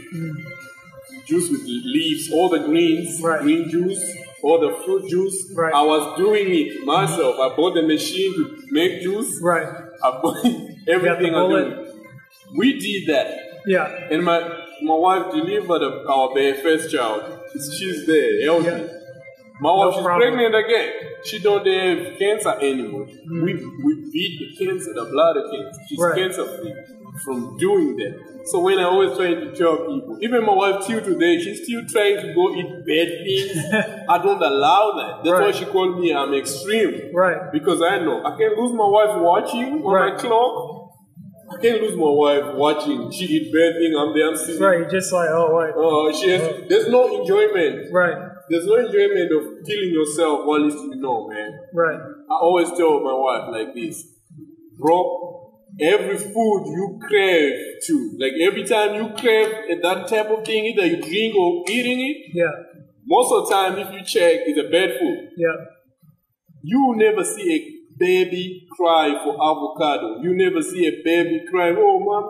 Juice 1.25 1.51
with 1.51 1.63
leaves, 1.65 2.31
all 2.33 2.49
the 2.49 2.59
greens, 2.61 3.21
Right. 3.23 3.41
green 3.41 3.71
juice, 3.71 4.03
all 4.43 4.59
the 4.61 4.73
fruit 4.85 5.09
juice. 5.09 5.53
Right. 5.55 5.73
I 5.73 5.83
was 5.83 6.19
doing 6.19 6.47
it 6.51 6.85
myself. 6.85 7.37
I 7.39 7.55
bought 7.55 7.75
the 7.75 7.83
machine 7.83 8.35
to 8.35 8.59
make 8.71 9.03
juice. 9.03 9.41
Right. 9.41 9.67
I 10.03 10.11
bought 10.21 10.45
everything 10.89 11.35
I 11.35 11.49
do. 11.49 12.03
We 12.57 12.79
did 12.79 13.07
that. 13.07 13.61
Yeah. 13.67 13.87
And 14.11 14.25
my 14.25 14.62
my 14.85 14.95
wife 14.95 15.33
delivered 15.33 15.83
our 16.09 16.31
first 16.63 16.91
child. 16.91 17.23
She's 17.53 18.07
there, 18.07 18.43
healthy. 18.45 18.67
Yeah. 18.67 18.99
My 19.61 19.71
wife, 19.73 19.95
she's 19.95 20.03
problem. 20.03 20.35
pregnant 20.35 20.55
again. 20.65 20.93
She 21.25 21.39
don't 21.39 21.67
have 21.67 22.19
cancer 22.19 22.55
anymore. 22.61 23.07
We 23.31 23.55
we 23.85 23.93
beat 24.13 24.35
the 24.41 24.49
cancer, 24.67 24.93
the 24.95 25.05
bladder 25.05 25.45
cancer. 25.53 25.81
She's 25.89 25.99
Right. 26.01 26.17
cancer 26.17 26.45
free 26.45 26.75
from 27.25 27.57
doing 27.59 27.97
that. 27.97 28.15
So 28.47 28.59
when 28.59 28.79
I 28.81 28.85
always 28.85 29.17
try 29.17 29.35
to 29.35 29.55
tell 29.55 29.77
people, 29.77 30.19
even 30.21 30.45
my 30.45 30.53
wife 30.55 30.85
till 30.85 31.01
today, 31.01 31.39
she's 31.39 31.63
still 31.63 31.83
trying 31.87 32.17
to 32.23 32.35
go 32.35 32.53
eat 32.57 32.71
bad 32.91 33.09
things. 33.23 34.05
I 34.09 34.19
don't 34.19 34.43
allow 34.43 34.85
that. 34.99 35.23
That's 35.23 35.41
why 35.45 35.53
she 35.53 35.65
called 35.67 36.01
me 36.01 36.13
I'm 36.13 36.35
extreme. 36.35 37.15
Right. 37.15 37.53
Because 37.53 37.81
I 37.83 37.99
know 37.99 38.25
I 38.25 38.37
can 38.37 38.57
lose 38.59 38.73
my 38.73 38.89
wife 38.97 39.21
watching 39.21 39.85
on 39.85 39.93
Right. 39.95 40.15
my 40.15 40.19
clock. 40.21 40.82
I 41.53 41.61
can't 41.61 41.83
lose 41.83 41.97
my 41.97 42.11
wife 42.11 42.55
watching. 42.55 43.11
She 43.11 43.25
eat 43.27 43.53
bad 43.53 43.75
thing. 43.75 43.95
I'm 43.99 44.15
there. 44.17 44.29
I'm 44.29 44.37
sitting. 44.37 44.61
Right. 44.63 44.89
Just 44.91 45.13
like, 45.13 45.29
oh 45.31 45.55
wait. 45.57 45.75
Uh, 45.77 46.19
she 46.19 46.31
has, 46.31 46.69
there's 46.69 46.89
no 46.89 47.21
enjoyment. 47.21 47.93
Right. 47.93 48.17
There's 48.49 48.67
no 48.67 48.77
enjoyment 48.77 49.31
of 49.33 49.65
killing 49.67 49.91
yourself 49.93 50.41
while 50.47 50.61
listening. 50.61 51.01
No, 51.01 51.29
man. 51.29 51.59
Right. 51.75 51.99
I 51.99 52.35
always 52.35 52.69
tell 52.77 53.01
my 53.01 53.13
wife 53.15 53.49
like 53.51 53.75
this, 53.75 54.05
bro. 54.79 55.39
Every 55.81 56.19
food 56.19 56.65
you 56.67 57.01
crave 57.09 57.55
to, 57.87 58.17
like 58.21 58.33
every 58.43 58.65
time 58.65 58.95
you 58.95 59.09
crave 59.17 59.81
that 59.83 60.07
type 60.07 60.27
of 60.29 60.45
thing, 60.45 60.67
either 60.67 60.85
you 60.85 61.01
drink 61.01 61.35
or 61.35 61.65
eating 61.71 61.99
it, 61.99 62.17
Yeah. 62.35 62.51
most 63.07 63.33
of 63.33 63.49
the 63.49 63.55
time, 63.55 63.79
if 63.79 63.91
you 63.91 64.05
check, 64.05 64.43
it's 64.45 64.59
a 64.61 64.71
bad 64.71 64.99
food. 65.01 65.31
Yeah. 65.39 65.57
You 66.63 66.95
never 66.97 67.25
see 67.25 67.53
a 67.55 67.99
baby 67.99 68.67
cry 68.77 69.11
for 69.23 69.35
avocado. 69.35 70.23
You 70.23 70.35
never 70.35 70.63
see 70.63 70.87
a 70.87 71.03
baby 71.05 71.43
crying, 71.51 71.77
oh, 71.79 71.99
mom, 72.01 72.25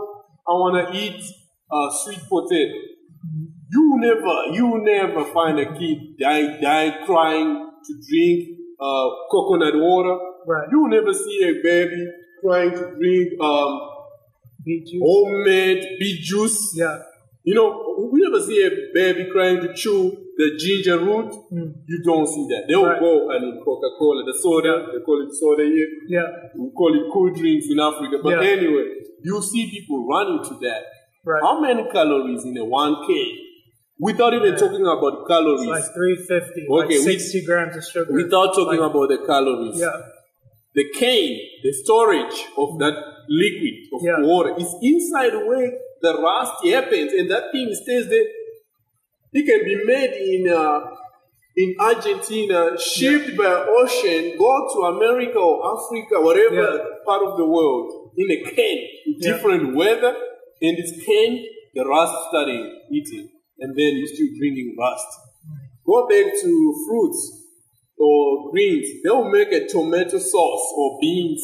I 0.49 0.53
want 0.53 0.89
to 0.89 0.97
eat 0.99 1.23
uh, 1.71 1.91
sweet 1.91 2.21
potato. 2.29 2.75
You 3.71 3.97
never, 3.99 4.53
you 4.53 4.81
never 4.83 5.25
find 5.33 5.59
a 5.59 5.73
kid 5.79 6.19
dying, 6.21 6.61
dying, 6.61 6.93
crying 7.07 7.71
to 7.85 7.93
drink 8.09 8.59
uh, 8.81 9.09
coconut 9.31 9.75
water. 9.77 10.19
Right. 10.47 10.69
You 10.71 10.89
never 10.89 11.13
see 11.13 11.45
a 11.45 11.63
baby 11.63 12.07
crying 12.43 12.71
to 12.73 12.95
drink 12.99 13.41
um, 13.41 13.81
Beet 14.65 14.87
juice. 14.87 15.01
homemade 15.03 15.85
beet 15.99 16.21
juice. 16.23 16.75
Yeah. 16.77 16.99
You 17.45 17.55
know, 17.55 18.09
we 18.13 18.21
never 18.23 18.45
see 18.45 18.63
a 18.65 18.71
baby 18.95 19.29
crying 19.33 19.61
to 19.61 19.73
chew 19.75 20.17
the 20.39 20.57
ginger 20.59 20.99
root. 20.99 21.31
Hmm. 21.51 21.69
You 21.87 21.99
don't 22.05 22.27
see 22.27 22.47
that. 22.53 22.63
They 22.69 22.75
will 22.77 22.87
Right. 22.87 23.01
go 23.01 23.31
and 23.31 23.45
in 23.45 23.61
Coca-Cola, 23.65 24.25
the 24.25 24.37
soda, 24.43 24.87
they 24.93 25.01
call 25.05 25.21
it 25.27 25.33
soda 25.35 25.65
here. 25.65 25.89
Yeah. 26.09 26.29
We 26.57 26.71
call 26.71 26.93
it 26.95 27.05
cool 27.13 27.31
drinks 27.35 27.67
in 27.71 27.79
Africa. 27.81 28.19
But 28.23 28.41
Yeah. 28.43 28.51
anyway, 28.57 28.87
you 29.23 29.41
see 29.43 29.71
people 29.71 30.07
running 30.07 30.43
to 30.49 30.55
that. 30.67 30.83
Right. 31.25 31.43
How 31.43 31.61
many 31.61 31.85
calories 31.93 32.45
in 32.45 32.57
a 32.57 32.65
1K? 32.65 33.11
Without 34.01 34.35
even 34.35 34.57
talking 34.57 34.83
about 34.95 35.27
calories. 35.29 35.61
It's 35.63 35.71
like 35.71 35.95
350, 35.95 36.67
Okay, 36.69 36.77
like 36.79 36.89
we- 36.89 36.97
60 36.97 37.45
grams 37.45 37.77
of 37.77 37.85
sugar. 37.85 38.13
without 38.13 38.55
talking 38.55 38.81
Like- 38.81 38.91
about 38.91 39.09
the 39.11 39.19
calories. 39.19 39.79
Yeah. 39.79 40.01
The 40.75 40.85
cane, 40.99 41.39
the 41.63 41.73
storage 41.85 42.39
of 42.57 42.79
that 42.79 42.97
liquid 43.29 43.75
of 43.95 44.01
Yeah. 44.03 44.21
water 44.23 44.55
is 44.59 44.75
inside 44.83 45.35
where 45.47 45.71
the 46.01 46.15
rust 46.15 46.65
happens 46.67 47.13
and 47.13 47.31
that 47.31 47.53
thing 47.53 47.69
stays 47.75 48.09
there. 48.09 48.27
It 49.33 49.45
can 49.47 49.65
be 49.65 49.77
made 49.85 50.13
in 50.13 50.53
uh, 50.53 50.81
in 51.55 51.75
Argentina, 51.79 52.79
shipped 52.79 53.37
by 53.37 53.53
ocean, 53.69 54.37
go 54.39 54.53
to 54.73 54.79
America 54.97 55.39
or 55.39 55.57
Africa, 55.77 56.21
whatever 56.21 56.55
Yeah. 56.55 57.05
part 57.05 57.23
of 57.29 57.37
the 57.37 57.45
world, 57.45 58.13
in 58.17 58.31
a 58.31 58.39
can, 58.51 58.79
in 59.07 59.15
Yeah. 59.19 59.33
different 59.33 59.75
weather, 59.77 60.15
and 60.63 60.77
this 60.79 60.93
can, 61.05 61.45
the 61.75 61.85
rust 61.85 62.15
starting 62.29 62.65
eating, 62.91 63.29
and 63.61 63.71
then 63.77 63.91
you're 63.99 64.07
still 64.07 64.33
drinking 64.39 64.77
rust. 64.79 65.07
Go 65.85 66.07
back 66.09 66.27
to 66.43 66.51
fruits 66.89 67.21
or 67.99 68.51
greens, 68.51 68.89
they'll 69.05 69.29
make 69.31 69.53
a 69.53 69.67
tomato 69.69 70.19
sauce 70.19 70.67
or 70.77 70.99
beans 71.03 71.43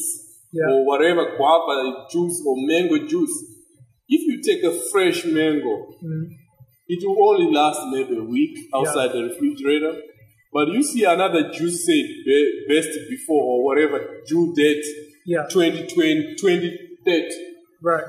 Yeah. 0.54 0.72
or 0.72 0.86
whatever 0.86 1.36
guava 1.36 2.06
juice 2.10 2.42
or 2.46 2.54
mango 2.66 3.06
juice. 3.06 3.36
If 4.08 4.22
you 4.28 4.40
take 4.42 4.62
a 4.64 4.72
fresh 4.90 5.26
mango, 5.26 5.74
it 6.88 7.06
will 7.06 7.28
only 7.28 7.52
last 7.54 7.80
maybe 7.92 8.16
a 8.18 8.22
week 8.24 8.58
outside 8.74 9.12
the 9.12 9.24
refrigerator. 9.24 10.00
But 10.52 10.68
you 10.68 10.82
see 10.82 11.04
another 11.04 11.50
juice 11.52 11.84
said 11.84 12.04
best 12.68 12.88
before 13.10 13.44
or 13.44 13.64
whatever 13.64 14.22
due 14.26 14.54
date, 14.56 14.84
Yeah. 15.26 15.46
2020, 15.50 16.36
2030. 16.36 17.28
Right. 17.82 18.04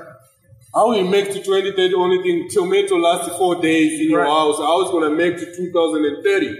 How 0.74 0.90
we 0.90 1.02
make 1.02 1.26
to 1.32 1.42
2030 1.42 1.94
only 1.94 2.22
thing 2.22 2.48
tomato 2.48 2.96
lasts 2.96 3.36
four 3.36 3.56
days 3.60 4.00
in 4.00 4.10
your 4.10 4.20
Right. 4.20 4.28
house. 4.28 4.56
I 4.58 4.72
was 4.80 4.90
gonna 4.90 5.10
make 5.10 5.36
to 5.36 5.46
2030. 5.56 6.54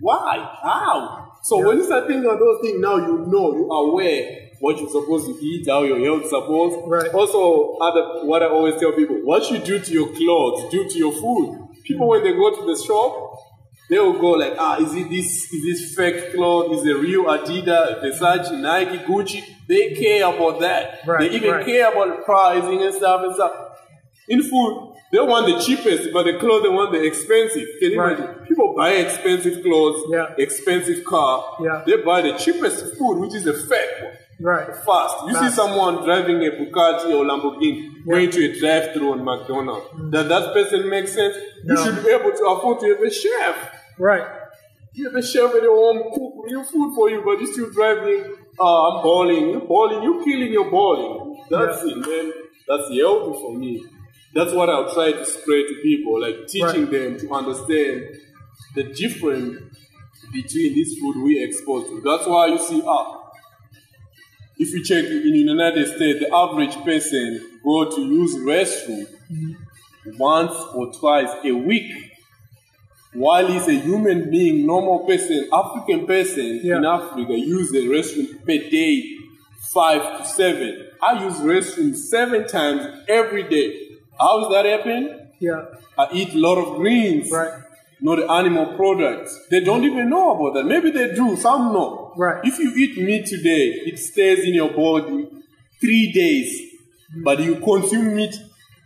Why? 0.00 0.38
How? 0.62 1.28
So 1.42 1.58
when 1.66 1.78
you 1.78 1.84
start 1.84 2.06
thinking 2.06 2.30
of 2.30 2.38
those 2.38 2.60
things, 2.62 2.80
now 2.80 2.96
you 2.96 3.26
know, 3.28 3.54
you 3.56 3.70
are 3.70 3.84
aware 3.90 4.48
what 4.62 4.78
you're 4.78 4.88
supposed 4.88 5.26
to 5.26 5.34
eat, 5.44 5.66
how 5.68 5.82
your 5.82 5.98
health 5.98 6.24
supposed. 6.30 6.88
Right. 6.88 7.12
Also, 7.12 7.76
other 7.82 8.24
what 8.24 8.44
I 8.44 8.46
always 8.46 8.78
tell 8.78 8.92
people, 8.92 9.16
what 9.24 9.50
you 9.50 9.58
do 9.58 9.80
to 9.80 9.92
your 9.92 10.08
clothes, 10.14 10.70
do 10.70 10.88
to 10.88 10.98
your 10.98 11.12
food. 11.12 11.68
People 11.82 12.06
when 12.08 12.22
they 12.22 12.32
go 12.32 12.48
to 12.54 12.64
the 12.64 12.80
shop, 12.86 13.10
they 13.90 13.98
will 13.98 14.20
go 14.20 14.30
like, 14.30 14.54
ah, 14.56 14.78
is 14.78 14.94
it 14.94 15.10
this 15.10 15.52
is 15.52 15.62
this 15.64 15.96
fake 15.96 16.32
cloth? 16.32 16.70
Is 16.78 16.86
it 16.86 16.92
real 16.94 17.24
Adidas, 17.24 18.02
Versace, 18.04 18.52
Nike, 18.60 18.98
Gucci? 18.98 19.42
They 19.66 19.94
care 19.94 20.32
about 20.32 20.60
that. 20.60 21.00
Right, 21.08 21.28
they 21.28 21.36
even 21.36 21.50
right. 21.50 21.66
care 21.66 21.90
about 21.90 22.24
pricing 22.24 22.82
and 22.82 22.94
stuff 22.94 23.20
and 23.24 23.34
stuff. 23.34 23.52
In 24.28 24.42
food, 24.44 24.94
they 25.10 25.18
want 25.18 25.46
the 25.46 25.58
cheapest, 25.58 26.12
but 26.12 26.22
the 26.22 26.38
clothes 26.38 26.62
they 26.62 26.68
want 26.68 26.92
the 26.92 27.04
expensive. 27.04 27.66
Can 27.80 27.90
you 27.90 28.00
Right. 28.00 28.16
imagine? 28.16 28.46
People 28.46 28.74
buy 28.76 28.90
expensive 28.92 29.60
clothes, 29.64 30.04
Yeah. 30.08 30.28
expensive 30.38 31.04
car. 31.04 31.58
Yeah. 31.60 31.82
They 31.84 31.96
buy 31.96 32.22
the 32.22 32.34
cheapest 32.38 32.96
food, 32.96 33.18
which 33.18 33.34
is 33.34 33.44
a 33.48 33.54
fake 33.54 33.94
one. 34.04 34.12
Right. 34.40 34.66
Fast. 34.74 35.14
You 35.28 35.34
see 35.34 35.50
someone 35.50 36.04
driving 36.04 36.42
a 36.42 36.50
Bugatti 36.50 37.12
or 37.14 37.24
Lamborghini 37.24 38.04
going 38.08 38.30
to 38.30 38.44
a 38.50 38.58
drive-through 38.58 39.12
on 39.12 39.24
McDonald's. 39.24 39.86
Does 40.10 40.28
that 40.28 40.52
person 40.52 40.88
make 40.88 41.06
sense? 41.08 41.36
You 41.64 41.74
Mm. 41.74 41.84
Should 41.84 42.04
be 42.04 42.10
able 42.10 42.32
to 42.32 42.44
afford 42.46 42.80
to 42.80 42.86
have 42.88 43.00
a 43.02 43.10
chef. 43.10 43.56
Right. 43.98 44.26
You 44.94 45.06
have 45.06 45.14
a 45.14 45.22
chef 45.22 45.54
at 45.54 45.62
your 45.62 45.76
home 45.76 46.10
cook 46.12 46.44
real 46.46 46.64
food 46.64 46.94
for 46.94 47.08
you, 47.10 47.22
but 47.24 47.40
you 47.40 47.46
still 47.52 47.70
driving. 47.70 48.24
Uh, 48.58 48.88
I'm 48.88 49.02
balling. 49.02 49.50
You 49.50 49.60
balling. 49.60 50.02
You 50.02 50.22
killing 50.24 50.52
your 50.52 50.70
balling. 50.70 51.38
That's 51.48 51.84
Yeah. 51.84 51.92
it, 51.92 51.96
man. 51.98 52.32
That's 52.68 52.88
healthy 52.98 53.38
for 53.40 53.54
me. 53.54 53.84
That's 54.34 54.52
what 54.52 54.68
I'll 54.70 54.92
try 54.92 55.12
to 55.12 55.24
spread 55.24 55.66
to 55.68 55.74
people, 55.82 56.20
like 56.20 56.46
teaching 56.48 56.82
Right. 56.86 56.90
them 56.90 57.18
to 57.20 57.32
understand 57.32 58.06
the 58.74 58.82
difference 58.84 59.60
between 60.32 60.74
this 60.74 60.98
food 60.98 61.16
we 61.22 61.42
expose 61.42 61.86
to. 61.88 62.00
That's 62.04 62.26
why 62.26 62.46
you 62.48 62.58
see, 62.58 62.82
ah, 62.86 63.21
if 64.62 64.72
you 64.72 64.82
check 64.84 65.04
in 65.04 65.22
the 65.32 65.38
United 65.38 65.86
States, 65.96 66.20
the 66.20 66.34
average 66.34 66.74
person 66.84 67.58
go 67.64 67.90
to 67.90 68.00
use 68.00 68.36
restroom 68.36 69.06
once 70.18 70.52
or 70.74 70.92
twice 70.92 71.30
a 71.44 71.52
week. 71.52 71.90
While 73.12 73.46
he's 73.48 73.68
a 73.68 73.74
human 73.74 74.30
being, 74.30 74.66
normal 74.66 75.00
person, 75.00 75.48
African 75.52 76.06
person 76.06 76.60
in 76.62 76.84
Africa 76.84 77.38
use 77.38 77.70
the 77.70 77.86
restroom 77.86 78.38
per 78.40 78.70
day, 78.70 79.16
five 79.72 80.18
to 80.18 80.24
seven. 80.26 80.86
I 81.02 81.24
use 81.24 81.34
restroom 81.40 81.94
seven 81.94 82.46
times 82.46 82.86
every 83.08 83.42
day. 83.42 83.98
How 84.18 84.40
does 84.40 84.52
that 84.52 84.64
happen? 84.64 85.28
Yeah. 85.40 85.64
I 85.98 86.08
eat 86.12 86.34
a 86.34 86.38
lot 86.38 86.56
of 86.56 86.76
greens, 86.76 87.30
Right. 87.30 87.52
Not 88.02 88.16
the 88.16 88.30
animal 88.30 88.74
products. 88.76 89.38
They 89.50 89.60
don't 89.60 89.84
even 89.84 90.10
know 90.10 90.34
about 90.34 90.54
that. 90.54 90.64
Maybe 90.64 90.90
they 90.90 91.14
do, 91.14 91.36
some 91.36 91.72
know. 91.72 92.12
Right. 92.16 92.40
If 92.44 92.58
you 92.58 92.72
eat 92.76 92.98
meat 92.98 93.26
today, 93.26 93.82
it 93.86 93.98
stays 93.98 94.40
in 94.40 94.54
your 94.54 94.70
body 94.70 95.28
three 95.80 96.12
days. 96.12 96.70
But 97.24 97.40
you 97.40 97.56
consume 97.56 98.14
meat 98.16 98.34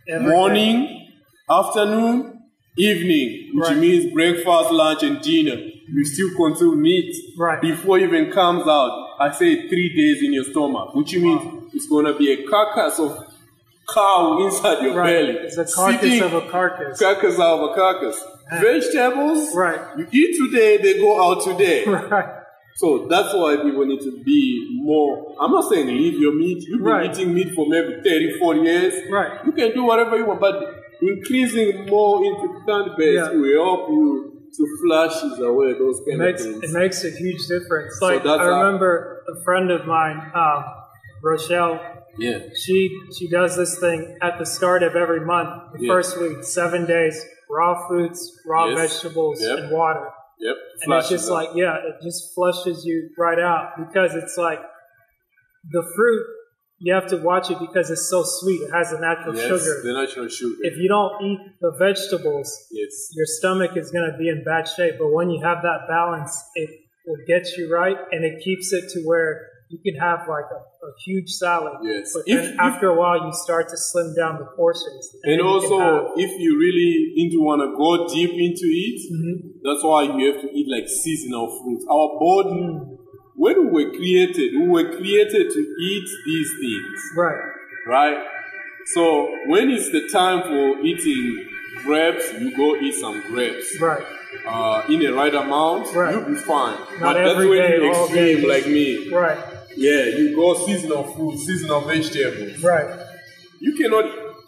Every 0.09 0.29
morning, 0.31 1.09
afternoon, 1.49 2.41
evening, 2.77 3.51
which 3.55 3.69
Right. 3.69 3.77
means 3.77 4.13
breakfast, 4.13 4.71
lunch, 4.71 5.03
and 5.03 5.21
dinner. 5.21 5.57
You 5.89 6.05
still 6.05 6.29
consume 6.35 6.81
meat 6.81 7.13
Right. 7.37 7.61
before 7.61 7.97
it 7.99 8.03
even 8.03 8.31
comes 8.31 8.67
out. 8.67 8.91
I 9.19 9.31
say 9.31 9.67
three 9.67 9.89
days 9.95 10.21
in 10.23 10.33
your 10.33 10.43
stomach, 10.43 10.93
which 10.93 11.15
means 11.17 11.41
it's 11.73 11.87
gonna 11.87 12.13
be 12.17 12.31
a 12.33 12.43
carcass 12.43 12.99
of 12.99 13.17
cow 13.93 14.37
inside 14.45 14.83
your 14.83 14.93
Right. 14.95 15.07
belly. 15.13 15.33
It's 15.47 15.57
a 15.57 15.65
carcass 15.65 16.01
Sitting- 16.01 16.21
of 16.23 16.33
a 16.33 16.41
carcass. 16.41 16.99
carcass 16.99 17.39
of 17.39 17.61
a 17.69 17.73
carcass. 17.73 18.23
Vegetables, 18.49 19.55
Right. 19.55 19.79
You 19.97 20.07
eat 20.11 20.37
today, 20.37 20.77
they 20.77 20.99
go 20.99 21.11
out 21.21 21.43
today. 21.43 21.85
Right. 21.87 22.33
So 22.75 23.07
that's 23.09 23.33
why 23.33 23.55
people 23.57 23.85
need 23.87 24.01
to 24.01 24.21
be 24.23 24.79
more. 24.83 25.35
I'm 25.41 25.51
not 25.51 25.67
saying 25.67 25.87
leave 25.87 26.13
your 26.19 26.35
meat. 26.35 26.59
You've 26.67 26.79
been 26.83 26.87
Right. 26.93 27.09
eating 27.09 27.33
meat 27.33 27.53
for 27.55 27.65
maybe 27.67 28.01
30, 28.03 28.37
40 28.37 28.59
years. 28.61 28.93
Right. 29.11 29.31
You 29.45 29.51
can 29.51 29.73
do 29.73 29.83
whatever 29.83 30.15
you 30.15 30.25
want, 30.25 30.39
but 30.39 30.55
increasing 31.01 31.87
more 31.87 32.23
into 32.23 32.47
plant 32.65 32.95
based 32.97 33.31
Yeah. 33.33 33.39
will 33.39 33.63
help 33.65 33.89
you 33.89 34.33
to 34.57 34.63
flush 34.83 35.23
away 35.39 35.73
those 35.73 36.01
It 36.05 36.17
makes 36.17 36.45
of 36.45 36.51
things. 36.61 36.63
it 36.65 36.79
makes 36.79 37.03
a 37.03 37.09
huge 37.09 37.47
difference. 37.47 37.97
So 37.99 38.05
Like 38.07 38.23
that's 38.23 38.41
I 38.41 38.45
remember 38.45 39.23
a 39.27 39.43
friend 39.43 39.71
of 39.71 39.85
mine, 39.87 40.21
um, 40.35 40.63
Rochelle. 41.23 41.79
yeah. 42.19 42.39
She 42.63 42.77
she 43.17 43.27
does 43.27 43.57
this 43.57 43.79
thing 43.79 44.17
at 44.21 44.37
the 44.37 44.45
start 44.45 44.83
of 44.83 44.95
every 44.95 45.21
month. 45.21 45.49
The 45.73 45.79
Yeah. 45.85 45.93
first 45.93 46.19
week, 46.21 46.43
seven 46.43 46.85
days, 46.85 47.25
raw 47.49 47.87
fruits, 47.87 48.41
raw 48.45 48.65
Yes. 48.65 49.01
vegetables, 49.01 49.41
Yep. 49.41 49.57
and 49.59 49.71
water. 49.71 50.09
Yep. 50.39 50.55
And 50.83 50.93
it's 50.93 51.09
just 51.09 51.29
like 51.29 51.49
yeah, 51.55 51.77
it 51.77 51.95
just 52.03 52.33
flushes 52.35 52.85
you 52.85 53.09
right 53.17 53.39
out 53.39 53.71
because 53.77 54.15
it's 54.15 54.37
like 54.37 54.61
the 55.71 55.83
fruit. 55.95 56.25
You 56.79 56.93
have 56.93 57.07
to 57.07 57.17
watch 57.17 57.49
it 57.49 57.57
because 57.59 57.89
it's 57.89 58.07
so 58.07 58.21
sweet. 58.23 58.61
It 58.61 58.71
has 58.71 58.91
a 58.91 58.99
natural 58.99 59.35
yes, 59.35 59.47
sugar. 59.47 59.81
the 59.83 59.93
natural 59.93 60.27
sugar. 60.27 60.53
If 60.61 60.77
you 60.77 60.87
don't 60.87 61.23
eat 61.23 61.39
the 61.59 61.71
vegetables, 61.71 62.55
yes. 62.69 63.09
your 63.15 63.25
stomach 63.25 63.75
is 63.75 63.89
going 63.89 64.11
to 64.11 64.15
be 64.15 64.29
in 64.29 64.43
bad 64.43 64.67
shape. 64.67 64.99
But 64.99 65.11
when 65.11 65.31
you 65.31 65.41
have 65.43 65.63
that 65.63 65.87
balance, 65.89 66.39
it 66.53 66.69
will 67.07 67.17
get 67.25 67.57
you 67.57 67.73
right 67.73 67.97
and 68.11 68.23
it 68.23 68.43
keeps 68.43 68.73
it 68.73 68.89
to 68.91 69.01
where 69.05 69.47
you 69.69 69.79
can 69.85 69.95
have 69.99 70.19
like 70.29 70.45
a, 70.51 70.59
a 70.85 70.91
huge 71.05 71.29
salad. 71.29 71.73
Yes. 71.83 72.11
But 72.13 72.23
If- 72.25 72.37
then 72.41 72.53
if- 72.53 72.59
after 72.59 72.87
a 72.89 72.95
while, 72.95 73.25
you 73.25 73.33
start 73.33 73.67
to 73.69 73.77
slim 73.77 74.15
down 74.15 74.39
the 74.39 74.45
portions. 74.55 75.03
And 75.23 75.37
you 75.39 75.45
also, 75.47 75.77
have- 75.79 76.11
if 76.15 76.31
you 76.39 76.57
really 76.57 77.13
into 77.17 77.41
want 77.41 77.61
to 77.65 77.69
go 77.75 78.07
deep 78.07 78.31
into 78.31 78.67
it, 78.67 78.99
Mm-hmm. 79.11 79.35
that's 79.65 79.83
why 79.83 80.03
you 80.03 80.31
have 80.31 80.41
to 80.41 80.49
eat 80.57 80.67
like 80.71 80.87
seasonal 80.87 81.47
fruits. 81.61 81.85
Our 81.89 82.07
body, 82.19 82.61
Mm. 82.63 82.97
when 83.35 83.55
we 83.71 83.85
were 83.85 83.89
created, 83.91 84.53
we 84.61 84.67
were 84.67 84.87
created 84.97 85.49
to 85.51 85.59
eat 85.89 86.07
these 86.25 86.49
things, 86.61 86.99
right, 87.15 87.41
right? 87.87 88.17
So 88.95 89.03
when 89.47 89.69
it's 89.69 89.91
the 89.91 90.07
time 90.07 90.43
for 90.43 90.79
eating 90.85 91.45
grapes, 91.83 92.25
you 92.39 92.55
go 92.55 92.75
eat 92.77 92.93
some 92.95 93.21
grapes. 93.29 93.79
right, 93.81 94.05
Uh, 94.45 94.81
in 94.89 94.99
the 94.99 95.11
right 95.13 95.33
amount, 95.33 95.93
Right. 95.93 96.13
you'll 96.13 96.23
be 96.23 96.35
fine. 96.35 96.77
Not 96.99 96.99
but 97.01 97.13
that's 97.15 97.37
when 97.37 97.49
day, 97.49 97.77
you're 97.77 97.93
all 97.95 98.07
day. 98.07 98.31
extreme 98.33 98.49
like 98.49 98.65
me. 98.67 99.09
right, 99.09 99.37
Yeah, 99.77 100.05
you 100.17 100.35
go 100.35 100.53
seasonal 100.65 101.03
fruit, 101.13 101.37
seasonal 101.37 101.81
vegetables. 101.81 102.61
right, 102.63 102.89
You 103.59 103.73
cannot 103.75 104.05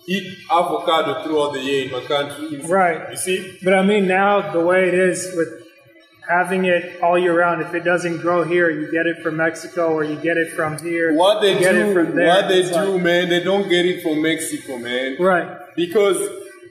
eat 0.08 0.26
avocado 0.52 1.24
throughout 1.24 1.54
the 1.54 1.60
year 1.60 1.86
in 1.86 1.92
my 1.92 2.02
country. 2.02 2.60
Right. 2.62 3.12
You 3.12 3.18
see? 3.18 3.58
But 3.64 3.74
I 3.76 3.84
mean, 3.84 4.08
now 4.08 4.52
the 4.52 4.60
way 4.62 4.88
it 4.88 4.94
is 4.96 5.32
with 5.36 5.50
having 6.28 6.66
it 6.66 7.00
all 7.02 7.18
year 7.18 7.38
round, 7.38 7.62
if 7.62 7.74
it 7.74 7.84
doesn't 7.84 8.18
grow 8.18 8.44
here, 8.44 8.70
you 8.70 8.92
get 8.92 9.06
it 9.08 9.18
from 9.24 9.38
Mexico 9.38 9.94
or 9.94 10.04
you 10.04 10.16
get 10.16 10.38
it 10.38 10.52
from 10.54 10.78
here. 10.80 11.14
What 11.16 11.42
they 11.42 11.58
do, 11.60 11.66
it 11.66 11.94
from 11.94 12.16
there. 12.16 12.28
what 12.28 12.48
they 12.50 12.60
It's 12.62 12.70
do, 12.70 12.76
like- 12.76 13.02
man, 13.04 13.30
they 13.30 13.44
don't 13.44 13.68
get 13.70 13.86
it 13.86 14.02
from 14.04 14.22
Mexico, 14.22 14.78
man. 14.78 15.18
right, 15.20 15.48
Because 15.76 16.18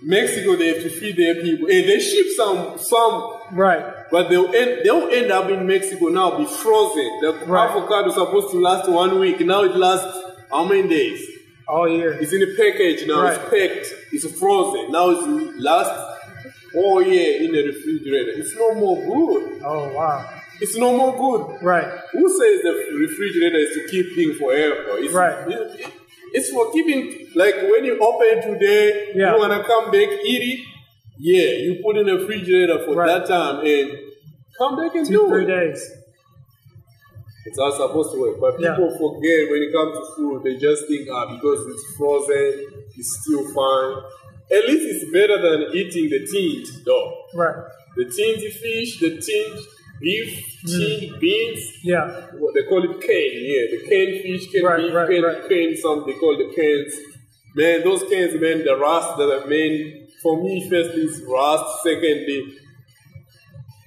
Mexico, 0.02 0.56
they 0.56 0.68
have 0.68 0.82
to 0.82 0.90
feed 0.90 1.16
their 1.16 1.34
people. 1.36 1.68
Hey, 1.68 1.86
they 1.86 1.98
ship 2.00 2.26
some, 2.36 2.78
some, 2.78 3.32
right, 3.52 3.84
but 4.10 4.28
they'll 4.28 4.54
end, 4.54 4.80
they'll 4.84 5.08
end 5.10 5.30
up 5.32 5.48
in 5.50 5.66
Mexico 5.66 6.06
now, 6.08 6.38
be 6.38 6.44
frozen. 6.46 7.10
The 7.20 7.32
Right. 7.46 7.70
avocado 7.70 8.08
is 8.08 8.14
supposed 8.14 8.50
to 8.50 8.60
last 8.60 8.88
one 8.88 9.18
week. 9.18 9.40
Now 9.40 9.62
it 9.64 9.74
lasts 9.76 10.16
how 10.50 10.64
many 10.64 10.88
days? 10.88 11.20
all 11.70 11.86
year. 11.86 12.12
It's 12.18 12.32
in 12.32 12.42
a 12.42 12.46
package 12.56 13.06
now. 13.06 13.26
It's 13.26 13.38
packed. 13.50 13.94
It's 14.10 14.24
frozen. 14.40 14.90
Now 14.90 15.10
it's 15.10 15.60
last 15.60 15.92
all 16.74 17.02
year 17.02 17.42
in 17.42 17.52
the 17.52 17.62
refrigerator. 17.62 18.40
It's 18.40 18.54
no 18.56 18.74
more 18.74 18.96
good. 18.96 19.60
Oh 19.62 19.92
wow, 19.92 20.24
It's 20.62 20.76
no 20.78 20.96
more 20.96 21.12
good. 21.14 21.62
right, 21.62 21.84
Who 22.12 22.26
says 22.26 22.62
the 22.62 22.96
refrigerator 23.00 23.58
is 23.58 23.74
to 23.74 23.88
keep 23.90 24.14
things 24.14 24.38
forever? 24.38 24.96
It's, 24.98 25.12
Right. 25.12 25.46
it- 25.46 25.86
it's 26.32 26.50
for 26.50 26.70
keeping, 26.72 27.26
like 27.34 27.54
when 27.70 27.84
you 27.84 27.98
open 27.98 28.52
today, 28.52 29.12
Yeah. 29.14 29.32
you 29.34 29.38
want 29.38 29.52
to 29.52 29.62
come 29.66 29.90
back, 29.90 30.08
eat 30.24 30.42
it. 30.52 30.60
Yeah, 31.20 31.50
you 31.64 31.80
put 31.82 31.96
in 31.96 32.06
the 32.06 32.14
refrigerator 32.18 32.78
for 32.84 32.94
Right. 32.94 33.06
that 33.08 33.26
time 33.26 33.64
and 33.66 33.98
come 34.56 34.76
back 34.76 34.94
and 34.94 35.06
two 35.06 35.12
do 35.12 35.28
three 35.28 35.44
it. 35.44 35.48
days. 35.48 35.90
It's 37.46 37.56
not 37.58 37.72
supposed 37.74 38.12
to 38.12 38.20
work. 38.20 38.40
But 38.40 38.60
Yeah. 38.60 38.74
people 38.76 38.90
forget 38.90 39.50
when 39.50 39.62
it 39.62 39.72
comes 39.72 39.96
to 39.96 40.04
food, 40.16 40.42
they 40.44 40.56
just 40.56 40.86
think, 40.86 41.08
ah, 41.10 41.34
because 41.34 41.66
it's 41.66 41.84
frozen, 41.96 42.66
it's 42.96 43.18
still 43.22 43.44
fine. 43.54 44.02
At 44.50 44.68
least 44.68 44.84
it's 45.02 45.10
better 45.12 45.38
than 45.40 45.74
eating 45.74 46.08
the 46.10 46.20
tinned, 46.26 46.84
dog. 46.84 47.12
Right, 47.34 47.56
The 47.96 48.04
tinned 48.04 48.42
fish, 48.52 49.00
the 49.00 49.10
tinned 49.20 49.58
beef, 50.00 50.62
mm. 50.64 50.78
tinned 50.78 51.20
beans, 51.20 51.60
yeah, 51.82 52.26
what 52.38 52.54
they 52.54 52.64
call 52.64 52.82
it 52.84 53.00
cane, 53.00 53.42
yeah, 53.42 53.66
the 53.70 53.86
canned 53.88 54.22
fish, 54.22 54.50
canned 54.52 54.64
Right, 54.64 54.82
beef, 54.82 54.94
right, 54.94 55.08
canned, 55.08 55.24
right. 55.24 55.48
canned 55.48 55.78
something, 55.78 56.12
they 56.12 56.18
call 56.18 56.36
the 56.36 56.52
cans. 56.54 56.94
Man, 57.54 57.82
those 57.82 58.02
cans, 58.04 58.40
man, 58.40 58.64
the 58.64 58.76
rust 58.76 59.16
that 59.16 59.42
I 59.42 59.48
mean, 59.48 60.08
for 60.22 60.42
me, 60.42 60.68
firstly, 60.68 61.02
is 61.02 61.22
rust. 61.22 61.82
Secondly, 61.82 62.56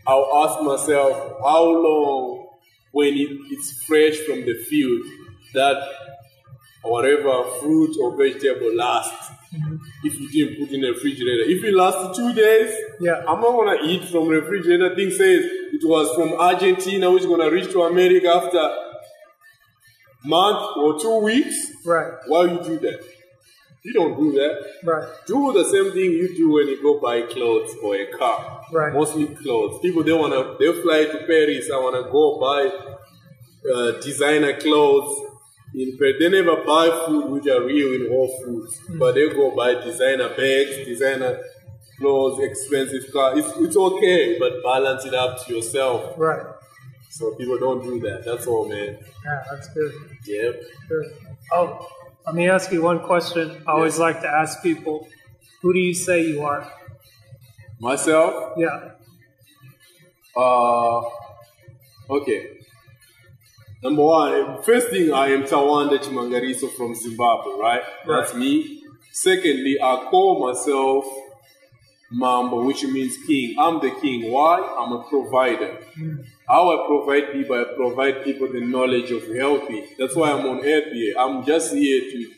I'll 0.05 0.29
ask 0.43 0.61
myself, 0.61 1.39
how 1.43 1.63
long 1.63 2.47
when 2.91 3.13
it, 3.13 3.29
it's 3.49 3.83
fresh 3.83 4.17
from 4.17 4.41
the 4.45 4.55
field 4.65 5.03
that 5.53 5.77
whatever 6.83 7.43
fruit 7.59 7.95
or 8.01 8.17
vegetable 8.17 8.75
lasts 8.75 9.29
mm-hmm. 9.53 9.75
if 10.03 10.19
you 10.19 10.29
didn't 10.29 10.65
put 10.65 10.73
in 10.73 10.81
the 10.81 10.89
refrigerator. 10.89 11.43
If 11.43 11.63
it 11.63 11.73
lasts 11.73 12.17
two 12.17 12.33
days, 12.33 12.75
Yeah. 12.99 13.23
I'm 13.27 13.39
not 13.39 13.51
gonna 13.51 13.77
eat 13.83 14.09
from 14.09 14.27
refrigerator. 14.27 14.95
Thing 14.95 15.11
says 15.11 15.45
it 15.73 15.81
was 15.87 16.13
from 16.15 16.33
Argentina, 16.39 17.09
which 17.11 17.23
is 17.23 17.27
gonna 17.29 17.49
reach 17.49 17.71
to 17.71 17.83
America 17.83 18.27
after 18.29 18.63
month 20.25 20.77
or 20.77 20.99
two 20.99 21.17
weeks. 21.19 21.55
right, 21.85 22.13
Why 22.27 22.43
you 22.45 22.59
do 22.63 22.79
that? 22.79 22.99
You 23.83 23.93
don't 23.93 24.15
do 24.15 24.31
that. 24.33 24.63
right, 24.83 25.07
Do 25.25 25.51
the 25.53 25.63
same 25.65 25.91
thing 25.91 26.11
you 26.11 26.35
do 26.35 26.51
when 26.51 26.67
you 26.67 26.79
go 26.81 26.99
buy 26.99 27.23
clothes 27.23 27.75
or 27.83 27.95
a 27.95 28.05
car. 28.15 28.63
Right. 28.71 28.93
Mostly 28.93 29.25
clothes. 29.27 29.79
People 29.81 30.03
they 30.03 30.13
wanna 30.13 30.55
they 30.59 30.71
fly 30.81 31.05
to 31.05 31.17
Paris. 31.25 31.69
I 31.73 31.77
wanna 31.79 32.03
go 32.03 32.39
buy 32.39 32.71
uh, 33.73 33.91
designer 34.01 34.53
clothes. 34.59 35.27
In 35.73 35.97
Paris. 35.97 36.15
They 36.19 36.29
never 36.29 36.57
buy 36.65 37.05
food 37.07 37.29
which 37.31 37.47
are 37.47 37.63
real 37.63 37.93
in 37.93 38.09
Whole 38.11 38.27
Foods, 38.43 38.77
but 38.99 39.15
they 39.15 39.29
go 39.29 39.55
buy 39.55 39.73
designer 39.75 40.27
bags, 40.35 40.75
designer 40.85 41.39
clothes, 42.01 42.39
expensive 42.43 43.05
car. 43.13 43.37
It's 43.37 43.47
it's 43.65 43.77
okay, 43.77 44.37
but 44.39 44.61
balance 44.63 45.05
it 45.05 45.13
up 45.13 45.45
to 45.45 45.55
yourself. 45.55 46.17
right. 46.17 46.45
So 47.09 47.35
people 47.35 47.57
don't 47.59 47.83
do 47.83 47.99
that. 48.07 48.23
That's 48.25 48.47
all, 48.47 48.67
man. 48.69 48.97
Yeah, 49.25 49.43
that's 49.51 49.67
good. 49.73 49.91
Yep. 50.25 50.61
Good. 50.89 51.05
Oh, 51.51 51.87
let 52.25 52.35
me 52.35 52.49
ask 52.49 52.71
you 52.71 52.81
one 52.81 52.99
question. 53.01 53.61
I 53.67 53.71
always 53.73 53.99
like 53.99 54.21
to 54.21 54.29
ask 54.29 54.63
people, 54.63 55.07
who 55.61 55.73
do 55.73 55.79
you 55.79 55.93
say 55.93 56.25
you 56.25 56.41
are? 56.43 56.71
Myself, 57.79 58.53
Yeah, 58.57 58.91
Uh, 60.37 61.01
okay. 62.09 62.41
Number 63.83 64.03
one, 64.03 64.61
first 64.63 64.89
thing, 64.91 65.11
I 65.11 65.29
am 65.35 65.43
Tawanda 65.43 65.97
Chimangariso 65.99 66.71
from 66.77 66.93
Zimbabwe, 66.95 67.53
right? 67.59 67.81
That's 68.07 68.33
me. 68.35 68.83
Secondly, 69.11 69.77
I 69.81 70.07
call 70.09 70.47
myself 70.47 71.03
Mambo, 72.11 72.65
which 72.65 72.83
means 72.83 73.17
king. 73.25 73.55
I'm 73.57 73.79
the 73.79 73.91
king. 74.01 74.31
Why? 74.31 74.59
I'm 74.77 74.91
a 74.91 75.03
provider. 75.03 75.79
How 76.47 76.69
I 76.69 76.87
provide 76.87 77.31
people, 77.31 77.55
I 77.55 77.75
provide 77.75 78.23
people 78.23 78.51
the 78.51 78.61
knowledge 78.61 79.11
of 79.11 79.27
healthy. 79.33 79.85
That's 79.97 80.15
why 80.15 80.31
I'm 80.31 80.45
on 80.45 80.65
earth 80.65 80.91
here. 80.91 81.15
I'm 81.17 81.45
just 81.45 81.73
here 81.73 82.01
to 82.01 82.31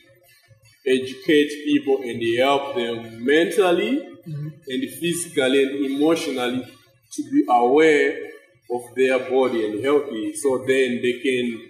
educate 0.85 1.49
people 1.65 2.01
and 2.03 2.21
help 2.37 2.75
them 2.75 3.25
mentally 3.25 4.13
mm-hmm. 4.27 4.47
and 4.67 4.89
physically 4.99 5.63
and 5.63 5.85
emotionally 5.85 6.65
to 7.11 7.23
be 7.31 7.45
aware 7.49 8.29
of 8.71 8.81
their 8.95 9.19
body 9.29 9.65
and 9.65 9.83
healthy 9.83 10.33
so 10.35 10.57
then 10.59 10.99
they 11.01 11.19
can 11.23 11.69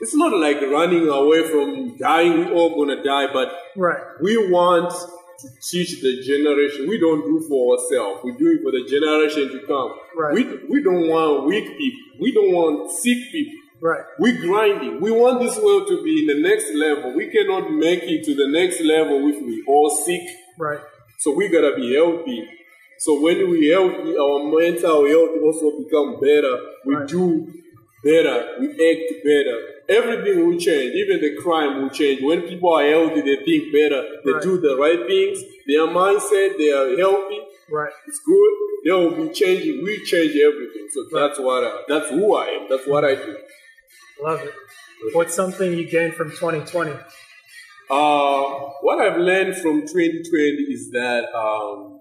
it's 0.00 0.14
not 0.14 0.32
like 0.38 0.60
running 0.62 1.08
away 1.08 1.46
from 1.50 1.96
dying 1.98 2.38
we 2.38 2.52
all 2.52 2.76
gonna 2.76 3.02
die 3.02 3.26
but 3.32 3.48
right, 3.76 4.00
we 4.22 4.50
want 4.50 4.92
to 5.40 5.48
teach 5.70 6.00
the 6.02 6.22
generation 6.22 6.88
we 6.88 6.98
don't 6.98 7.22
do 7.22 7.40
for 7.48 7.74
ourselves 7.78 8.20
we 8.24 8.32
do 8.32 8.48
it 8.54 8.60
for 8.62 8.72
the 8.72 8.84
generation 8.88 9.48
to 9.52 9.66
come 9.66 9.90
Right. 10.16 10.34
we, 10.34 10.42
we 10.68 10.82
don't 10.82 11.08
want 11.08 11.46
weak 11.46 11.66
people 11.78 12.04
we 12.20 12.32
don't 12.32 12.52
want 12.52 12.90
sick 12.90 13.18
people 13.30 13.54
right, 13.80 14.02
we 14.18 14.32
grinding. 14.32 15.00
We 15.00 15.12
want 15.12 15.40
this 15.40 15.56
world 15.62 15.86
to 15.86 16.02
be 16.02 16.14
in 16.22 16.26
the 16.26 16.48
next 16.48 16.74
level. 16.74 17.14
We 17.14 17.30
cannot 17.30 17.70
make 17.72 18.02
it 18.02 18.24
to 18.24 18.34
the 18.34 18.48
next 18.50 18.80
level 18.80 19.28
if 19.28 19.40
we 19.40 19.62
all 19.68 19.88
sick. 20.04 20.22
right, 20.58 20.80
So 21.18 21.32
we 21.32 21.46
gotta 21.48 21.76
be 21.76 21.94
healthy. 21.94 22.44
So 22.98 23.20
when 23.20 23.48
we 23.48 23.68
healthy, 23.68 24.16
our 24.18 24.50
mental 24.50 25.06
health 25.06 25.30
also 25.44 25.78
become 25.78 26.18
better. 26.18 26.54
We 26.84 26.94
Right. 26.96 27.06
do 27.08 27.52
better. 28.02 28.56
We 28.58 28.66
act 28.90 29.08
better. 29.22 29.58
Everything 29.88 30.46
will 30.46 30.58
change. 30.58 30.94
Even 30.94 31.20
the 31.20 31.34
crime 31.42 31.80
will 31.82 31.88
change. 31.90 32.20
When 32.22 32.42
people 32.42 32.74
are 32.74 32.86
healthy, 32.86 33.22
they 33.22 33.36
think 33.44 33.72
better. 33.72 34.02
They 34.24 34.32
Right. 34.32 34.42
do 34.42 34.58
the 34.60 34.76
right 34.76 35.06
things. 35.06 35.42
Their 35.66 35.86
mindset, 35.86 36.58
they 36.58 36.70
are 36.72 36.96
healthy. 36.96 37.40
right. 37.70 37.92
It's 38.06 38.20
good. 38.20 38.52
They 38.84 38.92
will 38.92 39.10
be 39.10 39.28
changing. 39.34 39.82
We 39.82 40.04
change 40.04 40.34
everything. 40.36 40.88
So 40.90 41.04
that's 41.12 41.38
what. 41.38 41.64
I, 41.64 41.82
that's 41.88 42.10
who 42.10 42.34
I 42.34 42.46
am. 42.46 42.66
That's 42.68 42.86
what 42.86 43.04
I 43.04 43.14
do. 43.14 43.36
Love 44.22 44.40
it. 44.40 44.54
What's 45.14 45.34
something 45.34 45.72
you 45.72 45.86
gained 45.88 46.14
from 46.14 46.30
2020? 46.30 46.92
Uh, 47.90 48.44
what 48.82 49.00
I've 49.00 49.18
learned 49.18 49.56
from 49.56 49.82
2020 49.82 50.62
is 50.76 50.90
that 50.90 51.24
um, 51.34 52.00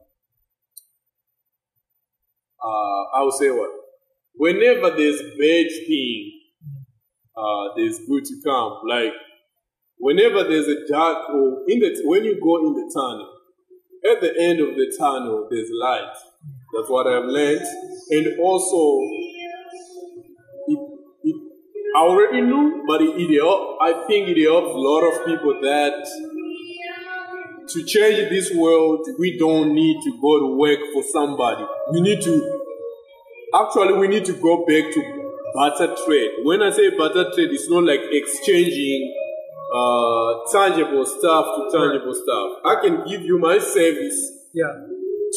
uh, 2.63 3.03
I 3.17 3.23
would 3.23 3.33
say 3.33 3.51
what 3.51 3.69
whenever 4.35 4.89
there's 4.91 5.21
bad 5.21 5.67
thing, 5.87 6.36
uh, 7.37 7.69
there's 7.75 7.99
good 8.07 8.25
to 8.25 8.41
come. 8.43 8.79
Like 8.87 9.13
whenever 9.97 10.43
there's 10.43 10.67
a 10.67 10.87
dark 10.87 11.29
or 11.29 11.63
in 11.67 11.79
the 11.79 12.01
when 12.05 12.25
you 12.25 12.39
go 12.41 12.57
in 12.67 12.73
the 12.73 12.91
tunnel, 12.93 13.33
at 14.11 14.21
the 14.21 14.33
end 14.41 14.59
of 14.59 14.75
the 14.75 14.95
tunnel 14.97 15.47
there's 15.49 15.69
light. 15.71 16.13
That's 16.75 16.89
what 16.89 17.07
I've 17.07 17.25
learned, 17.25 17.65
and 18.11 18.39
also 18.39 18.99
it, 20.67 20.79
it, 21.23 21.35
I 21.95 21.99
already 21.99 22.41
knew, 22.41 22.83
but 22.87 23.01
it, 23.01 23.15
it 23.17 23.39
help, 23.39 23.77
I 23.81 24.05
think 24.07 24.27
it 24.27 24.43
helps 24.43 24.69
a 24.69 24.77
lot 24.77 25.01
of 25.01 25.25
people 25.25 25.59
that 25.61 26.05
to 27.69 27.83
change 27.83 28.29
this 28.29 28.53
world, 28.53 29.07
we 29.19 29.37
don't 29.37 29.73
need 29.73 30.01
to 30.03 30.19
go 30.21 30.39
to 30.39 30.57
work 30.57 30.79
for 30.93 31.03
somebody. 31.03 31.65
We 31.91 32.01
need 32.01 32.21
to, 32.21 32.61
actually, 33.53 33.93
we 33.93 34.07
need 34.07 34.25
to 34.25 34.33
go 34.33 34.65
back 34.65 34.93
to 34.93 35.26
barter 35.57 35.89
trade. 36.05 36.31
When 36.43 36.61
I 36.61 36.69
say 36.69 36.85
barter 36.97 37.25
trade, 37.33 37.49
it's 37.57 37.69
not 37.69 37.83
like 37.83 38.01
exchanging 38.11 39.01
uh, 39.73 40.29
tangible 40.53 41.05
stuff 41.05 41.45
to 41.57 41.61
tangible 41.77 42.13
stuff. 42.13 42.49
I 42.71 42.75
can 42.83 42.95
give 43.09 43.21
you 43.29 43.39
my 43.39 43.57
service 43.57 44.19
Yeah, 44.53 44.71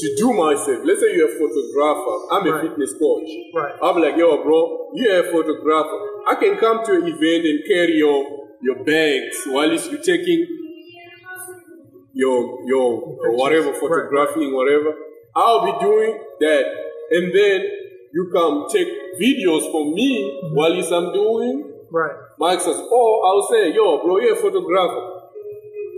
to 0.00 0.06
do 0.22 0.28
myself. 0.34 0.80
Let's 0.84 1.00
say 1.00 1.10
you're 1.16 1.32
a 1.32 1.36
photographer. 1.40 2.14
I'm 2.32 2.46
a 2.46 2.52
Right. 2.52 2.62
fitness 2.68 2.92
coach. 3.00 3.30
Right. 3.54 3.74
I'm 3.82 3.96
like, 4.04 4.16
yo, 4.16 4.28
bro, 4.44 4.60
you're 4.94 5.20
a 5.24 5.26
photographer. 5.32 5.98
I 6.32 6.34
can 6.42 6.54
come 6.64 6.84
to 6.86 6.92
an 7.00 7.06
event 7.14 7.42
and 7.50 7.58
carry 7.72 7.96
your 8.04 8.18
your 8.62 8.78
bags 8.84 9.38
while 9.52 9.72
you're 9.72 10.04
taking 10.12 10.40
your 12.12 12.38
your 12.70 12.86
whatever 13.40 13.70
Right. 13.70 13.80
photographing, 13.80 14.54
whatever. 14.54 14.90
I'll 15.34 15.64
be 15.70 15.74
doing 15.86 16.12
that, 16.44 16.64
and 17.16 17.24
then 17.36 17.58
you 18.12 18.30
come 18.32 18.66
take 18.70 18.88
videos 19.20 19.70
for 19.70 19.92
me 19.92 20.50
while 20.52 20.72
I'm 20.72 21.12
doing 21.12 21.72
right, 21.90 22.16
Mike 22.38 22.60
says, 22.60 22.76
oh, 22.76 23.22
I'll 23.26 23.48
say, 23.50 23.74
yo, 23.74 24.02
bro, 24.02 24.18
you're 24.18 24.34
a 24.34 24.36
photographer. 24.36 25.16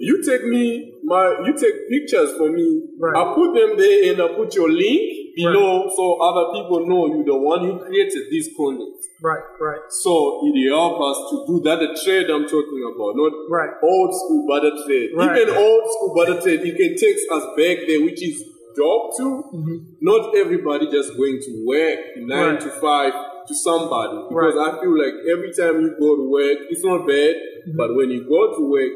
You 0.00 0.22
take 0.24 0.44
me 0.44 0.92
my 1.04 1.42
you 1.46 1.52
take 1.54 1.88
pictures 1.88 2.36
for 2.38 2.50
me. 2.50 2.82
Right. 2.98 3.14
I 3.14 3.34
put 3.34 3.54
them 3.54 3.78
there 3.78 4.12
and 4.12 4.22
I 4.22 4.36
put 4.36 4.54
your 4.54 4.70
link 4.70 5.34
below 5.36 5.90
so 5.94 6.20
other 6.20 6.52
people 6.52 6.86
know 6.86 7.06
you 7.06 7.24
the 7.24 7.36
one 7.36 7.60
who 7.60 7.78
created 7.84 8.30
this 8.30 8.50
content. 8.56 8.98
Right, 9.22 9.42
right, 9.60 9.80
So 9.88 10.42
it 10.42 10.68
helps 10.68 10.98
us 10.98 11.18
to 11.30 11.36
do 11.46 11.54
that 11.62 11.78
the 11.78 11.94
trade 12.02 12.26
I'm 12.26 12.42
talking 12.42 12.82
about, 12.82 13.14
not 13.14 13.32
Right. 13.48 13.70
old 13.82 14.10
school 14.14 14.46
barter 14.50 14.74
trade. 14.84 15.10
Right. 15.14 15.38
Even 15.38 15.54
old 15.54 15.84
school 15.94 16.12
barter 16.14 16.40
trade, 16.42 16.60
it 16.66 16.74
can 16.74 16.92
take 16.98 17.18
us 17.30 17.44
back 17.54 17.86
there, 17.86 18.02
which 18.02 18.22
is 18.22 18.42
job 18.76 19.00
too. 19.16 19.86
Not 20.00 20.34
everybody 20.36 20.90
just 20.90 21.16
going 21.16 21.38
to 21.46 21.64
work 21.66 21.98
nine 22.16 22.26
Mm-hmm. 22.26 22.54
Right. 22.54 22.60
to 22.60 22.70
five 22.80 23.12
to 23.48 23.54
somebody 23.54 24.16
because 24.28 24.54
Right. 24.54 24.74
I 24.74 24.80
feel 24.80 24.94
like 24.96 25.14
every 25.34 25.52
time 25.52 25.80
you 25.82 25.90
go 25.98 26.16
to 26.16 26.24
work, 26.30 26.58
it's 26.70 26.84
not 26.84 27.06
bad, 27.06 27.34
Mm-hmm. 27.34 27.76
but 27.76 27.94
when 27.94 28.10
you 28.10 28.24
go 28.28 28.56
to 28.56 28.62
work, 28.70 28.92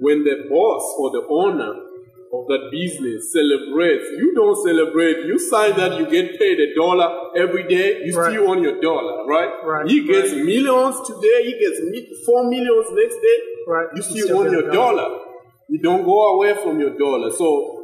when 0.00 0.24
the 0.24 0.48
boss 0.50 0.82
or 0.98 1.10
the 1.10 1.22
owner 1.28 1.72
of 2.32 2.48
that 2.48 2.70
business 2.72 3.30
celebrates, 3.30 4.08
you 4.16 4.32
don't 4.34 4.56
celebrate. 4.64 5.26
You 5.26 5.38
sign 5.38 5.76
that 5.76 5.98
you 5.98 6.06
get 6.08 6.38
paid 6.38 6.58
a 6.58 6.74
dollar 6.74 7.08
every 7.36 7.68
day. 7.68 8.00
You 8.06 8.16
Right. 8.16 8.32
still 8.32 8.48
on 8.50 8.62
your 8.62 8.80
dollar, 8.80 9.26
right? 9.26 9.52
Right, 9.62 9.86
He 9.90 10.00
gets 10.06 10.32
right. 10.32 10.42
millions 10.44 10.96
today. 11.06 11.38
He 11.44 11.52
gets 11.60 11.78
four 12.24 12.48
millions 12.48 12.86
next 12.92 13.16
day. 13.16 13.38
Right. 13.68 13.88
You 13.92 13.96
You 13.96 14.02
still 14.02 14.24
still 14.26 14.38
on 14.38 14.50
your 14.52 14.62
dollar. 14.72 15.02
dollar. 15.02 15.18
You 15.68 15.78
don't 15.78 16.04
go 16.04 16.34
away 16.34 16.54
from 16.62 16.80
your 16.80 16.96
dollar. 16.98 17.30
So 17.30 17.81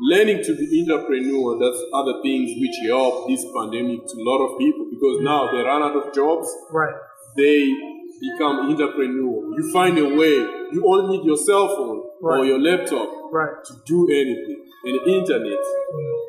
learning 0.00 0.42
to 0.44 0.56
be 0.56 0.82
entrepreneur, 0.82 1.58
that's 1.58 1.80
other 1.94 2.20
things 2.22 2.52
which 2.60 2.76
help 2.86 3.28
this 3.28 3.44
pandemic 3.56 4.06
to 4.06 4.14
a 4.20 4.24
lot 4.24 4.44
of 4.44 4.58
people 4.58 4.86
because 4.90 5.20
now 5.22 5.50
they 5.52 5.62
run 5.62 5.82
out 5.82 5.96
of 5.96 6.14
jobs 6.14 6.48
right, 6.70 6.94
they 7.36 7.72
become 8.20 8.70
entrepreneur. 8.70 9.54
You 9.56 9.70
find 9.72 9.98
a 9.98 10.04
way. 10.04 10.36
You 10.72 10.82
only 10.86 11.16
need 11.16 11.26
your 11.26 11.36
cell 11.36 11.68
phone 11.68 12.02
or 12.20 12.44
your 12.44 12.60
laptop 12.60 13.08
right. 13.32 13.64
to 13.64 13.74
do 13.84 14.08
anything. 14.10 14.62
And 14.84 15.06
internet. 15.06 15.58
Mm. 15.58 16.26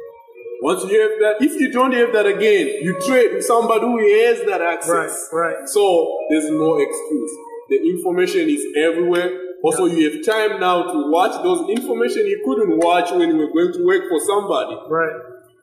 Once 0.61 0.83
you 0.85 0.99
have 0.99 1.19
that, 1.19 1.35
if 1.45 1.59
you 1.59 1.71
don't 1.71 1.93
have 1.93 2.11
that 2.13 2.25
again, 2.25 2.67
you 2.81 2.99
trade 3.05 3.33
with 3.33 3.45
somebody 3.45 3.81
who 3.81 3.99
has 3.99 4.41
that 4.45 4.61
access. 4.61 5.29
Right, 5.31 5.53
right. 5.53 5.69
So 5.69 6.17
there's 6.29 6.49
no 6.49 6.77
excuse. 6.77 7.31
The 7.69 7.77
information 7.89 8.49
is 8.49 8.65
everywhere. 8.75 9.29
Also, 9.67 9.85
you 9.85 10.09
have 10.09 10.25
time 10.25 10.59
now 10.61 10.83
to 10.93 11.11
watch 11.11 11.43
those 11.43 11.69
information 11.69 12.25
you 12.25 12.41
couldn't 12.45 12.77
watch 12.77 13.11
when 13.11 13.27
you 13.29 13.37
were 13.37 13.51
going 13.51 13.73
to 13.73 13.85
work 13.85 14.03
for 14.07 14.19
somebody. 14.25 14.77
Right. 14.89 15.11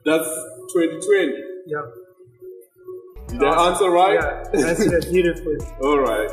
That's 0.05 0.29
2020. 0.75 1.33
Yeah. 1.67 1.81
Did 3.29 3.43
I 3.43 3.69
answer 3.69 3.91
right? 3.91 4.15
Yeah. 4.15 4.45
That's 4.53 4.81
it 4.81 5.11
beautifully. 5.11 5.57
All 5.83 5.99
right. 5.99 6.29